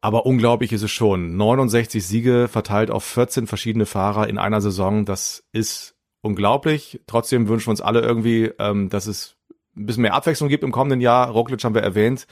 Aber 0.00 0.24
unglaublich 0.24 0.72
ist 0.72 0.82
es 0.82 0.90
schon. 0.90 1.36
69 1.36 2.06
Siege 2.06 2.48
verteilt 2.48 2.90
auf 2.90 3.04
14 3.04 3.46
verschiedene 3.46 3.84
Fahrer 3.84 4.28
in 4.28 4.38
einer 4.38 4.62
Saison. 4.62 5.04
Das 5.04 5.44
ist 5.52 5.94
unglaublich. 6.22 7.00
Trotzdem 7.06 7.48
wünschen 7.48 7.66
wir 7.66 7.72
uns 7.72 7.82
alle 7.82 8.00
irgendwie, 8.00 8.50
ähm, 8.58 8.88
dass 8.88 9.06
es 9.06 9.36
ein 9.76 9.86
bisschen 9.86 10.02
mehr 10.02 10.14
Abwechslung 10.14 10.48
gibt 10.48 10.64
im 10.64 10.72
kommenden 10.72 11.02
Jahr. 11.02 11.28
Roglic 11.30 11.62
haben 11.64 11.74
wir 11.74 11.82
erwähnt. 11.82 12.26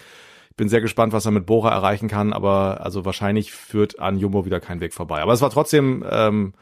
Ich 0.59 0.61
bin 0.61 0.69
sehr 0.69 0.81
gespannt, 0.81 1.13
was 1.13 1.25
er 1.25 1.31
mit 1.31 1.47
Bora 1.47 1.71
erreichen 1.71 2.09
kann. 2.09 2.33
Aber 2.33 2.81
also 2.81 3.05
wahrscheinlich 3.05 3.53
führt 3.53 4.01
an 4.01 4.19
Jumbo 4.19 4.45
wieder 4.45 4.59
kein 4.59 4.81
Weg 4.81 4.93
vorbei. 4.93 5.23
Aber 5.23 5.33
es 5.33 5.41
war 5.41 5.51
trotzdem, 5.51 6.05
ähm, 6.11 6.53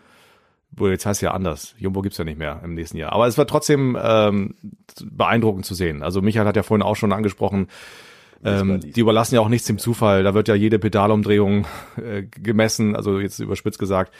jetzt 0.78 1.06
heißt 1.06 1.16
es 1.16 1.22
ja 1.22 1.30
anders. 1.30 1.74
Jumbo 1.78 2.02
gibt's 2.02 2.18
ja 2.18 2.24
nicht 2.26 2.38
mehr 2.38 2.60
im 2.62 2.74
nächsten 2.74 2.98
Jahr. 2.98 3.14
Aber 3.14 3.26
es 3.26 3.38
war 3.38 3.46
trotzdem 3.46 3.96
ähm, 3.98 4.54
beeindruckend 5.02 5.64
zu 5.64 5.74
sehen. 5.74 6.02
Also 6.02 6.20
Michael 6.20 6.46
hat 6.46 6.56
ja 6.56 6.62
vorhin 6.62 6.82
auch 6.82 6.94
schon 6.96 7.10
angesprochen, 7.10 7.68
ähm, 8.44 8.80
die 8.80 9.00
überlassen 9.00 9.34
ja 9.34 9.40
auch 9.40 9.48
nichts 9.48 9.66
dem 9.66 9.78
Zufall. 9.78 10.24
Da 10.24 10.34
wird 10.34 10.48
ja 10.48 10.54
jede 10.54 10.78
Pedalumdrehung 10.78 11.64
äh, 11.96 12.24
gemessen, 12.24 12.96
also 12.96 13.18
jetzt 13.18 13.38
überspitzt 13.38 13.78
gesagt. 13.78 14.12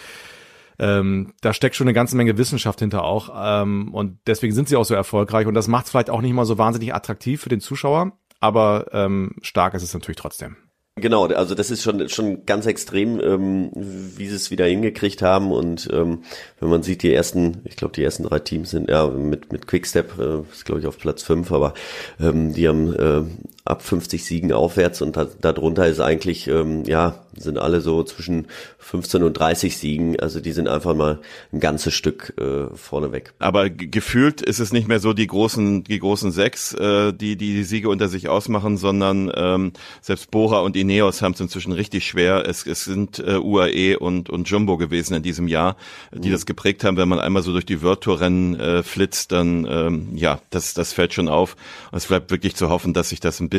Ähm, 0.78 1.34
da 1.42 1.52
steckt 1.52 1.76
schon 1.76 1.86
eine 1.86 1.92
ganze 1.92 2.16
Menge 2.16 2.38
Wissenschaft 2.38 2.78
hinter 2.78 3.04
auch. 3.04 3.28
Ähm, 3.36 3.92
und 3.92 4.20
deswegen 4.26 4.54
sind 4.54 4.70
sie 4.70 4.76
auch 4.76 4.86
so 4.86 4.94
erfolgreich. 4.94 5.46
Und 5.46 5.52
das 5.52 5.68
macht 5.68 5.84
es 5.84 5.90
vielleicht 5.90 6.08
auch 6.08 6.22
nicht 6.22 6.32
mal 6.32 6.46
so 6.46 6.56
wahnsinnig 6.56 6.94
attraktiv 6.94 7.42
für 7.42 7.50
den 7.50 7.60
Zuschauer. 7.60 8.12
Aber 8.40 8.87
ähm, 8.92 9.37
stark 9.42 9.75
ist 9.75 9.83
es 9.83 9.94
natürlich 9.94 10.18
trotzdem. 10.18 10.57
Genau, 10.99 11.27
also 11.27 11.55
das 11.55 11.70
ist 11.70 11.83
schon 11.83 12.09
schon 12.09 12.46
ganz 12.46 12.64
extrem, 12.64 13.20
ähm, 13.20 13.70
wie 13.75 14.29
sie 14.29 14.35
es 14.35 14.51
wieder 14.51 14.64
hingekriegt 14.64 15.20
haben 15.20 15.53
und 15.53 15.90
ähm, 15.92 16.22
wenn 16.59 16.70
man 16.70 16.83
sieht, 16.83 17.03
die 17.03 17.12
ersten, 17.12 17.61
ich 17.64 17.77
glaube, 17.77 17.92
die 17.92 18.03
ersten 18.03 18.22
drei 18.22 18.38
Teams 18.38 18.70
sind 18.70 18.88
ja 18.88 19.07
mit 19.07 19.53
mit 19.53 19.66
Quickstep 19.66 20.18
äh, 20.18 20.40
ist 20.51 20.64
glaube 20.64 20.81
ich 20.81 20.87
auf 20.87 20.96
Platz 20.99 21.22
fünf, 21.22 21.53
aber 21.53 21.75
ähm, 22.18 22.55
die 22.55 22.66
haben 22.66 22.94
äh, 22.94 23.25
ab 23.66 23.83
50 23.83 24.24
Siegen 24.24 24.52
aufwärts 24.52 25.02
und 25.02 25.16
da, 25.16 25.26
darunter 25.40 25.87
ist 25.87 26.00
eigentlich 26.00 26.46
ähm, 26.48 26.85
ja 26.85 27.22
sind 27.38 27.59
alle 27.59 27.83
so 27.83 28.02
zwischen 28.02 28.46
15 28.79 29.22
und 29.22 29.35
30 29.35 29.76
Siegen, 29.76 30.18
also 30.20 30.40
die 30.40 30.52
sind 30.52 30.68
einfach 30.68 30.94
mal 30.94 31.20
ein 31.52 31.61
ganzes 31.61 31.92
Stück 31.92 32.33
äh, 32.40 32.74
vorneweg. 32.74 33.35
Aber 33.38 33.68
ge- 33.68 33.88
gefühlt 33.88 34.40
ist 34.40 34.59
es 34.59 34.72
nicht 34.72 34.88
mehr 34.88 35.00
so 35.00 35.12
die 35.12 35.26
großen, 35.26 35.85
die 35.85 35.98
großen 35.98 36.31
sechs, 36.33 36.72
äh, 36.72 37.12
die, 37.12 37.37
die 37.37 37.52
die 37.52 37.64
Siege 37.64 37.90
unter 37.90 38.09
sich 38.09 38.31
ausmachen, 38.31 38.79
sondern 38.79 39.31
ähm, 39.35 39.72
selbst 40.00 40.31
Bora 40.31 40.61
und 40.61 40.76
Ineos 40.76 41.20
haben 41.20 41.33
es 41.33 41.40
inzwischen 41.40 41.72
richtig 41.72 42.07
schwer. 42.07 42.44
Es, 42.48 42.66
es 42.66 42.85
sind 42.85 43.18
äh, 43.18 43.37
UAE 43.37 43.98
und, 43.98 44.31
und 44.31 44.48
Jumbo 44.48 44.79
gewesen 44.79 45.12
in 45.12 45.22
diesem 45.22 45.46
Jahr, 45.46 45.76
die 46.14 46.31
das 46.31 46.46
geprägt 46.46 46.85
haben. 46.85 46.96
Wenn 46.96 47.09
man 47.09 47.18
einmal 47.20 47.42
so 47.42 47.52
durch 47.52 47.66
die 47.66 47.83
World 47.83 48.00
Tour 48.00 48.20
Rennen 48.20 48.59
äh, 48.59 48.83
flitzt, 48.83 49.33
dann 49.33 49.66
ähm, 49.68 50.09
ja, 50.14 50.40
das, 50.48 50.72
das 50.72 50.94
fällt 50.94 51.12
schon 51.12 51.29
auf. 51.29 51.57
Und 51.90 51.98
es 51.98 52.07
bleibt 52.07 52.31
wirklich 52.31 52.57
zu 52.57 52.70
hoffen, 52.70 52.94
dass 52.94 53.11
sich 53.11 53.20
das 53.20 53.40
ein 53.40 53.50
bisschen 53.50 53.55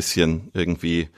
irgendwie 0.54 1.08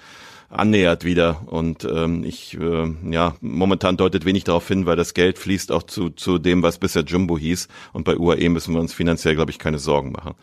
annähert 0.49 1.05
wieder 1.05 1.43
und 1.47 1.85
ähm, 1.85 2.25
ich 2.25 2.59
äh, 2.59 2.93
ja 3.11 3.37
momentan 3.41 3.97
deutet 3.97 4.25
wenig 4.25 4.45
darauf 4.45 4.67
hin, 4.67 4.85
weil 4.85 4.97
das 4.97 5.15
Geld 5.15 5.39
fließt 5.39 5.71
auch 5.71 5.85
zu 5.85 6.11
zu 6.11 6.39
dem, 6.39 6.63
was 6.63 6.79
bisher 6.79 7.05
Jumbo 7.05 7.39
hieß 7.39 7.69
und 7.93 8.05
bei 8.05 8.17
UAE 8.17 8.49
müssen 8.49 8.75
wir 8.75 8.81
uns 8.81 8.93
finanziell 8.93 9.37
glaube 9.37 9.53
ich 9.53 9.61
keine 9.61 9.79
Sorgen 9.79 10.11
machen. 10.13 10.35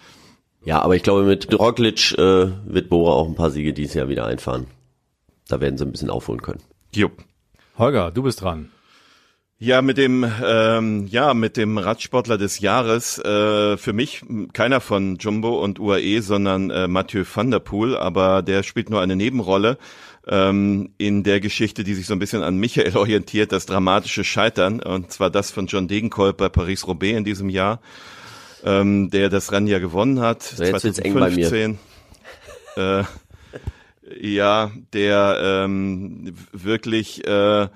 Ja, 0.63 0.81
aber 0.81 0.95
ich 0.95 1.03
glaube, 1.03 1.23
mit 1.23 1.57
Roglic 1.57 2.11
äh, 2.17 2.51
wird 2.65 2.89
Bora 2.89 3.13
auch 3.13 3.27
ein 3.27 3.35
paar 3.35 3.51
Siege 3.51 3.73
dieses 3.73 3.93
Jahr 3.93 4.09
wieder 4.09 4.25
einfahren. 4.25 4.67
Da 5.47 5.61
werden 5.61 5.77
sie 5.77 5.85
ein 5.85 5.91
bisschen 5.91 6.09
aufholen 6.09 6.41
können. 6.41 6.61
Jupp. 6.93 7.23
Holger, 7.77 8.11
du 8.11 8.23
bist 8.23 8.41
dran. 8.41 8.69
Ja, 9.59 9.81
mit 9.81 9.97
dem 9.97 10.23
ähm, 10.43 11.07
ja 11.07 11.33
mit 11.33 11.57
dem 11.57 11.79
Radsportler 11.79 12.37
des 12.37 12.59
Jahres 12.59 13.17
äh, 13.17 13.75
für 13.77 13.93
mich 13.93 14.23
keiner 14.53 14.81
von 14.81 15.17
Jumbo 15.17 15.63
und 15.63 15.79
UAE, 15.79 16.21
sondern 16.21 16.69
äh, 16.69 16.87
Mathieu 16.87 17.23
van 17.31 17.49
der 17.49 17.59
Poel, 17.59 17.97
aber 17.97 18.43
der 18.43 18.61
spielt 18.61 18.91
nur 18.91 19.01
eine 19.01 19.15
Nebenrolle. 19.15 19.77
ähm, 20.27 20.89
in 20.97 21.23
der 21.23 21.39
Geschichte, 21.39 21.83
die 21.83 21.93
sich 21.93 22.05
so 22.05 22.13
ein 22.13 22.19
bisschen 22.19 22.43
an 22.43 22.57
Michael 22.57 22.95
orientiert, 22.97 23.51
das 23.51 23.65
dramatische 23.65 24.23
Scheitern, 24.23 24.81
und 24.81 25.11
zwar 25.11 25.29
das 25.29 25.51
von 25.51 25.67
John 25.67 25.87
Degenkolb 25.87 26.37
bei 26.37 26.49
Paris-Roubaix 26.49 27.17
in 27.17 27.23
diesem 27.23 27.49
Jahr, 27.49 27.81
ähm, 28.63 29.09
der 29.09 29.29
das 29.29 29.51
Rennen 29.51 29.67
ja 29.67 29.79
gewonnen 29.79 30.19
hat. 30.19 30.43
So, 30.43 30.63
jetzt 30.63 30.83
wird's 30.83 30.99
eng 30.99 31.13
bei 31.13 31.29
mir. 31.29 31.77
Äh, 32.75 33.03
ja, 34.19 34.71
der 34.93 35.39
ähm, 35.41 36.35
wirklich 36.51 37.25
äh, 37.25 37.67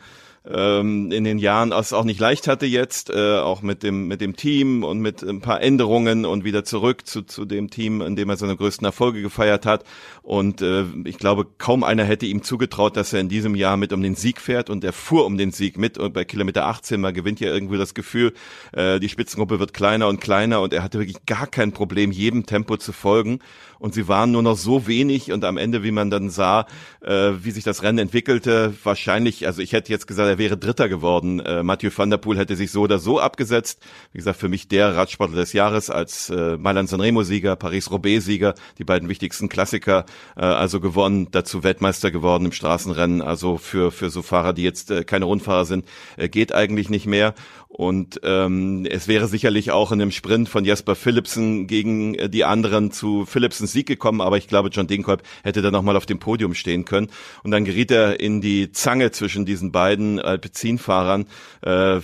ähm, 0.44 1.12
in 1.12 1.24
den 1.24 1.38
Jahren 1.38 1.72
es 1.72 1.94
auch 1.94 2.04
nicht 2.04 2.20
leicht 2.20 2.48
hatte 2.48 2.66
jetzt, 2.66 3.12
äh, 3.12 3.38
auch 3.38 3.62
mit 3.62 3.84
dem 3.84 4.08
mit 4.08 4.22
dem 4.22 4.36
Team 4.36 4.84
und 4.84 5.00
mit 5.00 5.22
ein 5.22 5.40
paar 5.40 5.62
Änderungen 5.62 6.26
und 6.26 6.44
wieder 6.44 6.64
zurück 6.64 7.06
zu, 7.06 7.22
zu 7.22 7.46
dem 7.46 7.70
Team, 7.70 8.02
in 8.02 8.16
dem 8.16 8.30
er 8.30 8.38
seine 8.38 8.56
größten 8.56 8.86
Erfolge 8.86 9.22
gefeiert 9.22 9.68
hat. 9.68 9.84
Und 10.24 10.62
äh, 10.62 10.86
ich 11.06 11.20
glaube, 11.20 11.46
kaum 11.58 11.84
einer 11.84 12.04
hätte 12.04 12.26
ihm 12.26 12.42
zugetraut, 12.42 12.98
dass 12.98 13.14
er 13.14 13.20
in 13.20 13.30
diesem 13.30 13.54
Jahr 13.54 13.78
mit 13.78 13.94
um 13.94 14.02
den 14.02 14.16
Sieg 14.16 14.42
fährt. 14.42 14.72
Und 14.72 14.84
er 14.84 14.94
fuhr 14.94 15.26
um 15.26 15.38
den 15.38 15.52
Sieg 15.52 15.78
mit. 15.78 16.00
Und 16.00 16.14
bei 16.14 16.26
Kilometer 16.26 16.66
18 16.66 17.00
man 17.00 17.14
gewinnt 17.14 17.40
ja 17.40 17.50
irgendwie 17.50 17.78
das 17.78 17.94
Gefühl, 17.94 18.34
äh, 18.72 19.00
die 19.00 19.10
Spitzengruppe 19.10 19.60
wird 19.60 19.74
kleiner 19.74 20.08
und 20.08 20.22
kleiner. 20.22 20.62
Und 20.62 20.74
er 20.74 20.82
hatte 20.82 21.00
wirklich 21.00 21.26
gar 21.28 21.46
kein 21.46 21.72
Problem, 21.72 22.12
jedem 22.12 22.48
Tempo 22.48 22.78
zu 22.78 22.94
folgen 22.94 23.40
und 23.82 23.96
sie 23.96 24.08
waren 24.08 24.32
nur 24.32 24.44
noch 24.44 24.58
so 24.58 24.86
wenig 24.86 25.32
und 25.32 25.44
am 25.44 25.58
Ende, 25.58 25.82
wie 25.82 25.90
man 25.90 26.12
dann 26.12 26.30
sah, 26.30 26.68
äh, 27.02 27.32
wie 27.42 27.50
sich 27.50 27.64
das 27.64 27.82
Rennen 27.82 27.98
entwickelte, 27.98 28.76
wahrscheinlich, 28.84 29.48
also 29.48 29.60
ich 29.64 29.74
hätte 29.74 29.92
jetzt 29.92 30.06
gesagt, 30.06 30.30
er 30.30 30.38
wäre 30.38 30.56
Dritter 30.56 30.88
geworden. 30.88 31.40
Äh, 31.40 31.64
Mathieu 31.64 31.90
van 31.94 32.12
der 32.12 32.18
Poel 32.18 32.38
hätte 32.38 32.56
sich 32.56 32.72
so 32.72 32.82
oder 32.82 33.00
so 33.00 33.20
abgesetzt. 33.20 33.82
Wie 34.14 34.20
gesagt, 34.20 34.40
für 34.40 34.50
mich 34.50 34.68
der 34.68 34.96
Radsportler 34.96 35.38
des 35.38 35.54
Jahres 35.54 35.90
als 35.90 36.30
äh, 36.30 36.58
Mailand 36.58 36.90
Sanremo-Sieger, 36.90 37.56
Paris-Roubaix-Sieger, 37.56 38.54
die 38.78 38.84
beiden 38.84 39.10
wichtigsten 39.10 39.50
Klassiker, 39.50 40.06
äh, 40.38 40.42
also 40.42 40.80
gewonnen, 40.80 41.30
dazu 41.32 41.64
Weltmeister 41.64 42.12
geworden 42.12 42.46
im 42.46 42.52
Straßenrennen. 42.52 43.24
Also 43.24 43.58
für, 43.58 43.92
für 43.92 44.12
so 44.12 44.22
Fahrer, 44.22 44.54
die 44.54 44.64
jetzt 44.64 44.92
äh, 44.92 45.04
keine 45.04 45.26
Rundfahrer 45.26 45.66
sind, 45.66 45.86
äh, 46.18 46.30
geht 46.30 46.54
eigentlich 46.54 46.92
nicht 46.92 47.08
mehr. 47.08 47.34
Und 47.74 48.20
ähm, 48.24 48.86
es 48.90 49.08
wäre 49.08 49.30
sicherlich 49.30 49.72
auch 49.72 49.94
in 49.94 50.02
einem 50.02 50.12
Sprint 50.12 50.50
von 50.50 50.66
Jasper 50.66 50.94
Philipsen 50.94 51.68
gegen 51.68 52.16
äh, 52.16 52.30
die 52.30 52.44
anderen 52.44 52.92
zu 52.92 53.26
Philipsens 53.26 53.72
Sieg 53.72 53.88
gekommen, 53.88 54.20
aber 54.20 54.38
ich 54.38 54.50
glaube, 54.50 54.70
John 54.70 54.88
Degenkolb 54.88 55.24
hätte 55.44 55.62
da 55.62 55.72
nochmal 55.72 55.96
auf 55.96 56.06
dem 56.06 56.20
Podium 56.20 56.54
stehen 56.54 56.84
können. 56.84 57.08
Und 57.44 57.52
dann 57.52 57.64
geriet 57.64 57.90
er 57.90 58.20
in 58.20 58.42
die 58.42 58.74
Zange 58.74 59.12
zwischen 59.12 59.46
diesen 59.46 59.72
beiden 59.72 60.20
Alpecin-Fahrern. 60.20 61.28
Äh, 61.62 62.02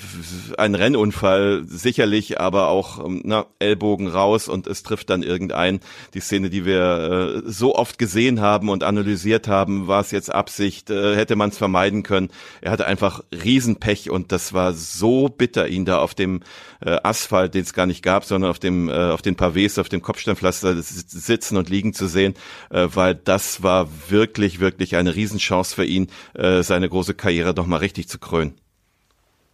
ein 0.58 0.74
Rennunfall 0.74 1.66
sicherlich, 1.68 2.40
aber 2.40 2.70
auch 2.70 3.06
ähm, 3.06 3.22
na, 3.26 3.46
Ellbogen 3.60 4.08
raus 4.08 4.48
und 4.48 4.68
es 4.68 4.84
trifft 4.84 5.10
dann 5.10 5.22
irgendein. 5.22 5.82
Die 6.14 6.22
Szene, 6.22 6.50
die 6.50 6.66
wir 6.66 7.44
äh, 7.46 7.52
so 7.52 7.76
oft 7.76 8.00
gesehen 8.00 8.40
haben 8.40 8.70
und 8.70 8.86
analysiert 8.86 9.50
haben, 9.50 9.88
war 9.88 10.00
es 10.00 10.12
jetzt 10.12 10.34
Absicht, 10.34 10.90
äh, 10.90 11.18
hätte 11.18 11.36
man 11.36 11.50
es 11.50 11.58
vermeiden 11.58 12.04
können. 12.04 12.30
Er 12.62 12.72
hatte 12.72 12.88
einfach 12.88 13.22
Riesenpech 13.34 14.10
und 14.10 14.32
das 14.32 14.54
war 14.54 14.74
so 14.74 15.28
bitter 15.28 15.57
bitter, 15.58 15.68
ihn 15.68 15.86
da 15.86 16.00
auf 16.00 16.14
dem 16.14 16.42
äh, 16.82 16.98
Asphalt, 17.04 17.54
den 17.54 17.64
es 17.64 17.74
gar 17.74 17.86
nicht 17.86 18.04
gab, 18.04 18.24
sondern 18.26 18.52
auf 18.52 18.60
dem 18.60 18.90
äh, 18.90 18.94
auf 18.94 19.22
den 19.22 19.36
Pavés, 19.36 19.80
auf 19.80 19.90
dem 19.90 20.02
Kopfsteinpflaster 20.02 20.76
sitzen 20.82 21.58
und 21.58 21.70
liegen 21.70 21.94
zu 21.94 22.08
sehen, 22.08 22.36
äh, 22.70 22.88
weil 22.94 23.16
das 23.16 23.64
war 23.64 23.90
wirklich 24.10 24.60
wirklich 24.60 24.96
eine 24.96 25.16
Riesenchance 25.16 25.76
für 25.76 25.86
ihn, 25.86 26.08
äh, 26.34 26.62
seine 26.64 26.90
große 26.90 27.14
Karriere 27.14 27.54
noch 27.54 27.66
mal 27.66 27.78
richtig 27.78 28.08
zu 28.08 28.20
krönen. 28.20 28.56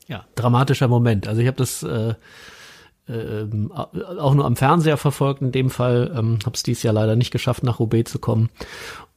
Ja, 0.08 0.26
dramatischer 0.36 0.90
Moment. 0.90 1.28
Also 1.28 1.42
ich 1.42 1.48
habe 1.48 1.58
das 1.58 1.82
äh, 1.84 2.16
äh, 3.08 3.46
auch 4.20 4.34
nur 4.34 4.46
am 4.46 4.56
Fernseher 4.56 4.98
verfolgt. 4.98 5.42
In 5.42 5.52
dem 5.52 5.70
Fall 5.70 6.14
ähm, 6.18 6.40
habe 6.46 6.56
es 6.56 6.64
dies 6.64 6.84
Jahr 6.84 6.94
leider 6.94 7.16
nicht 7.16 7.32
geschafft, 7.32 7.64
nach 7.64 7.80
Roubaix 7.80 8.12
zu 8.12 8.20
kommen. 8.20 8.50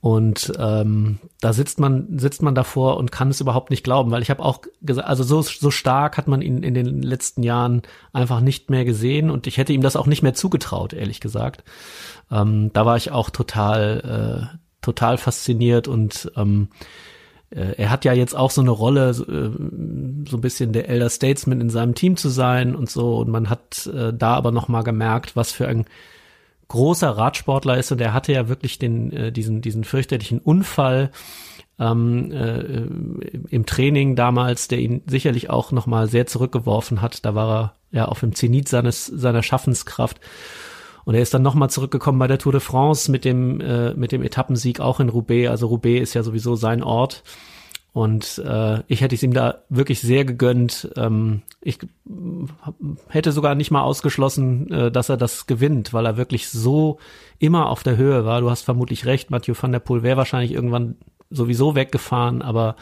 Und 0.00 0.52
ähm, 0.58 1.18
da 1.40 1.52
sitzt 1.52 1.80
man 1.80 2.18
sitzt 2.18 2.42
man 2.42 2.54
davor 2.54 2.96
und 2.96 3.10
kann 3.10 3.30
es 3.30 3.40
überhaupt 3.40 3.70
nicht 3.70 3.82
glauben, 3.82 4.10
weil 4.10 4.22
ich 4.22 4.30
habe 4.30 4.42
auch 4.42 4.60
gesagt, 4.82 5.08
also 5.08 5.24
so 5.24 5.42
so 5.42 5.70
stark 5.70 6.16
hat 6.16 6.28
man 6.28 6.42
ihn 6.42 6.62
in 6.62 6.74
den 6.74 7.02
letzten 7.02 7.42
Jahren 7.42 7.82
einfach 8.12 8.40
nicht 8.40 8.70
mehr 8.70 8.84
gesehen 8.84 9.30
und 9.30 9.46
ich 9.46 9.56
hätte 9.56 9.72
ihm 9.72 9.82
das 9.82 9.96
auch 9.96 10.06
nicht 10.06 10.22
mehr 10.22 10.34
zugetraut, 10.34 10.92
ehrlich 10.92 11.20
gesagt. 11.20 11.64
Ähm, 12.30 12.70
da 12.72 12.86
war 12.86 12.96
ich 12.96 13.10
auch 13.10 13.30
total 13.30 14.52
äh, 14.52 14.56
total 14.80 15.18
fasziniert 15.18 15.88
und 15.88 16.30
ähm, 16.36 16.68
äh, 16.72 16.76
er 17.76 17.90
hat 17.90 18.04
ja 18.04 18.12
jetzt 18.12 18.36
auch 18.36 18.50
so 18.50 18.60
eine 18.60 18.70
Rolle, 18.70 19.14
so, 19.14 19.24
äh, 19.24 19.50
so 20.28 20.36
ein 20.36 20.40
bisschen 20.40 20.72
der 20.72 20.88
Elder 20.88 21.08
Statesman 21.08 21.60
in 21.60 21.70
seinem 21.70 21.94
Team 21.94 22.16
zu 22.16 22.28
sein 22.28 22.76
und 22.76 22.90
so. 22.90 23.16
Und 23.16 23.30
man 23.30 23.48
hat 23.48 23.86
äh, 23.86 24.12
da 24.12 24.34
aber 24.34 24.52
noch 24.52 24.68
mal 24.68 24.82
gemerkt, 24.82 25.36
was 25.36 25.52
für 25.52 25.66
ein 25.66 25.86
großer 26.68 27.10
Radsportler 27.10 27.78
ist 27.78 27.92
und 27.92 28.00
er 28.00 28.12
hatte 28.12 28.32
ja 28.32 28.48
wirklich 28.48 28.78
den 28.78 29.12
äh, 29.12 29.32
diesen 29.32 29.62
diesen 29.62 29.84
fürchterlichen 29.84 30.40
Unfall 30.40 31.10
ähm, 31.78 32.32
äh, 32.32 33.54
im 33.54 33.66
Training 33.66 34.16
damals, 34.16 34.68
der 34.68 34.78
ihn 34.78 35.02
sicherlich 35.06 35.50
auch 35.50 35.72
noch 35.72 35.86
mal 35.86 36.08
sehr 36.08 36.26
zurückgeworfen 36.26 37.02
hat. 37.02 37.24
Da 37.24 37.34
war 37.34 37.48
er 37.50 37.74
ja 37.92 38.04
auf 38.06 38.20
dem 38.20 38.34
Zenit 38.34 38.68
seines 38.68 39.06
seiner 39.06 39.42
Schaffenskraft. 39.42 40.20
Und 41.06 41.14
er 41.14 41.22
ist 41.22 41.32
dann 41.32 41.42
nochmal 41.42 41.70
zurückgekommen 41.70 42.18
bei 42.18 42.26
der 42.26 42.38
Tour 42.38 42.50
de 42.50 42.60
France 42.60 43.12
mit 43.12 43.24
dem, 43.24 43.60
äh, 43.60 43.94
mit 43.94 44.10
dem 44.10 44.24
Etappensieg 44.24 44.80
auch 44.80 44.98
in 44.98 45.08
Roubaix. 45.08 45.48
Also 45.48 45.68
Roubaix 45.68 46.02
ist 46.02 46.14
ja 46.14 46.24
sowieso 46.24 46.56
sein 46.56 46.82
Ort. 46.82 47.22
Und 47.92 48.42
äh, 48.44 48.82
ich 48.88 49.02
hätte 49.02 49.14
es 49.14 49.22
ihm 49.22 49.32
da 49.32 49.62
wirklich 49.68 50.00
sehr 50.00 50.24
gegönnt. 50.24 50.90
Ähm, 50.96 51.42
ich 51.60 51.78
hätte 53.06 53.30
sogar 53.30 53.54
nicht 53.54 53.70
mal 53.70 53.82
ausgeschlossen, 53.82 54.68
äh, 54.72 54.90
dass 54.90 55.08
er 55.08 55.16
das 55.16 55.46
gewinnt, 55.46 55.94
weil 55.94 56.06
er 56.06 56.16
wirklich 56.16 56.48
so 56.48 56.98
immer 57.38 57.70
auf 57.70 57.84
der 57.84 57.96
Höhe 57.96 58.24
war. 58.24 58.40
Du 58.40 58.50
hast 58.50 58.62
vermutlich 58.62 59.06
recht, 59.06 59.30
Mathieu 59.30 59.54
van 59.58 59.70
der 59.70 59.78
Poel 59.78 60.02
wäre 60.02 60.16
wahrscheinlich 60.16 60.50
irgendwann 60.50 60.96
sowieso 61.30 61.76
weggefahren, 61.76 62.42
aber 62.42 62.74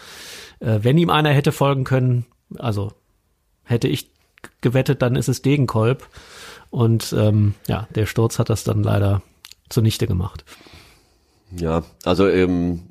äh, 0.60 0.78
wenn 0.80 0.96
ihm 0.96 1.10
einer 1.10 1.30
hätte 1.30 1.52
folgen 1.52 1.84
können, 1.84 2.24
also 2.58 2.90
hätte 3.64 3.88
ich 3.88 4.10
gewettet, 4.62 5.02
dann 5.02 5.14
ist 5.14 5.28
es 5.28 5.42
Degenkolb. 5.42 6.08
Und 6.74 7.14
ähm, 7.16 7.54
ja, 7.68 7.86
der 7.94 8.04
Sturz 8.04 8.40
hat 8.40 8.50
das 8.50 8.64
dann 8.64 8.82
leider 8.82 9.22
zunichte 9.68 10.08
gemacht. 10.08 10.44
Ja, 11.56 11.84
also 12.02 12.26
ähm, 12.26 12.82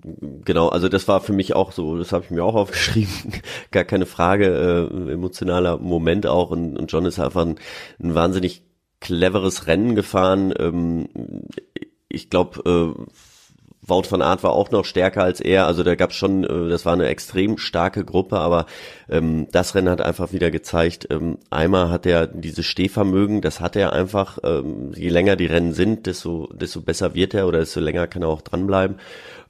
genau, 0.45 0.69
also 0.69 0.87
das 0.87 1.09
war 1.09 1.19
für 1.19 1.33
mich 1.33 1.53
auch 1.53 1.73
so, 1.73 1.97
das 1.97 2.13
habe 2.13 2.23
ich 2.23 2.31
mir 2.31 2.45
auch 2.45 2.55
aufgeschrieben, 2.61 3.33
gar 3.71 3.83
keine 3.83 4.05
Frage, 4.05 4.89
äh, 4.89 5.11
emotionaler 5.11 5.79
Moment 5.79 6.25
auch 6.27 6.51
und, 6.51 6.77
und 6.77 6.93
John 6.93 7.05
ist 7.05 7.19
einfach 7.19 7.45
ein, 7.45 7.59
ein 8.01 8.15
wahnsinnig 8.15 8.63
cleveres 9.01 9.67
Rennen 9.67 9.95
gefahren. 9.95 10.53
Ähm, 10.57 11.09
ich 12.07 12.29
glaube, 12.29 12.95
äh, 12.95 13.03
Wout 13.85 14.03
van 14.09 14.21
Aert 14.21 14.43
war 14.43 14.53
auch 14.53 14.71
noch 14.71 14.85
stärker 14.85 15.23
als 15.23 15.41
er. 15.41 15.67
Also 15.67 15.83
da 15.83 15.95
gab 15.95 16.11
es 16.11 16.15
schon, 16.15 16.43
äh, 16.43 16.69
das 16.69 16.85
war 16.85 16.93
eine 16.93 17.07
extrem 17.07 17.57
starke 17.57 18.05
Gruppe, 18.05 18.39
aber 18.39 18.65
ähm, 19.09 19.47
das 19.51 19.75
Rennen 19.75 19.89
hat 19.89 20.01
einfach 20.01 20.31
wieder 20.31 20.51
gezeigt, 20.51 21.07
ähm, 21.09 21.37
einmal 21.49 21.89
hat 21.89 22.05
er 22.05 22.27
dieses 22.27 22.65
Stehvermögen, 22.65 23.41
das 23.41 23.59
hat 23.59 23.75
er 23.75 23.93
einfach, 23.93 24.39
ähm, 24.43 24.91
je 24.95 25.09
länger 25.09 25.35
die 25.35 25.47
Rennen 25.47 25.73
sind, 25.73 26.07
desto, 26.07 26.47
desto 26.53 26.81
besser 26.81 27.13
wird 27.13 27.33
er 27.33 27.47
oder 27.47 27.59
desto 27.59 27.79
länger 27.79 28.07
kann 28.07 28.21
er 28.23 28.29
auch 28.29 28.41
dranbleiben. 28.41 28.97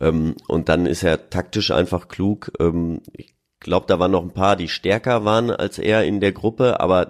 Ähm, 0.01 0.35
und 0.47 0.69
dann 0.69 0.85
ist 0.85 1.03
er 1.03 1.29
taktisch 1.29 1.71
einfach 1.71 2.07
klug. 2.07 2.51
Ähm, 2.59 3.01
ich 3.13 3.33
glaube, 3.59 3.85
da 3.87 3.97
waren 3.97 4.11
noch 4.11 4.23
ein 4.23 4.33
paar, 4.33 4.55
die 4.55 4.67
stärker 4.67 5.25
waren 5.25 5.49
als 5.49 5.79
er 5.79 6.03
in 6.03 6.19
der 6.19 6.33
Gruppe, 6.33 6.79
aber 6.79 7.07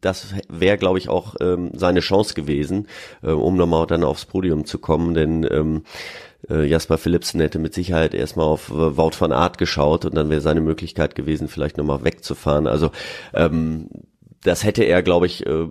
das 0.00 0.34
wäre, 0.48 0.78
glaube 0.78 0.98
ich, 0.98 1.08
auch 1.08 1.36
ähm, 1.40 1.70
seine 1.74 2.00
Chance 2.00 2.34
gewesen, 2.34 2.88
äh, 3.22 3.30
um 3.30 3.56
nochmal 3.56 3.86
dann 3.86 4.02
aufs 4.02 4.24
Podium 4.24 4.64
zu 4.64 4.78
kommen, 4.78 5.14
denn 5.14 5.46
ähm, 5.50 5.82
äh, 6.48 6.64
Jasper 6.64 6.98
Philipsen 6.98 7.40
hätte 7.40 7.58
mit 7.58 7.74
Sicherheit 7.74 8.14
erstmal 8.14 8.46
auf 8.46 8.70
äh, 8.70 8.96
Wout 8.96 9.12
van 9.18 9.32
Art 9.32 9.58
geschaut 9.58 10.04
und 10.04 10.14
dann 10.14 10.30
wäre 10.30 10.40
seine 10.40 10.60
Möglichkeit 10.60 11.14
gewesen, 11.14 11.48
vielleicht 11.48 11.76
nochmal 11.76 12.04
wegzufahren. 12.04 12.66
Also 12.66 12.90
ähm, 13.34 13.88
das 14.42 14.64
hätte 14.64 14.84
er, 14.84 15.02
glaube 15.02 15.26
ich, 15.26 15.46
äh, 15.46 15.66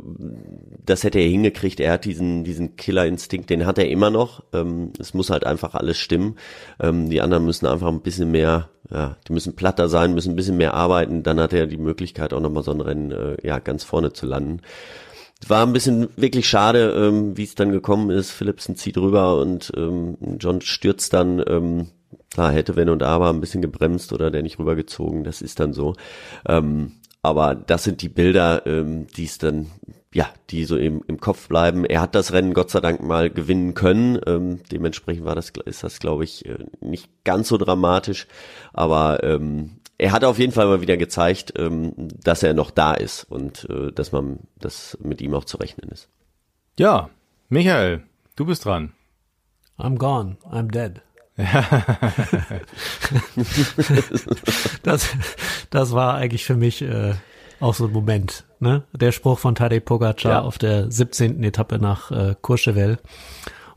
das 0.86 1.03
hätte 1.03 1.20
er 1.20 1.28
hingekriegt. 1.28 1.80
Er 1.80 1.93
hat 1.93 2.05
diesen, 2.05 2.43
diesen 2.43 2.76
Killerinstinkt, 2.76 3.49
den 3.49 3.65
hat 3.65 3.80
er 3.80 3.89
immer 3.89 4.11
noch. 4.11 4.43
Ähm, 4.53 4.93
es 4.99 5.13
muss 5.13 5.30
halt 5.30 5.45
einfach 5.45 5.74
alles 5.74 5.97
stimmen. 5.97 6.36
Ähm, 6.80 7.09
die 7.09 7.22
anderen 7.22 7.45
müssen 7.45 7.65
einfach 7.65 7.88
ein 7.88 8.01
bisschen 8.01 8.30
mehr, 8.32 8.70
ja, 8.91 9.17
die 9.28 9.34
müssen 9.34 9.55
platter 9.55 9.89
sein, 9.89 10.13
müssen 10.13 10.34
ein 10.34 10.36
bisschen 10.36 10.57
mehr 10.57 10.76
arbeiten. 10.76 11.24
Dann 11.24 11.39
hat 11.39 11.53
er 11.53 11.65
die 11.65 11.78
Möglichkeit, 11.78 12.34
auch 12.34 12.41
nochmal 12.41 12.63
so 12.63 12.72
ein 12.72 12.82
Rennen, 12.82 13.11
äh, 13.11 13.38
ja, 13.45 13.59
ganz 13.59 13.84
vorne 13.84 14.13
zu 14.13 14.28
landen. 14.28 14.61
War 15.47 15.65
ein 15.65 15.73
bisschen 15.73 16.09
wirklich 16.17 16.49
schade, 16.49 16.91
ähm, 16.91 17.37
wie 17.37 17.43
es 17.43 17.55
dann 17.55 17.71
gekommen 17.71 18.09
ist. 18.09 18.31
Philipsen 18.31 18.75
zieht 18.75 18.97
rüber 18.97 19.39
und 19.39 19.71
ähm, 19.75 20.17
John 20.39 20.61
stürzt 20.61 21.13
dann. 21.13 21.43
Ähm, 21.47 21.87
klar, 22.29 22.51
hätte 22.51 22.75
wenn 22.75 22.89
und 22.89 23.03
aber 23.03 23.29
ein 23.29 23.41
bisschen 23.41 23.61
gebremst 23.61 24.11
oder 24.13 24.31
der 24.31 24.43
nicht 24.43 24.59
rübergezogen. 24.59 25.23
Das 25.23 25.41
ist 25.41 25.59
dann 25.59 25.73
so. 25.73 25.95
Ähm, 26.47 26.93
aber 27.21 27.55
das 27.55 27.83
sind 27.83 28.01
die 28.01 28.09
Bilder, 28.09 28.65
ähm, 28.65 29.07
die 29.07 29.25
es 29.25 29.37
dann, 29.37 29.67
ja, 30.13 30.27
die 30.49 30.65
so 30.65 30.77
im, 30.77 31.03
im 31.07 31.19
Kopf 31.19 31.47
bleiben. 31.49 31.85
Er 31.85 32.01
hat 32.01 32.15
das 32.15 32.31
Rennen 32.31 32.53
Gott 32.53 32.69
sei 32.69 32.79
Dank 32.79 33.01
mal 33.01 33.29
gewinnen 33.29 33.73
können. 33.73 34.19
Ähm, 34.25 34.59
dementsprechend 34.71 35.25
war 35.25 35.35
das, 35.35 35.51
ist 35.65 35.83
das, 35.83 35.99
glaube 35.99 36.23
ich, 36.23 36.45
äh, 36.45 36.65
nicht 36.81 37.09
ganz 37.25 37.49
so 37.49 37.57
dramatisch. 37.57 38.27
Aber 38.73 39.23
ähm, 39.23 39.78
er 40.00 40.12
hat 40.12 40.24
auf 40.24 40.39
jeden 40.39 40.52
Fall 40.54 40.66
mal 40.66 40.82
wieder 40.82 40.97
gezeigt, 40.97 41.54
ähm, 41.58 41.93
dass 41.97 42.41
er 42.41 42.54
noch 42.56 42.72
da 42.72 42.93
ist 42.93 43.26
und 43.26 43.68
äh, 43.70 43.91
dass 43.91 44.12
man, 44.12 44.39
dass 44.60 44.97
mit 45.02 45.22
ihm 45.22 45.36
auch 45.36 45.45
zu 45.45 45.58
rechnen 45.58 45.89
ist. 45.91 46.10
Ja, 46.80 47.10
Michael, 47.50 48.04
du 48.36 48.45
bist 48.45 48.66
dran. 48.66 48.93
I'm 49.78 49.97
gone, 49.97 50.38
I'm 50.52 50.72
dead. 50.72 51.02
das, 54.84 55.08
das 55.70 55.91
war 55.93 56.16
eigentlich 56.16 56.45
für 56.45 56.56
mich 56.56 56.82
äh, 56.82 57.14
auch 57.60 57.74
so 57.74 57.86
ein 57.86 57.91
Moment. 57.91 58.45
Ne? 58.60 58.84
Der 58.93 59.12
Spruch 59.12 59.39
von 59.39 59.56
Tadej 59.56 59.80
Pogacar 59.82 60.32
Ja. 60.32 60.41
auf 60.41 60.58
der 60.58 60.91
17. 60.91 61.43
Etappe 61.43 61.80
nach 61.80 62.12
äh, 62.12 62.36
Courchevel. 62.41 63.00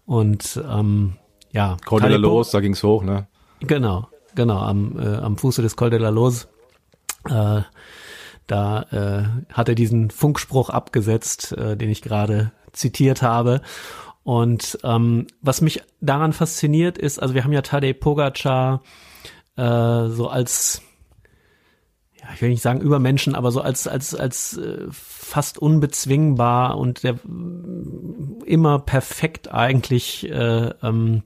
Und 0.06 0.60
ähm, 0.68 1.14
ja, 1.52 1.76
Po- 1.84 1.98
Los, 1.98 2.50
da 2.50 2.60
ging's 2.60 2.82
hoch, 2.82 3.02
ne? 3.04 3.26
Genau, 3.60 4.08
genau, 4.34 4.58
am, 4.58 4.98
äh, 4.98 5.16
am 5.16 5.36
Fuße 5.36 5.62
des 5.62 5.76
Col 5.76 5.90
de 5.90 5.98
la 5.98 6.10
Loze. 6.10 6.48
Äh, 7.28 7.62
da 8.46 8.82
äh, 8.90 9.52
hat 9.52 9.68
er 9.68 9.74
diesen 9.74 10.10
Funkspruch 10.10 10.68
abgesetzt, 10.68 11.52
äh, 11.52 11.76
den 11.76 11.90
ich 11.90 12.02
gerade 12.02 12.52
zitiert 12.72 13.22
habe. 13.22 13.62
Und 14.24 14.78
ähm, 14.84 15.26
was 15.40 15.60
mich 15.60 15.82
daran 16.00 16.32
fasziniert 16.32 16.98
ist, 16.98 17.20
also 17.20 17.34
wir 17.34 17.44
haben 17.44 17.52
ja 17.52 17.62
Tadej 17.62 17.94
Pogacar 17.94 18.82
äh, 19.56 20.08
so 20.08 20.28
als 20.28 20.82
ja, 22.20 22.28
ich 22.34 22.42
will 22.42 22.50
nicht 22.50 22.62
sagen 22.62 22.80
Übermenschen, 22.80 23.34
aber 23.34 23.50
so 23.50 23.60
als 23.60 23.88
als 23.88 24.14
als 24.14 24.56
äh, 24.56 24.86
fast 24.90 25.58
unbezwingbar 25.58 26.78
und 26.78 27.02
der 27.02 27.14
mm, 27.14 28.42
immer 28.46 28.78
perfekt 28.78 29.52
eigentlich 29.52 30.30
äh, 30.30 30.70
ähm, 30.82 31.22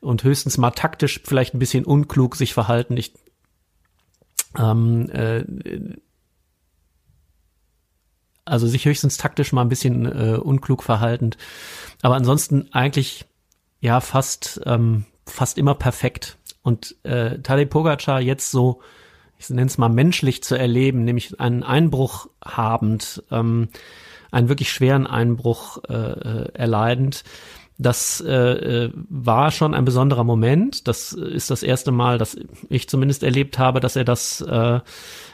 und 0.00 0.24
höchstens 0.24 0.58
mal 0.58 0.70
taktisch 0.70 1.20
vielleicht 1.24 1.54
ein 1.54 1.58
bisschen 1.58 1.84
unklug 1.84 2.36
sich 2.36 2.54
verhalten. 2.54 2.96
Ich 2.96 3.14
ähm, 4.58 5.10
äh, 5.10 5.44
also 8.44 8.66
sich 8.66 8.84
höchstens 8.84 9.16
taktisch 9.16 9.52
mal 9.52 9.62
ein 9.62 9.68
bisschen 9.68 10.06
äh, 10.06 10.36
unklug 10.36 10.82
verhaltend, 10.82 11.36
aber 12.02 12.14
ansonsten 12.14 12.68
eigentlich 12.72 13.24
ja 13.80 14.00
fast 14.00 14.60
ähm, 14.64 15.04
fast 15.26 15.58
immer 15.58 15.74
perfekt. 15.74 16.38
Und 16.62 16.96
äh, 17.04 17.38
Tadej 17.40 17.66
Pogacar 17.66 18.20
jetzt 18.20 18.50
so, 18.50 18.80
ich 19.38 19.50
nenne 19.50 19.66
es 19.66 19.78
mal 19.78 19.88
menschlich 19.88 20.42
zu 20.42 20.56
erleben, 20.56 21.04
nämlich 21.04 21.38
einen 21.40 21.62
Einbruch 21.62 22.28
habend, 22.44 23.22
ähm, 23.30 23.68
einen 24.30 24.48
wirklich 24.48 24.72
schweren 24.72 25.06
Einbruch 25.06 25.78
äh, 25.88 25.94
äh, 25.94 26.52
erleidend. 26.54 27.24
Das 27.78 28.22
äh, 28.26 28.32
äh, 28.32 28.92
war 28.94 29.50
schon 29.50 29.74
ein 29.74 29.84
besonderer 29.84 30.24
Moment. 30.24 30.88
Das 30.88 31.12
ist 31.12 31.50
das 31.50 31.62
erste 31.62 31.92
Mal, 31.92 32.16
dass 32.16 32.36
ich 32.70 32.88
zumindest 32.88 33.22
erlebt 33.22 33.58
habe, 33.58 33.80
dass 33.80 33.96
er 33.96 34.04
das, 34.04 34.40
äh, 34.40 34.80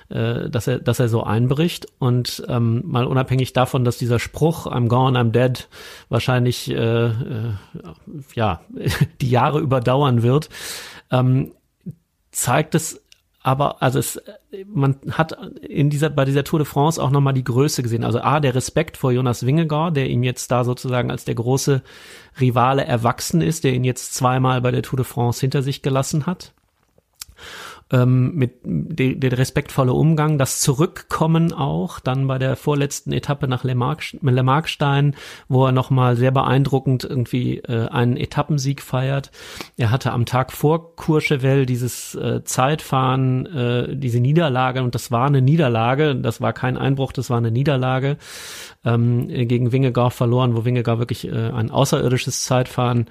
äh, 0.09 0.51
dass 0.51 0.67
er, 0.67 0.81
dass 0.81 0.99
er 0.99 1.09
so 1.09 1.23
einbricht. 1.23 1.87
Und 2.01 2.43
ähm, 2.49 2.83
mal 2.85 3.07
unabhängig 3.07 3.53
davon, 3.53 3.85
dass 3.85 3.97
dieser 3.97 4.19
Spruch 4.19 4.67
"I'm 4.67 4.89
gone, 4.89 5.19
I'm 5.19 5.31
dead" 5.31 5.69
wahrscheinlich 6.09 6.69
äh, 6.71 7.07
äh, 7.07 7.53
ja 8.35 8.63
die 9.21 9.31
Jahre 9.31 9.61
überdauern 9.61 10.25
wird, 10.25 10.49
ähm, 11.13 11.53
zeigt 12.33 12.75
es 12.75 13.02
aber 13.43 13.83
also 13.83 13.99
es 13.99 14.21
man 14.67 14.97
hat 15.11 15.37
in 15.63 15.91
dieser 15.91 16.11
bei 16.11 16.25
dieser 16.25 16.45
Tour 16.45 16.61
de 16.61 16.67
France 16.67 17.03
auch 17.03 17.11
noch 17.11 17.21
mal 17.21 17.33
die 17.33 17.45
Größe 17.45 17.83
gesehen. 17.83 18.05
Also 18.05 18.21
a 18.21 18.41
der 18.41 18.55
Respekt 18.55 18.97
vor 18.97 19.13
Jonas 19.13 19.45
Wingegaard, 19.47 19.97
der 19.97 20.09
ihm 20.09 20.23
jetzt 20.23 20.51
da 20.51 20.65
sozusagen 20.65 21.11
als 21.11 21.25
der 21.25 21.35
große 21.35 21.83
Rivale 22.41 22.85
erwachsen 22.85 23.41
ist, 23.41 23.65
der 23.65 23.73
ihn 23.73 23.85
jetzt 23.85 24.15
zweimal 24.15 24.61
bei 24.61 24.71
der 24.71 24.83
Tour 24.83 24.99
de 24.99 25.05
France 25.05 25.41
hinter 25.41 25.63
sich 25.63 25.83
gelassen 25.83 26.27
hat. 26.27 26.53
Ähm, 27.93 28.35
mit 28.35 28.55
de, 28.65 29.15
der 29.17 29.37
respektvolle 29.37 29.93
Umgang, 29.93 30.39
das 30.39 30.61
Zurückkommen 30.61 31.53
auch, 31.53 32.01
dann 32.01 32.27
bei 32.27 32.39
der 32.39 32.57
vorletzten 32.57 33.13
Etappe 33.13 33.47
nach 33.47 33.65
Le, 33.65 33.75
Marc, 33.75 34.17
Le 34.21 34.43
Markstein, 34.43 35.15
wo 35.49 35.67
er 35.67 35.73
nochmal 35.73 36.17
sehr 36.17 36.31
beeindruckend 36.31 37.05
irgendwie 37.05 37.59
äh, 37.59 37.89
einen 37.89 38.17
Etappensieg 38.17 38.81
feiert. 38.81 39.31
Er 39.77 39.91
hatte 39.91 40.13
am 40.13 40.25
Tag 40.25 40.53
vor 40.53 40.97
Courchevel 40.97 41.67
dieses 41.67 42.15
äh, 42.15 42.43
Zeitfahren, 42.45 43.45
äh, 43.47 43.95
diese 43.95 44.21
Niederlage, 44.21 44.83
und 44.83 44.95
das 44.95 45.11
war 45.11 45.27
eine 45.27 45.43
Niederlage, 45.43 46.17
das 46.17 46.41
war 46.41 46.55
kein 46.55 46.79
Einbruch, 46.79 47.13
das 47.13 47.29
war 47.29 47.37
eine 47.37 47.51
Niederlage, 47.51 48.17
ähm, 48.85 49.29
gegen 49.29 49.71
Wingegaard 49.71 50.15
verloren, 50.15 50.57
wo 50.57 50.65
Wingegaard 50.65 50.99
wirklich 50.99 51.29
äh, 51.29 51.51
ein 51.51 51.71
außerirdisches 51.71 52.45
Zeitfahren 52.45 53.07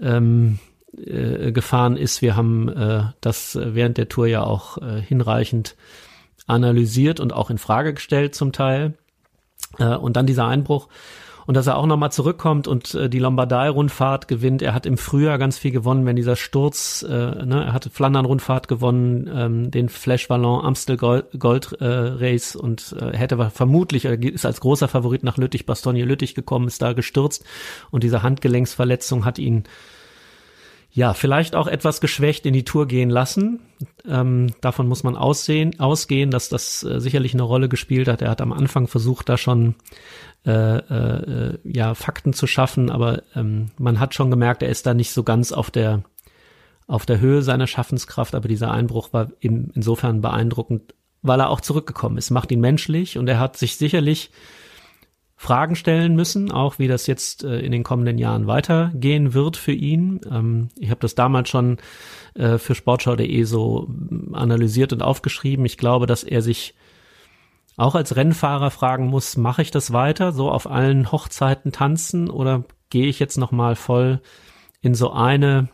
ähm, 0.00 0.58
äh, 0.98 1.52
gefahren 1.52 1.96
ist. 1.96 2.22
Wir 2.22 2.36
haben 2.36 2.68
äh, 2.68 3.04
das 3.20 3.58
während 3.60 3.98
der 3.98 4.08
Tour 4.08 4.26
ja 4.26 4.42
auch 4.42 4.78
äh, 4.78 5.00
hinreichend 5.00 5.76
analysiert 6.46 7.20
und 7.20 7.32
auch 7.32 7.50
in 7.50 7.58
Frage 7.58 7.94
gestellt 7.94 8.34
zum 8.34 8.52
Teil. 8.52 8.94
Äh, 9.78 9.96
und 9.96 10.16
dann 10.16 10.26
dieser 10.26 10.46
Einbruch. 10.46 10.88
Und 11.46 11.54
dass 11.54 11.68
er 11.68 11.76
auch 11.76 11.86
nochmal 11.86 12.10
zurückkommt 12.10 12.66
und 12.66 12.94
äh, 12.94 13.08
die 13.08 13.20
Lombardei-Rundfahrt 13.20 14.26
gewinnt. 14.26 14.62
Er 14.62 14.74
hat 14.74 14.84
im 14.84 14.98
Frühjahr 14.98 15.38
ganz 15.38 15.58
viel 15.58 15.70
gewonnen, 15.70 16.04
wenn 16.04 16.16
dieser 16.16 16.34
Sturz, 16.34 17.06
äh, 17.08 17.12
ne, 17.12 17.66
er 17.66 17.72
hatte 17.72 17.88
Flandern-Rundfahrt 17.88 18.66
gewonnen, 18.66 19.30
ähm, 19.32 19.70
den 19.70 19.88
Flash 19.88 20.26
Ballon 20.26 20.64
Amstel 20.64 20.96
Gold, 20.96 21.72
äh, 21.80 21.84
Race 21.84 22.56
und 22.56 22.96
äh, 23.00 23.16
hätte 23.16 23.50
vermutlich, 23.50 24.06
er 24.06 24.20
ist 24.20 24.44
als 24.44 24.60
großer 24.60 24.88
Favorit 24.88 25.22
nach 25.22 25.36
Lüttich, 25.36 25.66
Bastogne 25.66 26.04
Lüttich 26.04 26.34
gekommen, 26.34 26.66
ist 26.66 26.82
da 26.82 26.94
gestürzt 26.94 27.44
und 27.92 28.02
diese 28.02 28.24
Handgelenksverletzung 28.24 29.24
hat 29.24 29.38
ihn 29.38 29.64
ja, 30.96 31.12
vielleicht 31.12 31.54
auch 31.54 31.66
etwas 31.66 32.00
geschwächt 32.00 32.46
in 32.46 32.54
die 32.54 32.64
Tour 32.64 32.88
gehen 32.88 33.10
lassen. 33.10 33.60
Ähm, 34.08 34.54
davon 34.62 34.88
muss 34.88 35.02
man 35.02 35.14
aussehen, 35.14 35.78
ausgehen, 35.78 36.30
dass 36.30 36.48
das 36.48 36.82
äh, 36.84 37.02
sicherlich 37.02 37.34
eine 37.34 37.42
Rolle 37.42 37.68
gespielt 37.68 38.08
hat. 38.08 38.22
Er 38.22 38.30
hat 38.30 38.40
am 38.40 38.50
Anfang 38.50 38.88
versucht, 38.88 39.28
da 39.28 39.36
schon 39.36 39.74
äh, 40.46 40.78
äh, 40.78 41.58
ja 41.64 41.94
Fakten 41.94 42.32
zu 42.32 42.46
schaffen, 42.46 42.88
aber 42.88 43.24
ähm, 43.34 43.72
man 43.76 44.00
hat 44.00 44.14
schon 44.14 44.30
gemerkt, 44.30 44.62
er 44.62 44.70
ist 44.70 44.86
da 44.86 44.94
nicht 44.94 45.10
so 45.10 45.22
ganz 45.22 45.52
auf 45.52 45.70
der 45.70 46.02
auf 46.86 47.04
der 47.04 47.20
Höhe 47.20 47.42
seiner 47.42 47.66
Schaffenskraft. 47.66 48.34
Aber 48.34 48.48
dieser 48.48 48.70
Einbruch 48.70 49.12
war 49.12 49.28
eben 49.42 49.72
insofern 49.74 50.22
beeindruckend, 50.22 50.94
weil 51.20 51.40
er 51.40 51.50
auch 51.50 51.60
zurückgekommen 51.60 52.16
ist. 52.16 52.30
Macht 52.30 52.50
ihn 52.50 52.60
menschlich 52.60 53.18
und 53.18 53.28
er 53.28 53.38
hat 53.38 53.58
sich 53.58 53.76
sicherlich 53.76 54.30
Fragen 55.46 55.76
stellen 55.76 56.16
müssen, 56.16 56.50
auch 56.50 56.80
wie 56.80 56.88
das 56.88 57.06
jetzt 57.06 57.44
äh, 57.44 57.60
in 57.60 57.70
den 57.70 57.84
kommenden 57.84 58.18
Jahren 58.18 58.48
weitergehen 58.48 59.32
wird 59.32 59.56
für 59.56 59.70
ihn. 59.72 60.20
Ähm, 60.28 60.70
ich 60.76 60.90
habe 60.90 60.98
das 60.98 61.14
damals 61.14 61.48
schon 61.48 61.78
äh, 62.34 62.58
für 62.58 62.74
Sportschau.de 62.74 63.42
so 63.44 63.86
mm, 63.88 64.34
analysiert 64.34 64.92
und 64.92 65.02
aufgeschrieben. 65.02 65.64
Ich 65.64 65.78
glaube, 65.78 66.06
dass 66.06 66.24
er 66.24 66.42
sich 66.42 66.74
auch 67.76 67.94
als 67.94 68.16
Rennfahrer 68.16 68.72
fragen 68.72 69.06
muss, 69.06 69.36
mache 69.36 69.62
ich 69.62 69.70
das 69.70 69.92
weiter, 69.92 70.32
so 70.32 70.50
auf 70.50 70.68
allen 70.68 71.12
Hochzeiten 71.12 71.70
tanzen 71.70 72.28
oder 72.28 72.64
gehe 72.90 73.06
ich 73.06 73.20
jetzt 73.20 73.36
nochmal 73.38 73.76
voll 73.76 74.20
in 74.80 74.94
so 74.96 75.12
eine 75.12 75.68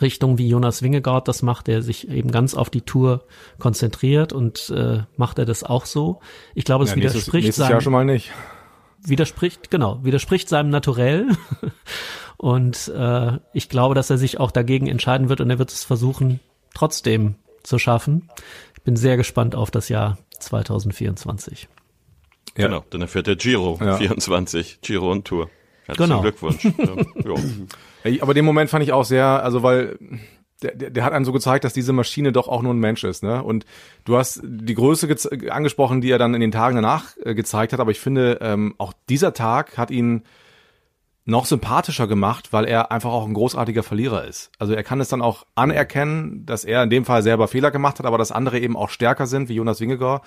Richtung, 0.00 0.38
wie 0.38 0.48
Jonas 0.48 0.82
Wingegaard 0.82 1.28
das 1.28 1.42
macht, 1.42 1.66
der 1.66 1.82
sich 1.82 2.08
eben 2.08 2.30
ganz 2.30 2.54
auf 2.54 2.70
die 2.70 2.82
Tour 2.82 3.24
konzentriert 3.58 4.32
und 4.32 4.70
äh, 4.70 5.00
macht 5.16 5.38
er 5.38 5.44
das 5.44 5.62
auch 5.62 5.84
so. 5.84 6.20
Ich 6.54 6.64
glaube, 6.64 6.84
es 6.84 6.90
Ja, 6.90 6.96
nächstes, 6.96 7.14
widerspricht 7.22 7.44
nächstes 7.44 7.64
seinem- 7.64 7.72
Jahr 7.72 7.80
schon 7.82 7.92
mal 7.92 8.04
nicht. 8.06 8.30
Widerspricht, 9.02 9.70
genau, 9.70 10.04
widerspricht 10.04 10.48
seinem 10.48 10.70
Naturell. 10.70 11.28
Und 12.36 12.88
äh, 12.94 13.32
ich 13.52 13.68
glaube, 13.68 13.94
dass 13.96 14.10
er 14.10 14.18
sich 14.18 14.38
auch 14.38 14.52
dagegen 14.52 14.86
entscheiden 14.86 15.28
wird 15.28 15.40
und 15.40 15.50
er 15.50 15.58
wird 15.58 15.72
es 15.72 15.82
versuchen, 15.82 16.38
trotzdem 16.72 17.34
zu 17.64 17.80
schaffen. 17.80 18.30
Ich 18.76 18.82
bin 18.82 18.94
sehr 18.94 19.16
gespannt 19.16 19.56
auf 19.56 19.72
das 19.72 19.88
Jahr 19.88 20.18
2024. 20.38 21.66
Ja. 22.56 22.66
Genau, 22.68 22.84
dann 22.90 23.00
erfährt 23.00 23.26
der 23.26 23.34
Giro 23.34 23.76
Ja. 23.82 23.96
24, 23.96 24.80
Giro 24.82 25.10
und 25.10 25.24
Tour. 25.24 25.50
Herzlichen 25.86 26.10
Genau. 26.10 26.22
Glückwunsch. 26.22 26.64
ja, 28.04 28.22
Aber 28.22 28.34
den 28.34 28.44
Moment 28.44 28.70
fand 28.70 28.84
ich 28.84 28.92
auch 28.92 29.04
sehr, 29.04 29.24
also 29.42 29.64
weil 29.64 29.98
der, 30.62 30.74
der, 30.74 30.90
der 30.90 31.04
hat 31.04 31.12
einem 31.12 31.24
so 31.24 31.32
gezeigt, 31.32 31.64
dass 31.64 31.72
diese 31.72 31.92
Maschine 31.92 32.32
doch 32.32 32.48
auch 32.48 32.62
nur 32.62 32.74
ein 32.74 32.78
Mensch 32.78 33.04
ist, 33.04 33.22
ne? 33.22 33.42
Und 33.42 33.64
du 34.04 34.16
hast 34.16 34.40
die 34.42 34.74
Größe 34.74 35.08
angesprochen, 35.50 36.00
die 36.00 36.10
er 36.10 36.18
dann 36.18 36.34
in 36.34 36.40
den 36.40 36.52
Tagen 36.52 36.76
danach 36.76 37.16
äh, 37.24 37.34
gezeigt 37.34 37.72
hat, 37.72 37.80
aber 37.80 37.90
ich 37.90 38.00
finde, 38.00 38.38
ähm, 38.40 38.74
auch 38.78 38.92
dieser 39.08 39.34
Tag 39.34 39.78
hat 39.78 39.90
ihn 39.90 40.24
noch 41.28 41.44
sympathischer 41.44 42.06
gemacht, 42.06 42.54
weil 42.54 42.64
er 42.64 42.90
einfach 42.90 43.10
auch 43.10 43.26
ein 43.26 43.34
großartiger 43.34 43.82
Verlierer 43.82 44.24
ist. 44.24 44.50
Also 44.58 44.72
er 44.72 44.82
kann 44.82 44.98
es 44.98 45.08
dann 45.08 45.20
auch 45.20 45.44
anerkennen, 45.54 46.46
dass 46.46 46.64
er 46.64 46.82
in 46.82 46.88
dem 46.88 47.04
Fall 47.04 47.22
selber 47.22 47.48
Fehler 47.48 47.70
gemacht 47.70 47.98
hat, 47.98 48.06
aber 48.06 48.16
dass 48.16 48.32
andere 48.32 48.58
eben 48.58 48.78
auch 48.78 48.88
stärker 48.88 49.26
sind, 49.26 49.50
wie 49.50 49.54
Jonas 49.54 49.78
Wingegaard. 49.78 50.24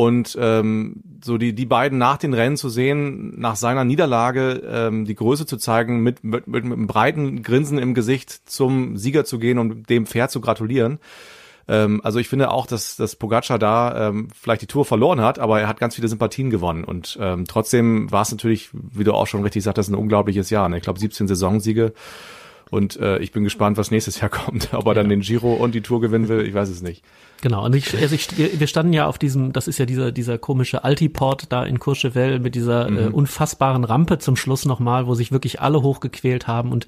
Und 0.00 0.34
ähm, 0.40 1.02
so 1.22 1.36
die, 1.36 1.54
die 1.54 1.66
beiden 1.66 1.98
nach 1.98 2.16
den 2.16 2.32
Rennen 2.32 2.56
zu 2.56 2.70
sehen, 2.70 3.38
nach 3.38 3.56
seiner 3.56 3.84
Niederlage 3.84 4.62
ähm, 4.66 5.04
die 5.04 5.14
Größe 5.14 5.44
zu 5.44 5.58
zeigen, 5.58 6.02
mit, 6.02 6.24
mit, 6.24 6.46
mit 6.46 6.64
einem 6.64 6.86
breiten 6.86 7.42
Grinsen 7.42 7.76
im 7.76 7.92
Gesicht 7.92 8.48
zum 8.48 8.96
Sieger 8.96 9.26
zu 9.26 9.38
gehen 9.38 9.58
und 9.58 9.90
dem 9.90 10.06
Pferd 10.06 10.30
zu 10.30 10.40
gratulieren. 10.40 11.00
Ähm, 11.68 12.00
also 12.02 12.18
ich 12.18 12.30
finde 12.30 12.50
auch, 12.50 12.64
dass, 12.64 12.96
dass 12.96 13.14
Pogacar 13.14 13.58
da 13.58 14.08
ähm, 14.08 14.28
vielleicht 14.34 14.62
die 14.62 14.66
Tour 14.66 14.86
verloren 14.86 15.20
hat, 15.20 15.38
aber 15.38 15.60
er 15.60 15.68
hat 15.68 15.78
ganz 15.78 15.96
viele 15.96 16.08
Sympathien 16.08 16.48
gewonnen. 16.48 16.84
Und 16.84 17.18
ähm, 17.20 17.44
trotzdem 17.44 18.10
war 18.10 18.22
es 18.22 18.30
natürlich, 18.30 18.70
wie 18.72 19.04
du 19.04 19.12
auch 19.12 19.26
schon 19.26 19.42
richtig 19.42 19.64
sagtest, 19.64 19.90
ein 19.90 19.96
unglaubliches 19.96 20.48
Jahr. 20.48 20.70
Ne? 20.70 20.78
Ich 20.78 20.82
glaube 20.82 20.98
17 20.98 21.28
Saisonsiege. 21.28 21.92
Und 22.70 22.96
äh, 22.96 23.18
ich 23.18 23.32
bin 23.32 23.44
gespannt, 23.44 23.76
was 23.76 23.90
nächstes 23.90 24.20
Jahr 24.20 24.30
kommt. 24.30 24.72
Ob 24.72 24.86
er 24.86 24.94
dann 24.94 25.08
den 25.08 25.20
Giro 25.20 25.54
und 25.54 25.74
die 25.74 25.82
Tour 25.82 26.00
gewinnen 26.00 26.28
will, 26.28 26.46
ich 26.46 26.54
weiß 26.54 26.68
es 26.68 26.82
nicht. 26.82 27.04
Genau, 27.42 27.64
und 27.64 27.74
ich, 27.74 27.96
also 27.96 28.14
ich, 28.14 28.28
wir 28.36 28.66
standen 28.66 28.92
ja 28.92 29.06
auf 29.06 29.18
diesem, 29.18 29.52
das 29.52 29.66
ist 29.66 29.78
ja 29.78 29.86
dieser, 29.86 30.12
dieser 30.12 30.38
komische 30.38 30.84
Altiport 30.84 31.50
da 31.50 31.64
in 31.64 31.78
Courchevel 31.78 32.38
mit 32.38 32.54
dieser 32.54 32.88
äh, 32.88 33.08
unfassbaren 33.08 33.84
Rampe 33.84 34.18
zum 34.18 34.36
Schluss 34.36 34.66
nochmal, 34.66 35.06
wo 35.06 35.14
sich 35.14 35.32
wirklich 35.32 35.60
alle 35.60 35.82
hochgequält 35.82 36.46
haben 36.46 36.70
und 36.70 36.86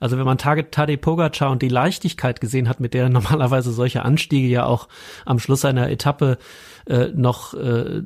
Also 0.00 0.18
wenn 0.18 0.24
man 0.24 0.38
Tadej 0.38 0.96
Pogacar 0.96 1.50
und 1.50 1.62
die 1.62 1.68
Leichtigkeit 1.68 2.40
gesehen 2.40 2.68
hat, 2.68 2.80
mit 2.80 2.94
der 2.94 3.08
normalerweise 3.18 3.70
solche 3.70 4.02
Anstiege 4.02 4.48
ja 4.48 4.64
auch 4.64 4.88
am 5.26 5.38
Schluss 5.38 5.64
einer 5.64 5.90
Etappe 5.90 6.38
äh, 6.86 7.08
noch 7.14 7.54
äh, 7.54 8.02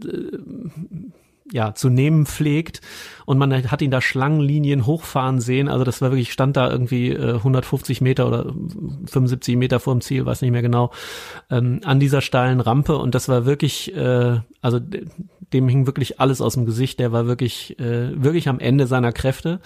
ja, 1.52 1.74
zu 1.74 1.88
nehmen 1.88 2.26
pflegt. 2.26 2.80
Und 3.24 3.38
man 3.38 3.70
hat 3.70 3.82
ihn 3.82 3.90
da 3.90 4.00
Schlangenlinien 4.00 4.86
hochfahren 4.86 5.40
sehen, 5.40 5.68
also 5.68 5.84
das 5.84 6.00
war 6.00 6.10
wirklich, 6.10 6.32
stand 6.32 6.56
da 6.56 6.70
irgendwie 6.70 7.10
äh, 7.10 7.34
150 7.34 8.00
Meter 8.00 8.26
oder 8.26 8.52
75 9.06 9.56
Meter 9.56 9.80
vor 9.80 9.94
dem 9.94 10.00
Ziel, 10.00 10.26
weiß 10.26 10.42
nicht 10.42 10.50
mehr 10.50 10.62
genau, 10.62 10.92
ähm, 11.50 11.80
an 11.84 12.00
dieser 12.00 12.20
steilen 12.20 12.60
Rampe. 12.60 12.96
Und 12.96 13.14
das 13.14 13.28
war 13.28 13.46
wirklich, 13.46 13.94
äh, 13.94 14.40
also 14.60 14.80
dem 15.52 15.68
hing 15.68 15.86
wirklich 15.86 16.20
alles 16.20 16.40
aus 16.40 16.54
dem 16.54 16.66
Gesicht, 16.66 16.98
der 16.98 17.12
war 17.12 17.26
wirklich, 17.26 17.78
äh, 17.78 18.22
wirklich 18.22 18.48
am 18.48 18.58
Ende 18.58 18.86
seiner 18.86 19.12
Kräfte. 19.12 19.60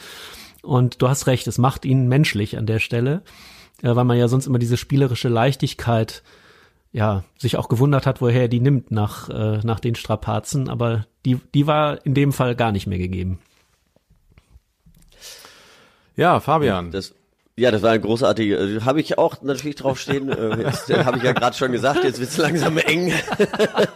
Und 0.62 1.00
du 1.00 1.08
hast 1.08 1.26
recht, 1.26 1.46
es 1.46 1.58
macht 1.58 1.84
ihn 1.84 2.08
menschlich 2.08 2.58
an 2.58 2.66
der 2.66 2.80
Stelle, 2.80 3.22
äh, 3.82 3.94
weil 3.94 4.04
man 4.04 4.18
ja 4.18 4.28
sonst 4.28 4.46
immer 4.46 4.58
diese 4.58 4.76
spielerische 4.76 5.28
Leichtigkeit 5.28 6.22
ja, 6.92 7.24
sich 7.38 7.56
auch 7.56 7.68
gewundert 7.68 8.06
hat, 8.06 8.20
woher 8.20 8.42
er 8.42 8.48
die 8.48 8.60
nimmt 8.60 8.90
nach, 8.90 9.28
äh, 9.28 9.60
nach 9.62 9.80
den 9.80 9.94
Strapazen, 9.94 10.68
aber 10.68 11.06
die, 11.24 11.38
die 11.54 11.66
war 11.66 12.04
in 12.04 12.14
dem 12.14 12.32
Fall 12.32 12.54
gar 12.54 12.72
nicht 12.72 12.86
mehr 12.86 12.98
gegeben. 12.98 13.38
Ja, 16.16 16.40
Fabian. 16.40 16.90
Das, 16.90 17.14
ja, 17.56 17.70
das 17.70 17.82
war 17.82 17.90
ein 17.90 18.00
großartiger, 18.00 18.58
äh, 18.58 18.80
habe 18.80 19.00
ich 19.00 19.18
auch 19.18 19.42
natürlich 19.42 19.76
draufstehen, 19.76 20.30
äh, 20.30 20.62
jetzt 20.62 20.88
äh, 20.88 21.04
habe 21.04 21.18
ich 21.18 21.22
ja 21.22 21.32
gerade 21.32 21.56
schon 21.56 21.72
gesagt, 21.72 22.04
jetzt 22.04 22.18
wird's 22.18 22.38
langsam 22.38 22.78
eng. 22.78 23.12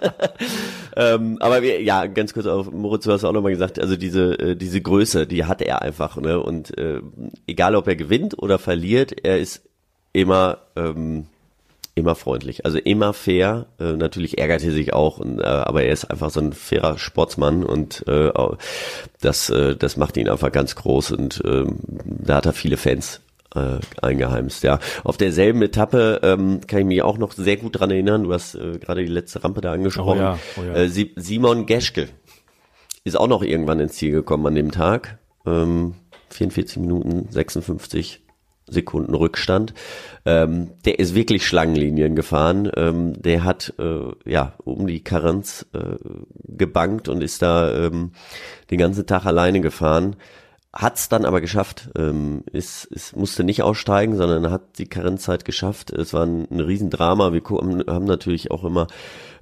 ähm, 0.96 1.38
aber 1.40 1.62
wir, 1.62 1.82
ja, 1.82 2.06
ganz 2.06 2.34
kurz 2.34 2.46
auf 2.46 2.70
Moritz, 2.70 3.04
du 3.04 3.12
hast 3.12 3.24
auch 3.24 3.32
nochmal 3.32 3.52
gesagt, 3.52 3.78
also 3.78 3.96
diese, 3.96 4.38
äh, 4.38 4.56
diese 4.56 4.82
Größe, 4.82 5.26
die 5.26 5.46
hat 5.46 5.62
er 5.62 5.80
einfach, 5.82 6.16
ne? 6.16 6.40
Und 6.40 6.76
äh, 6.76 7.00
egal 7.46 7.74
ob 7.74 7.88
er 7.88 7.96
gewinnt 7.96 8.38
oder 8.38 8.58
verliert, 8.58 9.24
er 9.24 9.38
ist 9.38 9.62
immer 10.12 10.58
ähm, 10.76 11.26
immer 11.94 12.14
freundlich, 12.14 12.64
also 12.64 12.78
immer 12.78 13.12
fair. 13.12 13.66
Äh, 13.78 13.92
natürlich 13.92 14.38
ärgert 14.38 14.64
er 14.64 14.72
sich 14.72 14.92
auch, 14.92 15.18
und, 15.18 15.40
äh, 15.40 15.44
aber 15.44 15.84
er 15.84 15.92
ist 15.92 16.04
einfach 16.06 16.30
so 16.30 16.40
ein 16.40 16.52
fairer 16.52 16.98
Sportsmann 16.98 17.64
und 17.64 18.06
äh, 18.08 18.30
das, 19.20 19.50
äh, 19.50 19.76
das 19.76 19.96
macht 19.96 20.16
ihn 20.16 20.28
einfach 20.28 20.52
ganz 20.52 20.74
groß 20.74 21.12
und 21.12 21.44
äh, 21.44 21.64
da 22.04 22.36
hat 22.36 22.46
er 22.46 22.52
viele 22.52 22.76
Fans 22.76 23.20
äh, 23.54 23.78
eingeheimst. 24.02 24.64
Ja, 24.64 24.80
auf 25.04 25.16
derselben 25.16 25.62
Etappe 25.62 26.20
ähm, 26.22 26.60
kann 26.66 26.80
ich 26.80 26.86
mich 26.86 27.02
auch 27.02 27.18
noch 27.18 27.32
sehr 27.32 27.56
gut 27.56 27.78
dran 27.78 27.90
erinnern. 27.90 28.24
Du 28.24 28.32
hast 28.32 28.56
äh, 28.56 28.78
gerade 28.78 29.04
die 29.04 29.12
letzte 29.12 29.44
Rampe 29.44 29.60
da 29.60 29.72
angesprochen. 29.72 30.18
Oh 30.18 30.22
ja, 30.22 30.38
oh 30.56 30.62
ja. 30.62 30.74
Äh, 30.74 30.88
Simon 30.88 31.66
Geschke 31.66 32.08
ist 33.04 33.18
auch 33.18 33.28
noch 33.28 33.42
irgendwann 33.42 33.80
ins 33.80 33.94
Ziel 33.94 34.10
gekommen 34.10 34.46
an 34.46 34.54
dem 34.54 34.72
Tag. 34.72 35.18
Ähm, 35.46 35.94
44 36.30 36.78
Minuten 36.78 37.28
56 37.30 38.23
Sekunden 38.66 39.14
Rückstand. 39.14 39.74
Ähm, 40.24 40.70
der 40.84 40.98
ist 40.98 41.14
wirklich 41.14 41.46
Schlangenlinien 41.46 42.16
gefahren. 42.16 42.70
Ähm, 42.76 43.20
der 43.20 43.44
hat 43.44 43.74
äh, 43.78 44.12
ja 44.24 44.54
um 44.64 44.86
die 44.86 45.04
Karenz 45.04 45.66
äh, 45.74 45.96
gebankt 46.44 47.08
und 47.08 47.22
ist 47.22 47.42
da 47.42 47.86
ähm, 47.86 48.12
den 48.70 48.78
ganzen 48.78 49.06
Tag 49.06 49.26
alleine 49.26 49.60
gefahren. 49.60 50.16
Hat's 50.72 51.08
dann 51.08 51.24
aber 51.24 51.40
geschafft. 51.40 51.90
Ähm, 51.96 52.42
ist, 52.52 52.86
ist, 52.86 53.16
musste 53.16 53.44
nicht 53.44 53.62
aussteigen, 53.62 54.16
sondern 54.16 54.50
hat 54.50 54.78
die 54.78 54.88
Karenzzeit 54.88 55.44
geschafft. 55.44 55.90
Es 55.90 56.12
war 56.12 56.24
ein, 56.24 56.48
ein 56.50 56.60
Riesendrama. 56.60 57.32
Wir 57.32 57.42
haben 57.86 58.04
natürlich 58.04 58.50
auch 58.50 58.64
immer 58.64 58.88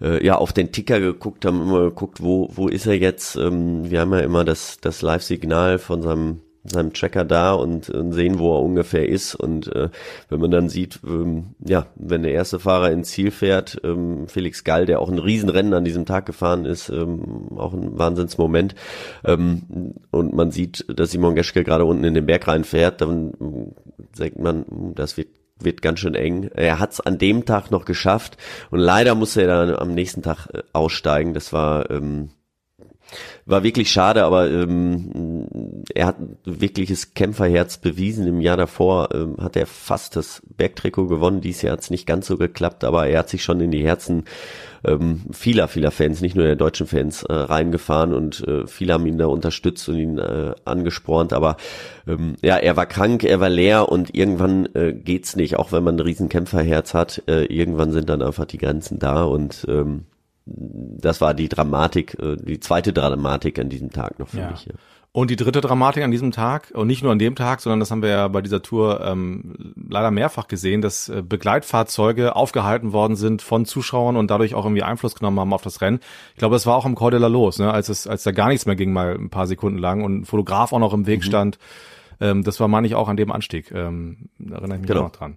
äh, 0.03 0.25
ja 0.25 0.37
auf 0.37 0.53
den 0.53 0.73
Ticker 0.73 1.01
geguckt, 1.01 1.47
haben 1.47 1.63
immer 1.63 1.85
geguckt, 1.85 2.23
wo 2.23 2.51
wo 2.53 2.69
ist 2.69 2.87
er 2.87 2.99
jetzt. 2.99 3.37
Ähm, 3.37 3.91
wir 3.91 4.01
haben 4.01 4.13
ja 4.13 4.21
immer 4.21 4.45
das 4.45 4.79
das 4.81 5.01
Live-Signal 5.01 5.79
von 5.79 6.03
seinem 6.03 6.41
seinem 6.65 6.93
Tracker 6.93 7.25
da 7.25 7.53
und, 7.53 7.91
und, 7.91 8.13
sehen, 8.13 8.39
wo 8.39 8.55
er 8.55 8.63
ungefähr 8.63 9.09
ist. 9.09 9.35
Und 9.35 9.75
äh, 9.75 9.89
wenn 10.29 10.41
man 10.41 10.51
dann 10.51 10.69
sieht, 10.69 11.01
ähm, 11.05 11.55
ja, 11.59 11.87
wenn 11.97 12.23
der 12.23 12.33
erste 12.33 12.61
Fahrer 12.61 12.91
ins 12.91 13.11
Ziel 13.11 13.31
fährt, 13.31 13.81
ähm, 13.85 14.29
Felix 14.29 14.65
Gall, 14.65 14.87
der 14.87 15.01
auch 15.01 15.09
ein 15.09 15.19
Riesenrennen 15.19 15.75
an 15.75 15.85
diesem 15.85 16.07
Tag 16.07 16.27
gefahren 16.27 16.65
ist, 16.65 16.89
ähm, 16.89 17.49
auch 17.57 17.73
ein 17.73 17.99
Wahnsinnsmoment. 17.99 18.75
Ähm, 19.25 19.95
und 20.11 20.35
man 20.35 20.51
sieht, 20.51 20.85
dass 20.89 21.11
Simon 21.11 21.35
Geschke 21.35 21.65
gerade 21.65 21.85
unten 21.85 22.05
in 22.05 22.15
den 22.15 22.27
Berg 22.27 22.47
reinfährt, 22.47 23.01
dann 23.01 23.33
denkt 24.19 24.39
man, 24.39 24.65
das 24.95 25.17
wird 25.17 25.29
wird 25.65 25.83
ganz 25.83 26.01
schön 26.01 26.17
eng. 26.17 26.51
Er 26.55 26.81
hat 26.81 26.93
es 26.93 27.01
an 27.01 27.19
dem 27.19 27.45
Tag 27.45 27.71
noch 27.71 27.85
geschafft 27.85 28.37
und 28.71 28.81
leider 28.81 29.15
musste 29.15 29.43
er 29.43 29.67
dann 29.67 29.77
am 29.77 29.95
nächsten 29.95 30.23
Tag 30.23 30.49
äh, 30.53 30.63
aussteigen. 30.73 31.35
Das 31.35 31.53
war 31.53 31.89
ähm, 31.91 32.31
war 33.47 33.63
wirklich 33.63 33.91
schade, 33.91 34.25
aber 34.25 34.51
ähm, 34.51 35.85
er 35.95 36.07
hat 36.07 36.17
wirkliches 36.45 37.15
Kämpferherz 37.15 37.79
bewiesen. 37.79 38.27
Im 38.27 38.41
Jahr 38.41 38.57
davor 38.57 39.09
ähm, 39.13 39.37
hat 39.41 39.57
er 39.57 39.67
fast 39.67 40.17
das 40.17 40.43
Bergtrikot 40.57 41.09
gewonnen. 41.09 41.41
Dies 41.41 41.63
Jahr 41.63 41.75
hat 41.75 41.81
es 41.81 41.91
nicht 41.91 42.07
ganz 42.07 42.27
so 42.27 42.37
geklappt, 42.37 42.85
aber 42.85 43.07
er 43.07 43.21
hat 43.21 43.29
sich 43.29 43.43
schon 43.43 43.61
in 43.61 43.71
die 43.71 43.85
Herzen 43.85 44.25
ähm, 44.85 45.23
vieler, 45.33 45.69
vieler 45.69 45.91
Fans, 45.91 46.21
nicht 46.21 46.35
nur 46.35 46.45
der 46.45 46.57
deutschen 46.57 46.87
Fans, 46.87 47.23
äh, 47.23 47.33
reingefahren 47.33 48.13
und 48.13 48.47
äh, 48.47 48.67
viele 48.67 48.95
haben 48.95 49.07
ihn 49.07 49.19
da 49.19 49.27
unterstützt 49.27 49.89
und 49.89 49.99
ihn 49.99 50.19
äh, 50.19 50.55
angespornt. 50.65 51.33
Aber 51.33 51.57
ähm, 52.07 52.35
ja, 52.43 52.57
er 52.57 52.77
war 52.77 52.87
krank, 52.87 53.25
er 53.25 53.41
war 53.41 53.49
leer 53.49 53.89
und 53.89 54.15
irgendwann 54.15 54.69
äh, 54.75 54.93
geht's 54.93 55.37
nicht, 55.37 55.57
auch 55.57 55.73
wenn 55.73 55.85
man 55.85 55.97
ein 55.97 56.01
riesen 56.01 56.29
Kämpferherz 56.29 56.95
hat. 56.95 57.23
Äh, 57.29 57.45
irgendwann 57.45 57.93
sind 57.93 58.09
dann 58.09 58.23
einfach 58.23 58.45
die 58.45 58.59
Grenzen 58.59 58.99
da 58.99 59.25
und 59.25 59.67
ähm, 59.69 60.05
das 60.45 61.21
war 61.21 61.35
die 61.35 61.49
Dramatik, 61.49 62.19
äh, 62.21 62.37
die 62.37 62.61
zweite 62.61 62.93
Dramatik 62.93 63.59
an 63.59 63.69
diesem 63.69 63.91
Tag 63.91 64.19
noch 64.19 64.29
für 64.29 64.39
ja. 64.39 64.51
mich. 64.51 64.67
Ja. 64.67 64.75
Und 65.15 65.31
die 65.31 65.37
dritte 65.37 65.61
Dramatik 65.61 66.03
an 66.03 66.11
diesem 66.11 66.33
Tag, 66.33 66.71
und 66.73 66.87
nicht 66.87 67.03
nur 67.03 67.13
an 67.13 67.19
dem 67.19 67.35
Tag, 67.35 67.61
sondern 67.61 67.81
das 67.81 67.91
haben 67.91 68.01
wir 68.01 68.09
ja 68.09 68.29
bei 68.29 68.41
dieser 68.41 68.63
Tour 68.63 69.03
ähm, 69.05 69.75
leider 69.91 70.11
mehrfach 70.11 70.49
gesehen, 70.49 70.81
dass 70.81 71.11
äh, 71.11 71.23
Begleitfahrzeuge 71.23 72.35
aufgehalten 72.35 72.95
worden 72.95 73.17
sind 73.17 73.43
von 73.43 73.67
Zuschauern 73.67 74.17
und 74.17 74.31
dadurch 74.31 74.55
auch 74.55 74.65
irgendwie 74.65 74.83
Einfluss 74.83 75.15
genommen 75.15 75.39
haben 75.39 75.53
auf 75.53 75.61
das 75.61 75.83
Rennen. 75.83 76.01
Ich 76.33 76.39
glaube, 76.39 76.57
es 76.57 76.65
war 76.65 76.77
auch 76.77 76.87
im 76.87 76.95
Col 76.95 77.11
de 77.11 77.21
la 77.21 77.27
Los, 77.27 77.59
ne, 77.59 77.71
als 77.71 77.91
es, 77.91 78.07
als 78.07 78.23
da 78.23 78.33
gar 78.33 78.49
nichts 78.49 78.65
mehr 78.65 78.75
ging, 78.75 78.91
mal 78.91 79.15
ein 79.15 79.29
paar 79.29 79.47
Sekunden 79.47 79.79
lang 79.79 80.03
und 80.03 80.21
ein 80.21 80.25
Fotograf 80.25 80.73
auch 80.73 80.79
noch 80.79 80.95
im 80.95 81.07
Weg 81.07 81.21
mhm. 81.21 81.25
stand. 81.25 81.59
Ähm, 82.19 82.43
das 82.43 82.59
war, 82.59 82.69
meine 82.69 82.87
ich, 82.87 82.95
auch 82.95 83.09
an 83.09 83.19
dem 83.19 83.33
Anstieg. 83.33 83.71
Ähm, 83.71 84.31
da 84.39 84.57
erinnere 84.57 84.77
ich 84.77 84.83
mich 84.83 84.89
genau. 84.89 85.03
noch 85.03 85.13
dran. 85.13 85.37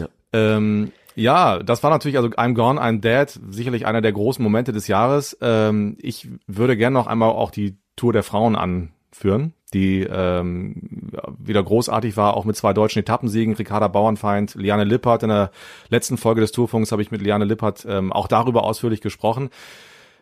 Ja. 0.00 0.08
Ähm, 0.32 0.90
ja, 1.20 1.58
das 1.62 1.82
war 1.82 1.90
natürlich, 1.90 2.16
also 2.16 2.30
I'm 2.30 2.54
Gone, 2.54 2.80
I'm 2.80 3.00
Dead, 3.00 3.28
sicherlich 3.50 3.86
einer 3.86 4.00
der 4.00 4.12
großen 4.12 4.42
Momente 4.42 4.72
des 4.72 4.88
Jahres. 4.88 5.36
Ähm, 5.40 5.96
ich 6.00 6.28
würde 6.46 6.76
gerne 6.76 6.94
noch 6.94 7.06
einmal 7.06 7.30
auch 7.30 7.50
die 7.50 7.76
Tour 7.94 8.14
der 8.14 8.22
Frauen 8.22 8.56
anführen, 8.56 9.52
die 9.74 10.00
ähm, 10.00 11.10
wieder 11.38 11.62
großartig 11.62 12.16
war, 12.16 12.36
auch 12.36 12.46
mit 12.46 12.56
zwei 12.56 12.72
deutschen 12.72 13.00
Etappensiegen, 13.00 13.54
Ricarda 13.54 13.88
Bauernfeind, 13.88 14.54
Liane 14.54 14.84
Lippert. 14.84 15.22
In 15.22 15.28
der 15.28 15.50
letzten 15.90 16.16
Folge 16.16 16.40
des 16.40 16.52
Tourfunks 16.52 16.90
habe 16.90 17.02
ich 17.02 17.10
mit 17.10 17.20
Liane 17.20 17.44
Lippert 17.44 17.86
ähm, 17.86 18.12
auch 18.12 18.26
darüber 18.26 18.64
ausführlich 18.64 19.02
gesprochen. 19.02 19.50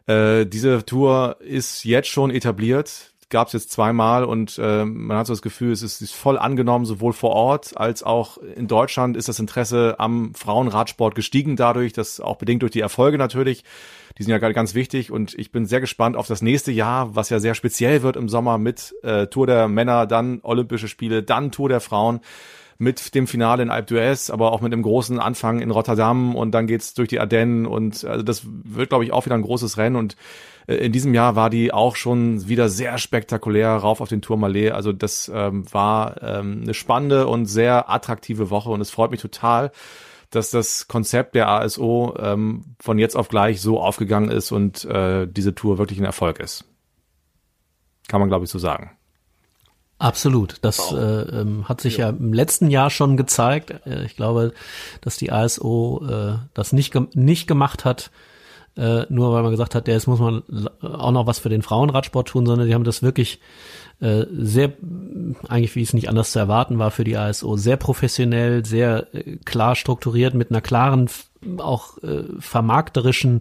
Äh, 0.06 0.46
diese 0.46 0.84
Tour 0.84 1.36
ist 1.40 1.84
jetzt 1.84 2.08
schon 2.08 2.32
etabliert 2.32 3.12
gab 3.30 3.48
es 3.48 3.52
jetzt 3.52 3.70
zweimal 3.70 4.24
und 4.24 4.58
äh, 4.62 4.84
man 4.84 5.16
hat 5.16 5.26
so 5.26 5.32
das 5.32 5.42
Gefühl, 5.42 5.72
es 5.72 5.82
ist, 5.82 6.00
ist 6.00 6.14
voll 6.14 6.38
angenommen, 6.38 6.86
sowohl 6.86 7.12
vor 7.12 7.30
Ort 7.30 7.76
als 7.76 8.02
auch 8.02 8.38
in 8.38 8.68
Deutschland 8.68 9.16
ist 9.16 9.28
das 9.28 9.38
Interesse 9.38 9.96
am 9.98 10.34
Frauenradsport 10.34 11.14
gestiegen 11.14 11.56
dadurch, 11.56 11.92
das 11.92 12.20
auch 12.20 12.36
bedingt 12.36 12.62
durch 12.62 12.72
die 12.72 12.80
Erfolge 12.80 13.18
natürlich. 13.18 13.64
Die 14.16 14.22
sind 14.22 14.30
ja 14.30 14.38
gerade 14.38 14.54
ganz 14.54 14.74
wichtig 14.74 15.12
und 15.12 15.34
ich 15.34 15.52
bin 15.52 15.66
sehr 15.66 15.80
gespannt 15.80 16.16
auf 16.16 16.26
das 16.26 16.42
nächste 16.42 16.72
Jahr, 16.72 17.14
was 17.14 17.28
ja 17.28 17.38
sehr 17.38 17.54
speziell 17.54 18.02
wird 18.02 18.16
im 18.16 18.28
Sommer 18.28 18.58
mit 18.58 18.94
äh, 19.02 19.26
Tour 19.26 19.46
der 19.46 19.68
Männer, 19.68 20.06
dann 20.06 20.40
Olympische 20.42 20.88
Spiele, 20.88 21.22
dann 21.22 21.52
Tour 21.52 21.68
der 21.68 21.80
Frauen 21.80 22.20
mit 22.78 23.14
dem 23.14 23.26
Finale 23.26 23.62
in 23.62 23.70
Alpe 23.70 23.94
d'Huez, 23.94 24.32
aber 24.32 24.52
auch 24.52 24.60
mit 24.60 24.72
dem 24.72 24.82
großen 24.82 25.18
Anfang 25.18 25.60
in 25.60 25.70
Rotterdam 25.70 26.34
und 26.36 26.52
dann 26.52 26.66
geht's 26.66 26.94
durch 26.94 27.08
die 27.08 27.18
Ardennen 27.18 27.66
und 27.66 28.04
also 28.04 28.22
das 28.22 28.42
wird, 28.46 28.88
glaube 28.88 29.04
ich, 29.04 29.12
auch 29.12 29.26
wieder 29.26 29.34
ein 29.34 29.42
großes 29.42 29.76
Rennen 29.76 29.96
und 29.96 30.16
in 30.68 30.92
diesem 30.92 31.14
Jahr 31.14 31.34
war 31.34 31.48
die 31.48 31.72
auch 31.72 31.96
schon 31.96 32.46
wieder 32.46 32.68
sehr 32.68 32.98
spektakulär 32.98 33.70
rauf 33.70 34.02
auf 34.02 34.08
den 34.10 34.20
Tourmalet. 34.20 34.72
Also 34.72 34.92
das 34.92 35.30
ähm, 35.34 35.64
war 35.72 36.22
ähm, 36.22 36.60
eine 36.62 36.74
spannende 36.74 37.26
und 37.26 37.46
sehr 37.46 37.90
attraktive 37.90 38.50
Woche 38.50 38.68
und 38.68 38.82
es 38.82 38.90
freut 38.90 39.10
mich 39.10 39.22
total, 39.22 39.72
dass 40.28 40.50
das 40.50 40.86
Konzept 40.86 41.34
der 41.34 41.48
ASO 41.48 42.14
ähm, 42.18 42.74
von 42.80 42.98
jetzt 42.98 43.16
auf 43.16 43.28
gleich 43.28 43.62
so 43.62 43.80
aufgegangen 43.80 44.30
ist 44.30 44.52
und 44.52 44.84
äh, 44.84 45.26
diese 45.26 45.54
Tour 45.54 45.78
wirklich 45.78 45.98
ein 45.98 46.04
Erfolg 46.04 46.38
ist. 46.38 46.64
Kann 48.08 48.20
man, 48.20 48.28
glaube 48.28 48.44
ich, 48.44 48.50
so 48.50 48.58
sagen. 48.58 48.90
Absolut. 49.98 50.56
Das 50.60 50.92
äh, 50.92 50.96
ähm, 50.96 51.68
hat 51.68 51.80
sich 51.80 51.96
ja. 51.96 52.10
ja. 52.10 52.16
im 52.16 52.32
letzten 52.32 52.70
Jahr 52.70 52.90
schon 52.90 53.16
gezeigt. 53.16 53.74
Äh, 53.86 54.04
ich 54.04 54.16
glaube, 54.16 54.52
dass 55.00 55.16
die 55.16 55.32
ASO 55.32 56.04
äh, 56.06 56.38
das 56.52 56.74
nicht, 56.74 56.92
ge 56.92 57.06
nicht 57.14 57.48
gemacht 57.48 57.86
hat, 57.86 58.10
äh, 58.78 59.06
nur 59.08 59.32
weil 59.32 59.42
man 59.42 59.50
gesagt 59.50 59.74
hat, 59.74 59.88
ja, 59.88 59.94
jetzt 59.94 60.06
muss 60.06 60.20
man 60.20 60.42
auch 60.80 61.10
noch 61.10 61.26
was 61.26 61.40
für 61.40 61.48
den 61.48 61.62
Frauenradsport 61.62 62.28
tun, 62.28 62.46
sondern 62.46 62.68
die 62.68 62.74
haben 62.74 62.84
das 62.84 63.02
wirklich 63.02 63.40
äh, 64.00 64.26
sehr, 64.30 64.72
eigentlich 65.48 65.74
wie 65.74 65.82
es 65.82 65.92
nicht 65.92 66.08
anders 66.08 66.30
zu 66.30 66.38
erwarten 66.38 66.78
war 66.78 66.92
für 66.92 67.02
die 67.02 67.16
ASO, 67.16 67.56
sehr 67.56 67.76
professionell, 67.76 68.64
sehr 68.64 69.12
äh, 69.12 69.36
klar 69.44 69.74
strukturiert, 69.74 70.34
mit 70.34 70.50
einer 70.50 70.60
klaren 70.60 71.10
auch 71.58 71.98
äh, 72.02 72.24
vermarkterischen 72.38 73.40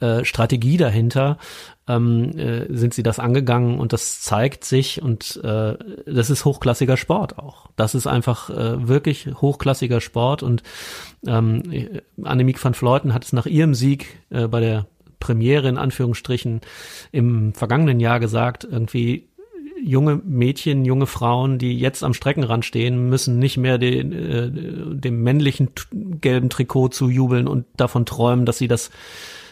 äh, 0.00 0.24
Strategie 0.24 0.76
dahinter 0.76 1.38
ähm, 1.88 2.36
äh, 2.38 2.66
sind 2.68 2.94
sie 2.94 3.02
das 3.02 3.18
angegangen 3.18 3.78
und 3.78 3.92
das 3.92 4.20
zeigt 4.20 4.64
sich 4.64 5.02
und 5.02 5.40
äh, 5.42 5.76
das 6.06 6.30
ist 6.30 6.44
hochklassiger 6.44 6.96
Sport 6.96 7.38
auch. 7.38 7.68
Das 7.76 7.94
ist 7.94 8.06
einfach 8.06 8.50
äh, 8.50 8.88
wirklich 8.88 9.28
hochklassiger 9.40 10.00
Sport 10.00 10.42
und 10.42 10.62
ähm, 11.26 11.62
Annemiek 12.22 12.62
van 12.62 12.74
Fleuten 12.74 13.12
hat 13.14 13.24
es 13.24 13.32
nach 13.32 13.46
ihrem 13.46 13.74
Sieg 13.74 14.20
äh, 14.30 14.46
bei 14.46 14.60
der 14.60 14.86
Premiere 15.18 15.68
in 15.68 15.76
Anführungsstrichen 15.76 16.62
im 17.12 17.52
vergangenen 17.54 18.00
Jahr 18.00 18.20
gesagt, 18.20 18.66
irgendwie 18.68 19.28
junge 19.82 20.20
Mädchen, 20.24 20.84
junge 20.84 21.06
Frauen, 21.06 21.58
die 21.58 21.78
jetzt 21.78 22.02
am 22.04 22.14
Streckenrand 22.14 22.64
stehen, 22.64 23.08
müssen 23.08 23.38
nicht 23.38 23.56
mehr 23.56 23.78
den, 23.78 24.12
äh, 24.12 24.50
dem 24.50 25.22
männlichen 25.22 25.70
gelben 26.20 26.50
Trikot 26.50 26.88
zujubeln 26.88 27.48
und 27.48 27.66
davon 27.76 28.06
träumen, 28.06 28.46
dass 28.46 28.58
sie 28.58 28.68
das 28.68 28.90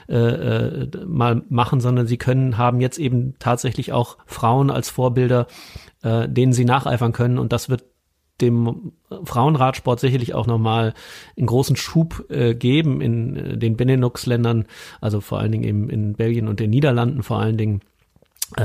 äh, 0.09 0.16
äh, 0.16 0.89
mal 1.07 1.43
machen, 1.51 1.81
sondern 1.81 2.07
sie 2.07 2.16
können, 2.16 2.57
haben 2.57 2.81
jetzt 2.81 2.99
eben 2.99 3.35
tatsächlich 3.39 3.93
auch 3.93 4.16
Frauen 4.24 4.70
als 4.70 4.89
Vorbilder, 4.89 5.47
äh, 6.03 6.29
denen 6.29 6.55
sie 6.55 6.64
nacheifern 6.64 7.12
können. 7.12 7.39
Und 7.39 7.53
das 7.53 7.68
wird 7.68 7.85
dem 8.41 8.93
Frauenradsport 9.24 10.01
sicherlich 10.01 10.35
auch 10.35 10.47
nochmal 10.47 10.95
einen 11.37 11.47
großen 11.47 11.76
Schub 11.76 12.24
äh, 12.31 12.55
geben 12.55 13.01
in 13.01 13.37
äh, 13.37 13.59
den 13.59 13.76
Benelux-Ländern, 13.76 14.66
also 15.01 15.20
vor 15.20 15.41
allen 15.41 15.53
Dingen 15.53 15.64
eben 15.64 15.91
in 15.91 16.14
Belgien 16.14 16.49
und 16.49 16.61
den 16.61 16.70
Niederlanden 16.70 17.22
vor 17.22 17.41
allen 17.41 17.57
Dingen 17.57 17.81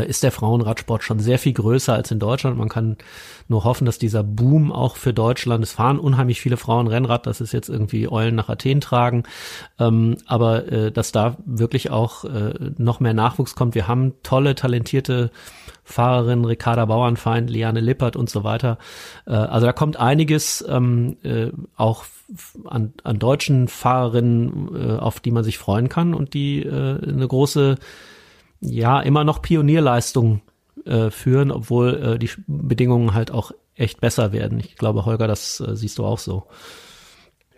ist 0.08 0.24
der 0.24 0.32
Frauenradsport 0.32 1.04
schon 1.04 1.20
sehr 1.20 1.38
viel 1.38 1.54
größer 1.54 1.94
als 1.94 2.10
in 2.12 2.20
Deutschland. 2.20 2.58
Man 2.58 2.70
kann 2.70 2.98
nur 3.48 3.64
hoffen, 3.64 3.86
dass 3.86 3.98
dieser 3.98 4.24
Boom 4.24 4.72
auch 4.72 4.96
für 4.96 5.14
Deutschland, 5.14 5.64
es 5.64 5.74
fahren 5.74 6.00
unheimlich 6.00 6.42
viele 6.42 6.58
Frauen 6.58 6.88
Rennrad, 6.88 7.28
das 7.28 7.42
ist 7.42 7.52
jetzt 7.52 7.70
irgendwie 7.70 8.10
Eulen 8.10 8.36
nach 8.36 8.50
Athen 8.50 8.82
tragen, 8.82 9.24
ähm, 9.80 10.18
aber 10.26 10.72
äh, 10.72 10.92
dass 10.92 11.12
da 11.12 11.38
wirklich 11.46 11.92
auch 11.92 12.24
äh, 12.24 12.54
noch 12.78 13.00
mehr 13.00 13.14
Nachwuchs 13.14 13.56
kommt. 13.56 13.76
Wir 13.76 13.88
haben 13.88 14.14
tolle, 14.24 14.56
talentierte 14.56 15.32
Fahrerinnen, 15.84 16.46
Ricarda 16.46 16.86
Bauernfeind, 16.86 17.50
Liane 17.50 17.82
Lippert 17.82 18.16
und 18.16 18.30
so 18.30 18.44
weiter. 18.44 18.78
Äh, 19.26 19.32
also 19.34 19.66
da 19.66 19.74
kommt 19.74 19.98
einiges 19.98 20.64
ähm, 20.68 21.18
äh, 21.24 21.52
auch 21.76 22.06
an, 22.66 22.94
an 23.04 23.20
deutschen 23.20 23.68
Fahrerinnen, 23.68 24.70
äh, 24.76 24.98
auf 24.98 25.20
die 25.20 25.32
man 25.32 25.44
sich 25.44 25.58
freuen 25.58 25.90
kann 25.90 26.14
und 26.14 26.34
die 26.34 26.64
äh, 26.64 26.98
eine 27.02 27.28
große 27.28 27.76
ja 28.64 29.02
immer 29.02 29.24
noch 29.24 29.42
Pionierleistung 29.42 30.42
äh, 30.86 31.10
führen, 31.10 31.52
obwohl 31.52 31.96
äh, 31.96 32.20
die 32.20 32.30
Bedingungen 32.48 33.14
halt 33.14 33.32
auch 33.32 33.52
echt 33.76 34.02
besser 34.02 34.32
werden. 34.32 34.60
Ich 34.60 34.76
glaube, 34.76 35.06
Holger, 35.06 35.28
das 35.28 35.60
äh, 35.60 35.76
siehst 35.76 35.98
du 35.98 36.06
auch 36.06 36.20
so. 36.20 36.48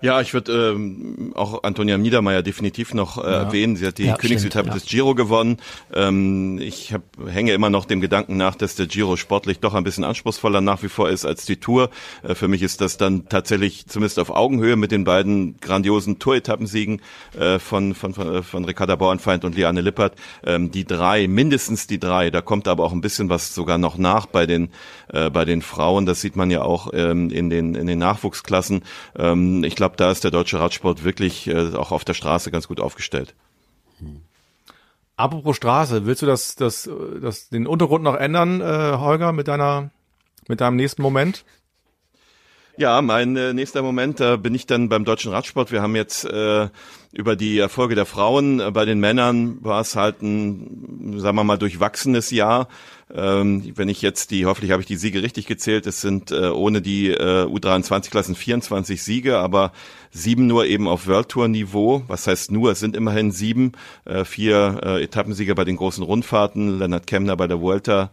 Ja, 0.01 0.19
ich 0.19 0.33
würde 0.33 0.73
ähm, 0.75 1.31
auch 1.35 1.63
Antonia 1.63 1.97
Niedermeyer 1.97 2.43
definitiv 2.43 2.93
noch 2.93 3.17
äh, 3.17 3.21
ja. 3.21 3.43
erwähnen. 3.43 3.77
Sie 3.77 3.87
hat 3.87 3.97
die 3.97 4.05
ja, 4.05 4.17
Königsetappe 4.17 4.67
ja. 4.67 4.73
des 4.73 4.85
Giro 4.85 5.15
gewonnen. 5.15 5.57
Ähm, 5.93 6.59
ich 6.61 6.93
hab, 6.93 7.01
hänge 7.25 7.53
immer 7.53 7.69
noch 7.69 7.85
dem 7.85 8.01
Gedanken 8.01 8.35
nach, 8.35 8.55
dass 8.55 8.75
der 8.75 8.87
Giro 8.87 9.15
sportlich 9.15 9.59
doch 9.59 9.73
ein 9.73 9.85
bisschen 9.85 10.03
anspruchsvoller 10.03 10.59
nach 10.59 10.83
wie 10.83 10.89
vor 10.89 11.09
ist 11.09 11.25
als 11.25 11.45
die 11.45 11.57
Tour. 11.57 11.89
Äh, 12.23 12.35
für 12.35 12.49
mich 12.49 12.61
ist 12.61 12.81
das 12.81 12.97
dann 12.97 13.29
tatsächlich 13.29 13.87
zumindest 13.87 14.19
auf 14.19 14.31
Augenhöhe 14.31 14.75
mit 14.75 14.91
den 14.91 15.05
beiden 15.05 15.57
grandiosen 15.61 16.19
Tour-Etappensiegen 16.19 17.01
äh, 17.39 17.57
von, 17.57 17.95
von, 17.95 18.13
von, 18.13 18.43
von 18.43 18.65
Ricarda 18.65 18.97
Bauernfeind 18.97 19.45
und 19.45 19.55
Liane 19.55 19.79
Lippert. 19.79 20.15
Ähm, 20.45 20.71
die 20.71 20.83
drei, 20.83 21.27
mindestens 21.27 21.87
die 21.87 21.99
drei. 21.99 22.31
Da 22.31 22.41
kommt 22.41 22.67
aber 22.67 22.83
auch 22.83 22.91
ein 22.91 23.01
bisschen 23.01 23.29
was 23.29 23.55
sogar 23.55 23.77
noch 23.77 23.97
nach 23.97 24.25
bei 24.25 24.45
den, 24.45 24.69
äh, 25.07 25.29
bei 25.29 25.45
den 25.45 25.61
Frauen. 25.61 26.05
Das 26.05 26.19
sieht 26.19 26.35
man 26.35 26.51
ja 26.51 26.63
auch 26.63 26.89
ähm, 26.93 27.29
in, 27.29 27.49
den, 27.49 27.75
in 27.75 27.87
den 27.87 27.99
Nachwuchsklassen. 27.99 28.83
Ähm, 29.17 29.63
ich 29.63 29.75
glaube, 29.85 29.97
da 29.97 30.11
ist 30.11 30.23
der 30.23 30.31
deutsche 30.31 30.59
Radsport 30.59 31.03
wirklich 31.03 31.47
äh, 31.47 31.75
auch 31.75 31.91
auf 31.91 32.03
der 32.03 32.15
Straße 32.15 32.49
ganz 32.49 32.67
gut 32.67 32.79
aufgestellt. 32.79 33.35
Hm. 33.99 34.21
Apropos 35.15 35.55
Straße, 35.55 36.07
willst 36.07 36.23
du 36.23 36.25
das, 36.25 36.55
das, 36.55 36.89
das 37.21 37.49
den 37.49 37.67
Untergrund 37.67 38.03
noch 38.03 38.15
ändern, 38.15 38.61
äh, 38.61 38.97
Holger, 38.97 39.31
mit 39.31 39.47
deiner, 39.47 39.91
mit 40.47 40.59
deinem 40.59 40.75
nächsten 40.75 41.03
Moment? 41.03 41.45
Ja, 42.77 43.01
mein 43.01 43.37
äh, 43.37 43.53
nächster 43.53 43.81
Moment, 43.81 44.19
da 44.19 44.35
bin 44.35 44.53
ich 44.53 44.67
dann 44.67 44.89
beim 44.89 45.05
deutschen 45.05 45.31
Radsport. 45.31 45.71
Wir 45.71 45.81
haben 45.81 45.95
jetzt 45.95 46.25
äh, 46.25 46.67
über 47.13 47.37
die 47.37 47.57
Erfolge 47.57 47.95
der 47.95 48.05
Frauen. 48.05 48.59
Äh, 48.59 48.71
bei 48.71 48.83
den 48.83 48.99
Männern 48.99 49.59
war 49.61 49.79
es 49.79 49.95
halt 49.95 50.21
ein, 50.21 51.17
sagen 51.17 51.37
wir 51.37 51.45
mal, 51.45 51.57
durchwachsenes 51.57 52.31
Jahr. 52.31 52.67
Ähm, 53.13 53.71
wenn 53.75 53.87
ich 53.87 54.01
jetzt 54.01 54.31
die, 54.31 54.45
hoffentlich 54.45 54.71
habe 54.71 54.81
ich 54.81 54.87
die 54.87 54.97
Siege 54.97 55.23
richtig 55.23 55.45
gezählt, 55.45 55.87
es 55.87 56.01
sind 56.01 56.31
äh, 56.31 56.49
ohne 56.49 56.81
die 56.81 57.11
äh, 57.11 57.45
U23-Klassen 57.45 58.35
24 58.35 59.01
Siege, 59.01 59.37
aber 59.37 59.71
sieben 60.11 60.45
nur 60.45 60.65
eben 60.65 60.89
auf 60.89 61.07
World 61.07 61.29
Tour 61.29 61.47
Niveau. 61.47 62.03
Was 62.07 62.27
heißt 62.27 62.51
nur? 62.51 62.71
Es 62.71 62.81
sind 62.81 62.97
immerhin 62.97 63.31
sieben, 63.31 63.71
äh, 64.03 64.25
vier 64.25 64.81
äh, 64.83 65.03
Etappensieger 65.03 65.55
bei 65.55 65.63
den 65.63 65.77
großen 65.77 66.03
Rundfahrten, 66.03 66.77
Leonard 66.77 67.07
Kemner 67.07 67.37
bei 67.37 67.47
der 67.47 67.61
Vuelta, 67.61 68.11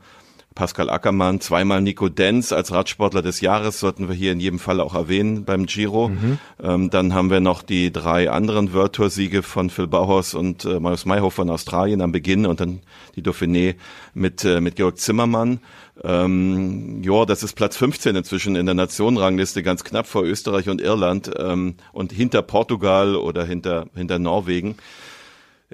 Pascal 0.55 0.90
Ackermann, 0.90 1.40
zweimal 1.40 1.80
Nico 1.80 2.09
Denz 2.09 2.53
als 2.53 2.72
Radsportler 2.72 3.22
des 3.22 3.40
Jahres, 3.40 3.80
sollten 3.80 4.09
wir 4.09 4.14
hier 4.14 4.32
in 4.32 4.40
jedem 4.40 4.59
Fall 4.59 4.80
auch 4.80 4.94
erwähnen 4.94 5.44
beim 5.44 5.66
Giro. 5.66 6.09
Mhm. 6.09 6.38
Ähm, 6.62 6.90
dann 6.90 7.14
haben 7.14 7.30
wir 7.30 7.40
noch 7.40 7.62
die 7.62 7.92
drei 7.92 8.30
anderen 8.30 8.72
World 8.72 8.94
Tour 8.94 9.11
Siege 9.11 9.42
von 9.42 9.70
Phil 9.70 9.86
Bauhaus 9.86 10.34
und 10.34 10.64
äh, 10.64 10.80
Marius 10.80 11.07
Mayhoff 11.07 11.34
von 11.34 11.50
Australien 11.50 12.00
am 12.00 12.12
Beginn 12.12 12.46
und 12.46 12.61
dann 12.61 12.80
die 13.16 13.22
Dauphiné 13.22 13.74
mit, 14.14 14.44
äh, 14.44 14.61
mit 14.61 14.76
Georg 14.76 14.98
Zimmermann. 14.98 15.61
Ähm, 16.03 17.03
ja, 17.03 17.24
das 17.26 17.42
ist 17.42 17.55
Platz 17.55 17.76
15 17.76 18.16
inzwischen 18.16 18.57
in 18.57 18.66
der 18.66 18.74
Nationenrangliste, 18.74 19.62
ganz 19.62 19.84
knapp 19.84 20.07
vor 20.07 20.24
Österreich 20.24 20.68
und 20.68 20.80
Irland 20.80 21.30
ähm, 21.38 21.74
und 21.92 22.12
hinter 22.12 22.42
Portugal 22.42 23.14
oder 23.14 23.44
hinter, 23.44 23.86
hinter 23.94 24.18
Norwegen. 24.18 24.76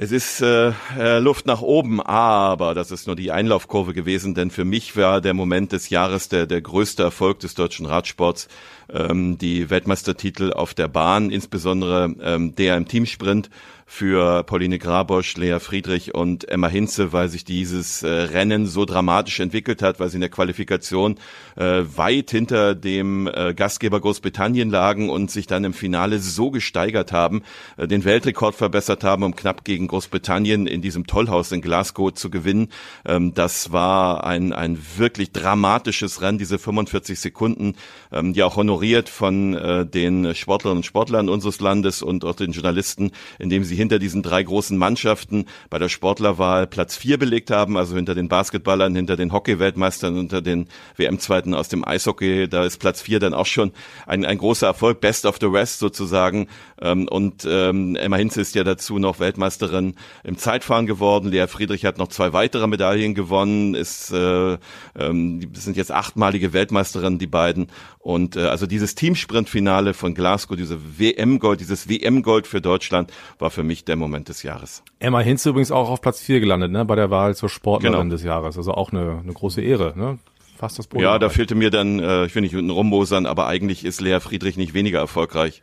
Es 0.01 0.13
ist 0.13 0.43
äh, 0.43 0.73
äh, 0.97 1.19
Luft 1.19 1.47
nach 1.47 1.61
oben, 1.61 2.01
aber 2.01 2.73
das 2.73 2.93
ist 2.93 3.09
nur 3.09 3.17
die 3.17 3.33
Einlaufkurve 3.33 3.95
gewesen, 3.95 4.33
denn 4.33 4.53
für 4.53 4.65
mich 4.65 4.97
war 4.97 5.21
der 5.21 5.35
Moment 5.35 5.73
des 5.73 5.91
Jahres 5.91 6.29
der, 6.29 6.47
der 6.47 6.61
größte 6.61 7.03
Erfolg 7.03 7.41
des 7.41 7.57
deutschen 7.57 7.85
Radsports, 7.85 8.47
ähm, 8.93 9.39
die 9.39 9.71
Weltmeistertitel 9.71 10.53
auf 10.53 10.73
der 10.73 10.87
Bahn, 10.87 11.31
insbesondere 11.31 12.15
ähm, 12.23 12.55
der 12.55 12.77
im 12.77 12.87
Teamsprint 12.87 13.51
für 13.91 14.45
Pauline 14.45 14.79
Grabosch, 14.79 15.39
Lea 15.39 15.59
Friedrich 15.61 16.15
und 16.15 16.47
Emma 16.47 16.69
Hinze, 16.69 17.15
weil 17.15 17.31
sich 17.31 17.47
dieses 17.47 18.03
äh, 18.03 18.09
Rennen 18.09 18.67
so 18.67 18.85
dramatisch 18.85 19.41
entwickelt 19.41 19.81
hat, 19.81 19.99
weil 19.99 20.11
sie 20.11 20.19
in 20.19 20.21
der 20.21 20.29
Qualifikation 20.29 21.17
äh, 21.57 21.83
weit 21.97 22.31
hinter 22.31 22.75
dem 22.75 23.27
äh, 23.27 23.55
Gastgeber 23.55 23.99
Großbritannien 23.99 24.69
lagen 24.69 25.09
und 25.09 25.31
sich 25.31 25.47
dann 25.47 25.65
im 25.65 25.73
Finale 25.73 26.19
so 26.19 26.51
gesteigert 26.51 27.13
haben, 27.13 27.43
äh, 27.79 27.89
den 27.89 28.05
Weltrekord 28.05 28.55
verbessert 28.55 29.05
haben, 29.05 29.23
um 29.23 29.35
knapp 29.35 29.65
gegen 29.65 29.89
Großbritannien 29.89 30.67
in 30.67 30.83
diesem 30.83 31.07
Tollhaus 31.07 31.51
in 31.51 31.63
Glasgow 31.63 32.13
zu 32.13 32.29
gewinnen. 32.29 32.69
Ähm, 33.07 33.33
das 33.33 33.73
war 33.73 34.23
ein, 34.25 34.53
ein 34.53 34.79
wirklich 34.99 35.33
dramatisches 35.33 36.21
Rennen, 36.21 36.37
diese 36.37 36.59
45 36.59 37.19
Sekunden, 37.19 37.75
ähm, 38.13 38.35
die 38.35 38.43
auch 38.43 38.57
honoriert 38.57 39.09
von 39.09 39.55
äh, 39.55 39.87
den 39.87 40.35
Sportlerinnen 40.35 40.81
und 40.81 40.85
Sportlern 40.85 41.31
unseres 41.31 41.61
Landes 41.61 42.03
und 42.03 42.27
auch 42.27 42.37
den 42.37 42.53
Journalisten, 42.53 43.13
indem 43.39 43.65
sie 43.65 43.78
hinter 43.79 43.99
diesen 43.99 44.23
drei 44.23 44.43
großen 44.43 44.77
Mannschaften 44.77 45.47
bei 45.71 45.79
der 45.79 45.89
Sportlerwahl 45.89 46.67
Platz 46.67 46.97
vier 46.97 47.19
belegt 47.19 47.51
haben, 47.51 47.77
also 47.77 47.97
hinter 47.97 48.15
den 48.15 48.29
Basketballern, 48.29 48.95
hinter 48.95 49.17
den 49.17 49.33
Hockey-Weltmeistern, 49.33 50.15
hinter 50.17 50.43
den 50.43 50.69
WM-Zweiten 50.97 51.55
aus 51.55 51.69
dem 51.69 51.87
Eishockey. 51.87 52.49
Da 52.49 52.65
ist 52.65 52.79
Platz 52.79 53.01
vier 53.01 53.21
dann 53.21 53.35
auch 53.35 53.47
schon 53.47 53.73
ein, 54.07 54.25
ein 54.25 54.39
großer 54.39 54.67
Erfolg, 54.67 55.01
Best 55.01 55.25
of 55.25 55.39
the 55.41 55.47
Rest 55.47 55.79
sozusagen. 55.79 56.49
Ähm, 56.81 57.09
und 57.09 57.47
ähm, 57.49 57.97
Emma 57.97 58.17
Hinze 58.17 58.41
ist 58.41 58.55
ja 58.55 58.65
dazu 58.65 58.99
noch 58.99 59.21
Weltmeisterin 59.21 59.95
im 60.25 60.37
Zeitfahren 60.37 60.87
geworden. 60.87 61.31
Lea 61.31 61.47
Friedrich 61.47 61.85
hat 61.85 61.99
noch 61.99 62.09
zwei 62.09 62.33
weitere 62.33 62.67
Medaillen 62.67 63.15
gewonnen, 63.15 63.75
ist, 63.75 64.13
äh, 64.13 64.59
ähm, 64.99 65.51
sind 65.55 65.77
jetzt 65.77 65.93
achtmalige 65.93 66.53
Weltmeisterin, 66.53 67.19
die 67.19 67.27
beiden. 67.27 67.69
Und 68.09 68.37
äh, 68.37 68.47
also 68.47 68.65
dieses 68.65 68.95
Teamsprintfinale 68.95 69.93
von 69.93 70.15
Glasgow, 70.15 70.57
diese 70.57 70.79
WM-Gold, 70.99 71.61
dieses 71.61 71.91
WM-Gold 71.91 72.47
für 72.47 72.63
Deutschland 72.63 73.13
war 73.39 73.51
für 73.51 73.63
mich 73.63 73.85
der 73.85 73.97
Moment 73.97 74.31
des 74.31 74.43
Jahres. 74.43 74.83
Emma 74.99 75.21
Hinze 75.21 75.51
übrigens 75.51 75.71
auch 75.71 75.91
auf 75.91 76.01
Platz 76.01 76.19
vier 76.23 76.41
gelandet, 76.41 76.73
ne, 76.73 76.87
bei 76.87 76.97
der 76.97 77.11
Wahl 77.11 77.37
zur 77.37 77.51
Sportlerin 77.51 77.99
genau. 77.99 78.11
des 78.11 78.23
Jahres. 78.23 78.57
Also 78.57 78.73
auch 78.73 78.93
eine, 78.93 79.21
eine 79.23 79.33
große 79.35 79.61
Ehre, 79.61 79.93
ne? 79.95 80.19
Fast 80.57 80.79
das 80.79 80.87
Podium. 80.87 81.03
Ja, 81.03 81.19
da 81.19 81.29
fehlte 81.29 81.55
mir 81.55 81.69
dann, 81.69 82.01
äh, 82.01 82.25
ich 82.25 82.35
will 82.35 82.41
nicht 82.41 82.57
unten 82.57 82.71
rumbosern, 82.71 83.27
aber 83.27 83.47
eigentlich 83.47 83.85
ist 83.85 84.01
Lea 84.01 84.21
Friedrich 84.21 84.57
nicht 84.57 84.73
weniger 84.73 85.01
erfolgreich 85.01 85.63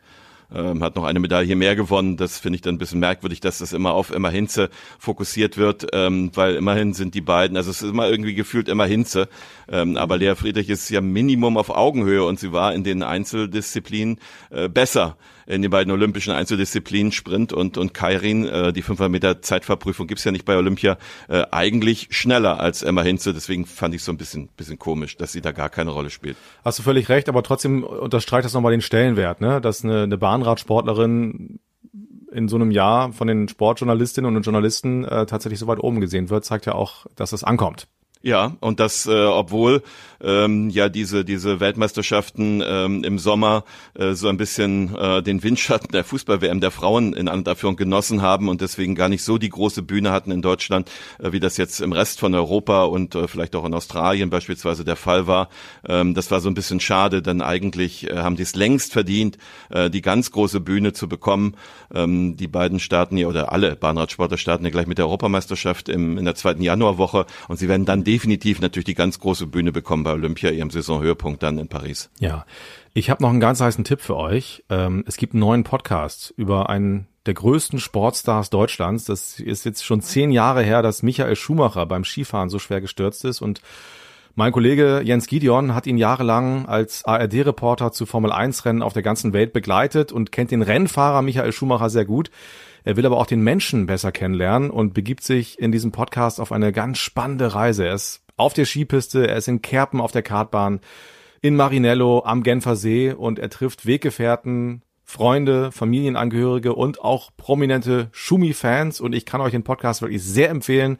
ähm, 0.54 0.82
hat 0.82 0.96
noch 0.96 1.04
eine 1.04 1.20
Medaille 1.20 1.56
mehr 1.56 1.76
gewonnen. 1.76 2.16
Das 2.16 2.38
finde 2.38 2.56
ich 2.56 2.62
dann 2.62 2.76
ein 2.76 2.78
bisschen 2.78 3.00
merkwürdig, 3.00 3.40
dass 3.40 3.58
das 3.58 3.72
immer 3.72 3.92
auf 3.92 4.10
Emma 4.10 4.28
Hinze 4.28 4.70
fokussiert 4.98 5.56
wird, 5.56 5.86
ähm, 5.92 6.30
weil 6.34 6.56
immerhin 6.56 6.92
sind 6.94 7.14
die 7.14 7.20
beiden, 7.20 7.56
also 7.56 7.70
es 7.70 7.82
ist 7.82 7.90
immer 7.90 8.08
irgendwie 8.08 8.34
gefühlt 8.34 8.68
Emma 8.68 8.84
Hinze, 8.84 9.28
ähm, 9.68 9.96
aber 9.96 10.16
Lea 10.18 10.34
Friedrich 10.34 10.68
ist 10.70 10.88
ja 10.90 11.00
Minimum 11.00 11.56
auf 11.56 11.70
Augenhöhe 11.70 12.24
und 12.24 12.38
sie 12.38 12.52
war 12.52 12.74
in 12.74 12.84
den 12.84 13.02
Einzeldisziplinen 13.02 14.18
äh, 14.50 14.68
besser 14.68 15.16
in 15.46 15.62
den 15.62 15.70
beiden 15.70 15.92
olympischen 15.92 16.32
Einzeldisziplinen 16.32 17.12
Sprint 17.12 17.52
und, 17.52 17.78
und 17.78 17.94
Kairin, 17.94 18.46
äh, 18.46 18.72
die 18.72 18.82
500 18.82 19.10
Meter 19.10 19.42
Zeitverprüfung 19.42 20.06
gibt's 20.06 20.24
ja 20.24 20.32
nicht 20.32 20.44
bei 20.44 20.56
Olympia, 20.56 20.98
äh, 21.28 21.44
eigentlich 21.50 22.08
schneller 22.10 22.60
als 22.60 22.82
Emma 22.82 23.02
Hinze. 23.02 23.32
Deswegen 23.32 23.66
fand 23.66 23.94
ich 23.94 24.02
so 24.02 24.12
ein 24.12 24.18
bisschen, 24.18 24.48
bisschen 24.56 24.78
komisch, 24.78 25.16
dass 25.16 25.32
sie 25.32 25.40
da 25.40 25.52
gar 25.52 25.68
keine 25.68 25.90
Rolle 25.90 26.10
spielt. 26.10 26.36
Hast 26.64 26.78
du 26.78 26.82
völlig 26.82 27.08
recht, 27.08 27.28
aber 27.28 27.42
trotzdem 27.42 27.84
unterstreicht 27.84 28.44
das 28.44 28.54
nochmal 28.54 28.72
den 28.72 28.82
Stellenwert, 28.82 29.40
ne? 29.40 29.60
dass 29.60 29.84
eine, 29.84 30.02
eine 30.02 30.18
Bahnradsportlerin 30.18 31.60
in 32.32 32.48
so 32.48 32.56
einem 32.56 32.70
Jahr 32.70 33.12
von 33.12 33.28
den 33.28 33.48
Sportjournalistinnen 33.48 34.36
und 34.36 34.42
Journalisten 34.42 35.04
äh, 35.04 35.26
tatsächlich 35.26 35.58
so 35.58 35.66
weit 35.66 35.80
oben 35.80 36.00
gesehen 36.00 36.28
wird, 36.28 36.44
zeigt 36.44 36.66
ja 36.66 36.74
auch, 36.74 37.06
dass 37.16 37.32
es 37.32 37.44
ankommt. 37.44 37.88
Ja, 38.22 38.56
und 38.60 38.80
das, 38.80 39.06
äh, 39.06 39.24
obwohl 39.24 39.82
ähm, 40.20 40.70
ja 40.70 40.88
diese 40.88 41.24
diese 41.24 41.60
Weltmeisterschaften 41.60 42.62
ähm, 42.66 43.04
im 43.04 43.18
Sommer 43.18 43.64
äh, 43.94 44.12
so 44.12 44.28
ein 44.28 44.36
bisschen 44.36 44.94
äh, 44.96 45.22
den 45.22 45.42
Windschatten 45.42 45.90
der 45.92 46.04
Fußball-WM 46.04 46.60
der 46.60 46.70
Frauen 46.70 47.12
in 47.12 47.28
Anführung 47.28 47.76
genossen 47.76 48.22
haben 48.22 48.48
und 48.48 48.60
deswegen 48.60 48.94
gar 48.94 49.08
nicht 49.08 49.22
so 49.22 49.38
die 49.38 49.48
große 49.48 49.82
Bühne 49.82 50.12
hatten 50.12 50.30
in 50.30 50.42
Deutschland, 50.42 50.90
äh, 51.18 51.32
wie 51.32 51.40
das 51.40 51.56
jetzt 51.56 51.80
im 51.80 51.92
Rest 51.92 52.20
von 52.20 52.34
Europa 52.34 52.84
und 52.84 53.14
äh, 53.14 53.28
vielleicht 53.28 53.54
auch 53.54 53.64
in 53.64 53.74
Australien 53.74 54.30
beispielsweise 54.30 54.84
der 54.84 54.96
Fall 54.96 55.26
war. 55.26 55.48
Ähm, 55.86 56.14
das 56.14 56.30
war 56.30 56.40
so 56.40 56.48
ein 56.48 56.54
bisschen 56.54 56.80
schade, 56.80 57.22
denn 57.22 57.42
eigentlich 57.42 58.10
äh, 58.10 58.16
haben 58.16 58.36
die 58.36 58.42
es 58.42 58.54
längst 58.54 58.92
verdient, 58.92 59.38
äh, 59.70 59.90
die 59.90 60.02
ganz 60.02 60.30
große 60.30 60.60
Bühne 60.60 60.92
zu 60.92 61.08
bekommen. 61.08 61.54
Ähm, 61.94 62.36
die 62.36 62.48
beiden 62.48 62.80
starten 62.80 63.16
ja 63.16 63.26
oder 63.26 63.52
alle 63.52 63.76
Bahnradsportler 63.76 64.38
starten 64.38 64.64
ja 64.64 64.70
gleich 64.70 64.86
mit 64.86 64.98
der 64.98 65.06
Europameisterschaft 65.06 65.88
im, 65.88 66.18
in 66.18 66.24
der 66.24 66.34
zweiten 66.34 66.62
Januarwoche 66.62 67.26
und 67.48 67.58
sie 67.58 67.68
werden 67.68 67.84
dann 67.84 68.04
definitiv 68.04 68.60
natürlich 68.60 68.86
die 68.86 68.94
ganz 68.94 69.20
große 69.20 69.46
Bühne 69.46 69.72
bekommen 69.72 70.05
bei 70.06 70.12
Olympia, 70.12 70.50
ihrem 70.50 70.70
Saisonhöhepunkt 70.70 71.42
dann 71.42 71.58
in 71.58 71.66
Paris. 71.66 72.10
Ja, 72.20 72.46
ich 72.94 73.10
habe 73.10 73.24
noch 73.24 73.30
einen 73.30 73.40
ganz 73.40 73.60
heißen 73.60 73.82
Tipp 73.82 74.00
für 74.00 74.16
euch. 74.16 74.62
Ähm, 74.70 75.02
es 75.08 75.16
gibt 75.16 75.34
einen 75.34 75.40
neuen 75.40 75.64
Podcast 75.64 76.32
über 76.36 76.70
einen 76.70 77.08
der 77.26 77.34
größten 77.34 77.80
Sportstars 77.80 78.50
Deutschlands. 78.50 79.04
Das 79.06 79.40
ist 79.40 79.64
jetzt 79.64 79.84
schon 79.84 80.02
zehn 80.02 80.30
Jahre 80.30 80.62
her, 80.62 80.80
dass 80.82 81.02
Michael 81.02 81.34
Schumacher 81.34 81.86
beim 81.86 82.04
Skifahren 82.04 82.50
so 82.50 82.60
schwer 82.60 82.80
gestürzt 82.80 83.24
ist 83.24 83.42
und 83.42 83.60
mein 84.36 84.52
Kollege 84.52 85.00
Jens 85.02 85.26
Gideon 85.26 85.74
hat 85.74 85.88
ihn 85.88 85.96
jahrelang 85.96 86.66
als 86.66 87.04
ARD-Reporter 87.04 87.90
zu 87.90 88.06
Formel-1-Rennen 88.06 88.82
auf 88.82 88.92
der 88.92 89.02
ganzen 89.02 89.32
Welt 89.32 89.54
begleitet 89.54 90.12
und 90.12 90.30
kennt 90.30 90.50
den 90.52 90.60
Rennfahrer 90.62 91.22
Michael 91.22 91.52
Schumacher 91.52 91.88
sehr 91.88 92.04
gut. 92.04 92.30
Er 92.84 92.96
will 92.96 93.06
aber 93.06 93.16
auch 93.16 93.26
den 93.26 93.40
Menschen 93.40 93.86
besser 93.86 94.12
kennenlernen 94.12 94.70
und 94.70 94.92
begibt 94.92 95.24
sich 95.24 95.58
in 95.58 95.72
diesem 95.72 95.90
Podcast 95.90 96.38
auf 96.38 96.52
eine 96.52 96.70
ganz 96.70 96.98
spannende 96.98 97.54
Reise. 97.54 97.86
Er 97.86 97.94
ist 97.94 98.25
auf 98.36 98.54
der 98.54 98.66
Skipiste, 98.66 99.26
er 99.26 99.36
ist 99.36 99.48
in 99.48 99.62
Kerpen 99.62 100.00
auf 100.00 100.12
der 100.12 100.22
Kartbahn, 100.22 100.80
in 101.40 101.56
Marinello 101.56 102.22
am 102.24 102.42
Genfer 102.42 102.76
See 102.76 103.12
und 103.12 103.38
er 103.38 103.50
trifft 103.50 103.86
Weggefährten, 103.86 104.82
Freunde, 105.04 105.70
Familienangehörige 105.70 106.74
und 106.74 107.00
auch 107.00 107.30
prominente 107.36 108.08
Schumi-Fans 108.12 109.00
und 109.00 109.14
ich 109.14 109.24
kann 109.24 109.40
euch 109.40 109.52
den 109.52 109.62
Podcast 109.62 110.02
wirklich 110.02 110.22
sehr 110.22 110.50
empfehlen. 110.50 110.98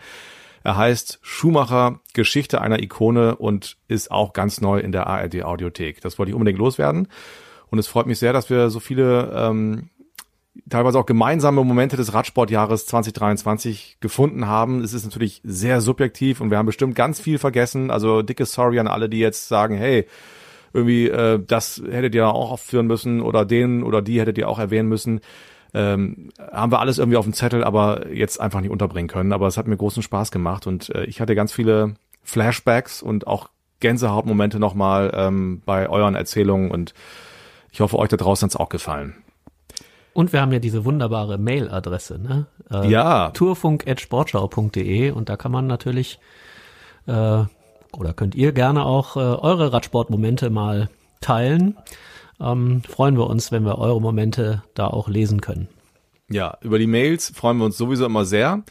Er 0.62 0.76
heißt 0.76 1.18
Schumacher, 1.22 2.00
Geschichte 2.12 2.60
einer 2.60 2.82
Ikone 2.82 3.36
und 3.36 3.76
ist 3.88 4.10
auch 4.10 4.32
ganz 4.32 4.60
neu 4.60 4.78
in 4.78 4.92
der 4.92 5.06
ARD 5.06 5.42
Audiothek. 5.42 6.00
Das 6.00 6.18
wollte 6.18 6.30
ich 6.30 6.34
unbedingt 6.34 6.58
loswerden. 6.58 7.08
Und 7.68 7.78
es 7.78 7.88
freut 7.88 8.06
mich 8.06 8.18
sehr, 8.18 8.32
dass 8.32 8.50
wir 8.50 8.70
so 8.70 8.80
viele 8.80 9.32
ähm, 9.34 9.90
teilweise 10.68 10.98
auch 10.98 11.06
gemeinsame 11.06 11.62
Momente 11.64 11.96
des 11.96 12.14
Radsportjahres 12.14 12.86
2023 12.86 13.98
gefunden 14.00 14.46
haben. 14.46 14.82
Es 14.82 14.92
ist 14.92 15.04
natürlich 15.04 15.40
sehr 15.44 15.80
subjektiv 15.80 16.40
und 16.40 16.50
wir 16.50 16.58
haben 16.58 16.66
bestimmt 16.66 16.94
ganz 16.94 17.20
viel 17.20 17.38
vergessen. 17.38 17.90
Also 17.90 18.22
dicke 18.22 18.46
Sorry 18.46 18.78
an 18.78 18.88
alle, 18.88 19.08
die 19.08 19.18
jetzt 19.18 19.48
sagen, 19.48 19.76
hey, 19.76 20.06
irgendwie 20.72 21.08
äh, 21.08 21.40
das 21.44 21.82
hättet 21.90 22.14
ihr 22.14 22.28
auch 22.28 22.50
aufführen 22.50 22.86
müssen 22.86 23.20
oder 23.20 23.44
den 23.44 23.82
oder 23.82 24.02
die 24.02 24.20
hättet 24.20 24.38
ihr 24.38 24.48
auch 24.48 24.58
erwähnen 24.58 24.88
müssen. 24.88 25.20
Ähm, 25.74 26.30
haben 26.52 26.72
wir 26.72 26.80
alles 26.80 26.98
irgendwie 26.98 27.16
auf 27.16 27.26
dem 27.26 27.34
Zettel, 27.34 27.64
aber 27.64 28.10
jetzt 28.12 28.40
einfach 28.40 28.60
nicht 28.60 28.70
unterbringen 28.70 29.08
können. 29.08 29.32
Aber 29.32 29.46
es 29.46 29.56
hat 29.56 29.66
mir 29.66 29.76
großen 29.76 30.02
Spaß 30.02 30.30
gemacht 30.30 30.66
und 30.66 30.94
äh, 30.94 31.04
ich 31.04 31.20
hatte 31.20 31.34
ganz 31.34 31.52
viele 31.52 31.94
Flashbacks 32.22 33.02
und 33.02 33.26
auch 33.26 33.50
Gänsehautmomente 33.80 34.58
nochmal 34.58 35.12
ähm, 35.14 35.62
bei 35.64 35.88
euren 35.88 36.14
Erzählungen 36.14 36.70
und 36.70 36.94
ich 37.72 37.80
hoffe, 37.80 37.98
euch 37.98 38.08
da 38.08 38.16
draußen 38.16 38.46
hat's 38.46 38.56
auch 38.56 38.70
gefallen. 38.70 39.14
Und 40.16 40.32
wir 40.32 40.40
haben 40.40 40.50
ja 40.50 40.60
diese 40.60 40.86
wunderbare 40.86 41.36
Mailadresse, 41.36 42.18
ne? 42.18 42.46
Äh, 42.70 42.88
ja. 42.88 43.28
Tourfunk.sportschau.de 43.32 45.10
und 45.10 45.28
da 45.28 45.36
kann 45.36 45.52
man 45.52 45.66
natürlich 45.66 46.18
äh, 47.06 47.44
oder 47.92 48.14
könnt 48.14 48.34
ihr 48.34 48.52
gerne 48.52 48.86
auch 48.86 49.16
äh, 49.16 49.20
eure 49.20 49.74
Radsportmomente 49.74 50.48
mal 50.48 50.88
teilen. 51.20 51.76
Ähm, 52.40 52.82
freuen 52.88 53.18
wir 53.18 53.26
uns, 53.26 53.52
wenn 53.52 53.64
wir 53.64 53.76
eure 53.76 54.00
Momente 54.00 54.62
da 54.72 54.86
auch 54.86 55.08
lesen 55.08 55.42
können. 55.42 55.68
Ja, 56.30 56.56
über 56.62 56.78
die 56.78 56.86
Mails 56.86 57.30
freuen 57.34 57.58
wir 57.58 57.66
uns 57.66 57.76
sowieso 57.76 58.06
immer 58.06 58.24
sehr. 58.24 58.62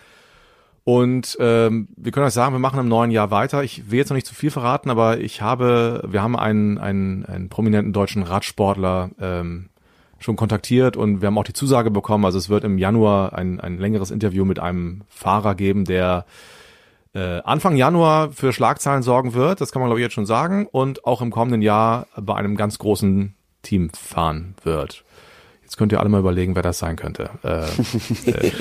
Und 0.84 1.38
ähm, 1.39 1.89
wir 1.96 2.12
können 2.12 2.26
euch 2.26 2.34
sagen, 2.34 2.56
wir 2.56 2.60
machen 2.60 2.80
im 2.80 2.88
neuen 2.88 3.12
Jahr 3.12 3.30
weiter. 3.30 3.64
Ich 3.64 3.91
will 3.91 4.00
jetzt 4.00 4.10
noch 4.10 4.16
nicht 4.16 4.26
zu 4.26 4.34
viel 4.34 4.50
verraten, 4.50 4.89
aber 4.89 5.20
ich 5.20 5.43
habe, 5.43 6.02
wir 6.08 6.24
haben 6.24 6.36
einen, 6.36 6.80
einen, 6.80 7.24
einen 7.24 7.50
prominenten 7.50 7.93
deutschen 7.93 8.24
Radsportler 8.24 9.12
ähm, 9.20 9.70
schon 10.26 10.36
kontaktiert 10.36 10.98
und 10.98 11.22
wir 11.22 11.28
haben 11.28 11.38
auch 11.38 11.44
die 11.46 11.54
Zusage 11.54 11.92
bekommen. 11.92 12.26
Also 12.26 12.38
es 12.38 12.50
wird 12.50 12.64
im 12.64 12.78
Januar 12.78 13.34
ein, 13.34 13.62
ein 13.62 13.78
längeres 13.78 14.12
Interview 14.12 14.44
mit 14.44 14.60
einem 14.60 15.04
Fahrer 15.08 15.56
geben, 15.56 15.86
der 15.86 16.26
äh, 17.14 17.42
Anfang 17.44 17.78
Januar 17.78 18.32
für 18.32 18.52
Schlagzeilen 18.52 19.04
sorgen 19.04 19.34
wird. 19.34 19.62
Das 19.62 19.72
kann 19.72 19.82
man 19.82 19.90
glaube 19.90 20.02
ich 20.02 20.04
jetzt 20.04 20.14
schon 20.14 20.26
sagen. 20.26 20.68
Und 20.70 21.06
auch 21.06 21.22
im 21.22 21.32
kommenden 21.32 21.62
Jahr 21.62 22.08
bei 22.18 22.36
einem 22.36 22.58
ganz 22.58 22.78
großen 22.80 23.36
Team 23.62 23.92
fahren 23.92 24.56
wird. 24.64 25.06
Jetzt 25.62 25.78
könnt 25.78 25.92
ihr 25.92 26.00
alle 26.00 26.10
mal 26.10 26.20
überlegen, 26.20 26.56
wer 26.56 26.64
das 26.64 26.80
sein 26.80 26.96
könnte. 26.96 27.30
Äh, 27.44 27.66
äh, 28.32 28.52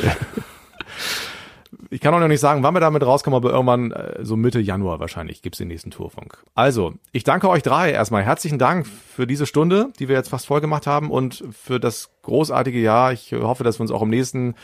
ich 1.90 2.00
kann 2.00 2.14
auch 2.14 2.20
noch 2.20 2.28
nicht 2.28 2.40
sagen, 2.40 2.62
wann 2.62 2.74
wir 2.74 2.80
damit 2.80 3.04
rauskommen, 3.04 3.36
aber 3.36 3.50
irgendwann 3.50 3.92
äh, 3.92 4.24
so 4.24 4.36
Mitte 4.36 4.60
Januar 4.60 5.00
wahrscheinlich 5.00 5.42
gibt's 5.42 5.58
den 5.58 5.68
nächsten 5.68 5.90
Tourfunk. 5.90 6.38
Also, 6.54 6.94
ich 7.12 7.24
danke 7.24 7.48
euch 7.48 7.62
drei 7.62 7.92
erstmal. 7.92 8.22
Herzlichen 8.22 8.58
Dank 8.58 8.86
für 8.86 9.26
diese 9.26 9.46
Stunde, 9.46 9.92
die 9.98 10.08
wir 10.08 10.16
jetzt 10.16 10.28
fast 10.28 10.46
voll 10.46 10.60
gemacht 10.60 10.86
haben 10.86 11.10
und 11.10 11.44
für 11.52 11.80
das 11.80 12.10
großartige 12.22 12.80
Jahr. 12.80 13.12
Ich 13.12 13.32
hoffe, 13.32 13.64
dass 13.64 13.78
wir 13.78 13.82
uns 13.82 13.90
auch 13.90 14.02
im 14.02 14.10
nächsten 14.10 14.54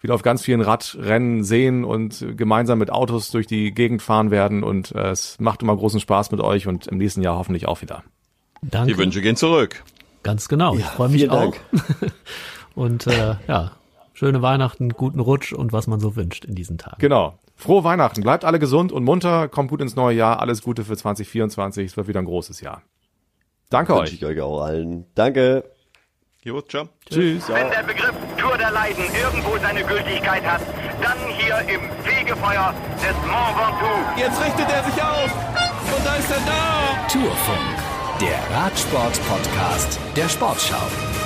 wieder 0.00 0.14
auf 0.14 0.22
ganz 0.22 0.42
vielen 0.42 0.60
Radrennen 0.60 1.44
sehen 1.44 1.82
und 1.82 2.24
gemeinsam 2.36 2.78
mit 2.78 2.90
Autos 2.90 3.30
durch 3.30 3.46
die 3.46 3.72
Gegend 3.72 4.02
fahren 4.02 4.30
werden. 4.30 4.62
Und 4.62 4.92
äh, 4.92 5.10
es 5.10 5.40
macht 5.40 5.62
immer 5.62 5.74
großen 5.74 5.98
Spaß 5.98 6.30
mit 6.30 6.40
euch 6.40 6.66
und 6.66 6.86
im 6.86 6.98
nächsten 6.98 7.22
Jahr 7.22 7.38
hoffentlich 7.38 7.66
auch 7.66 7.80
wieder. 7.80 8.04
Danke. 8.60 8.92
Die 8.92 8.98
Wünsche 8.98 9.22
gehen 9.22 9.36
zurück. 9.36 9.82
Ganz 10.22 10.48
genau. 10.48 10.76
Ich 10.76 10.84
freue 10.84 11.08
mich 11.08 11.30
auch. 11.30 11.54
und 12.74 13.06
äh, 13.06 13.36
ja, 13.48 13.72
schöne 14.14 14.40
Weihnachten, 14.40 14.90
guten 14.90 15.20
Rutsch 15.20 15.52
und 15.52 15.72
was 15.72 15.86
man 15.86 16.00
so 16.00 16.16
wünscht 16.16 16.44
in 16.44 16.54
diesen 16.54 16.78
Tagen. 16.78 16.96
Genau. 16.98 17.38
Frohe 17.56 17.84
Weihnachten. 17.84 18.22
Bleibt 18.22 18.44
alle 18.44 18.58
gesund 18.58 18.90
und 18.90 19.04
munter. 19.04 19.48
Kommt 19.48 19.70
gut 19.70 19.80
ins 19.80 19.94
neue 19.94 20.16
Jahr. 20.16 20.40
Alles 20.40 20.62
Gute 20.62 20.84
für 20.84 20.96
2024. 20.96 21.86
Es 21.86 21.96
wird 21.96 22.08
wieder 22.08 22.20
ein 22.20 22.24
großes 22.24 22.60
Jahr. 22.60 22.82
Danke 23.70 23.92
Wünsche 23.92 24.02
euch. 24.04 24.14
ich 24.14 24.24
euch 24.24 24.40
auch 24.40 24.62
allen. 24.62 25.06
Danke. 25.14 25.64
Jo, 26.42 26.60
ciao. 26.60 26.88
Tschüss. 27.08 27.48
Wenn 27.48 27.70
der 27.70 27.82
Begriff 27.84 28.12
Tour 28.36 28.58
der 28.58 28.70
Leiden 28.70 29.04
irgendwo 29.14 29.56
seine 29.58 29.82
Gültigkeit 29.82 30.44
hat, 30.44 30.60
dann 31.02 31.16
hier 31.38 31.58
im 31.74 31.80
Fegefeuer 32.02 32.74
des 32.96 33.16
Mont 33.26 33.56
Ventoux. 33.56 34.20
Jetzt 34.20 34.44
richtet 34.44 34.68
er 34.68 34.84
sich 34.84 35.02
auf. 35.02 35.32
Und 35.96 36.04
da 36.04 36.14
ist 36.16 36.30
er 36.30 36.40
da. 36.44 37.08
Tourfunk, 37.08 38.20
der 38.20 38.56
Radsport-Podcast 38.56 39.98
der 40.16 40.28
Sportschau. 40.28 41.23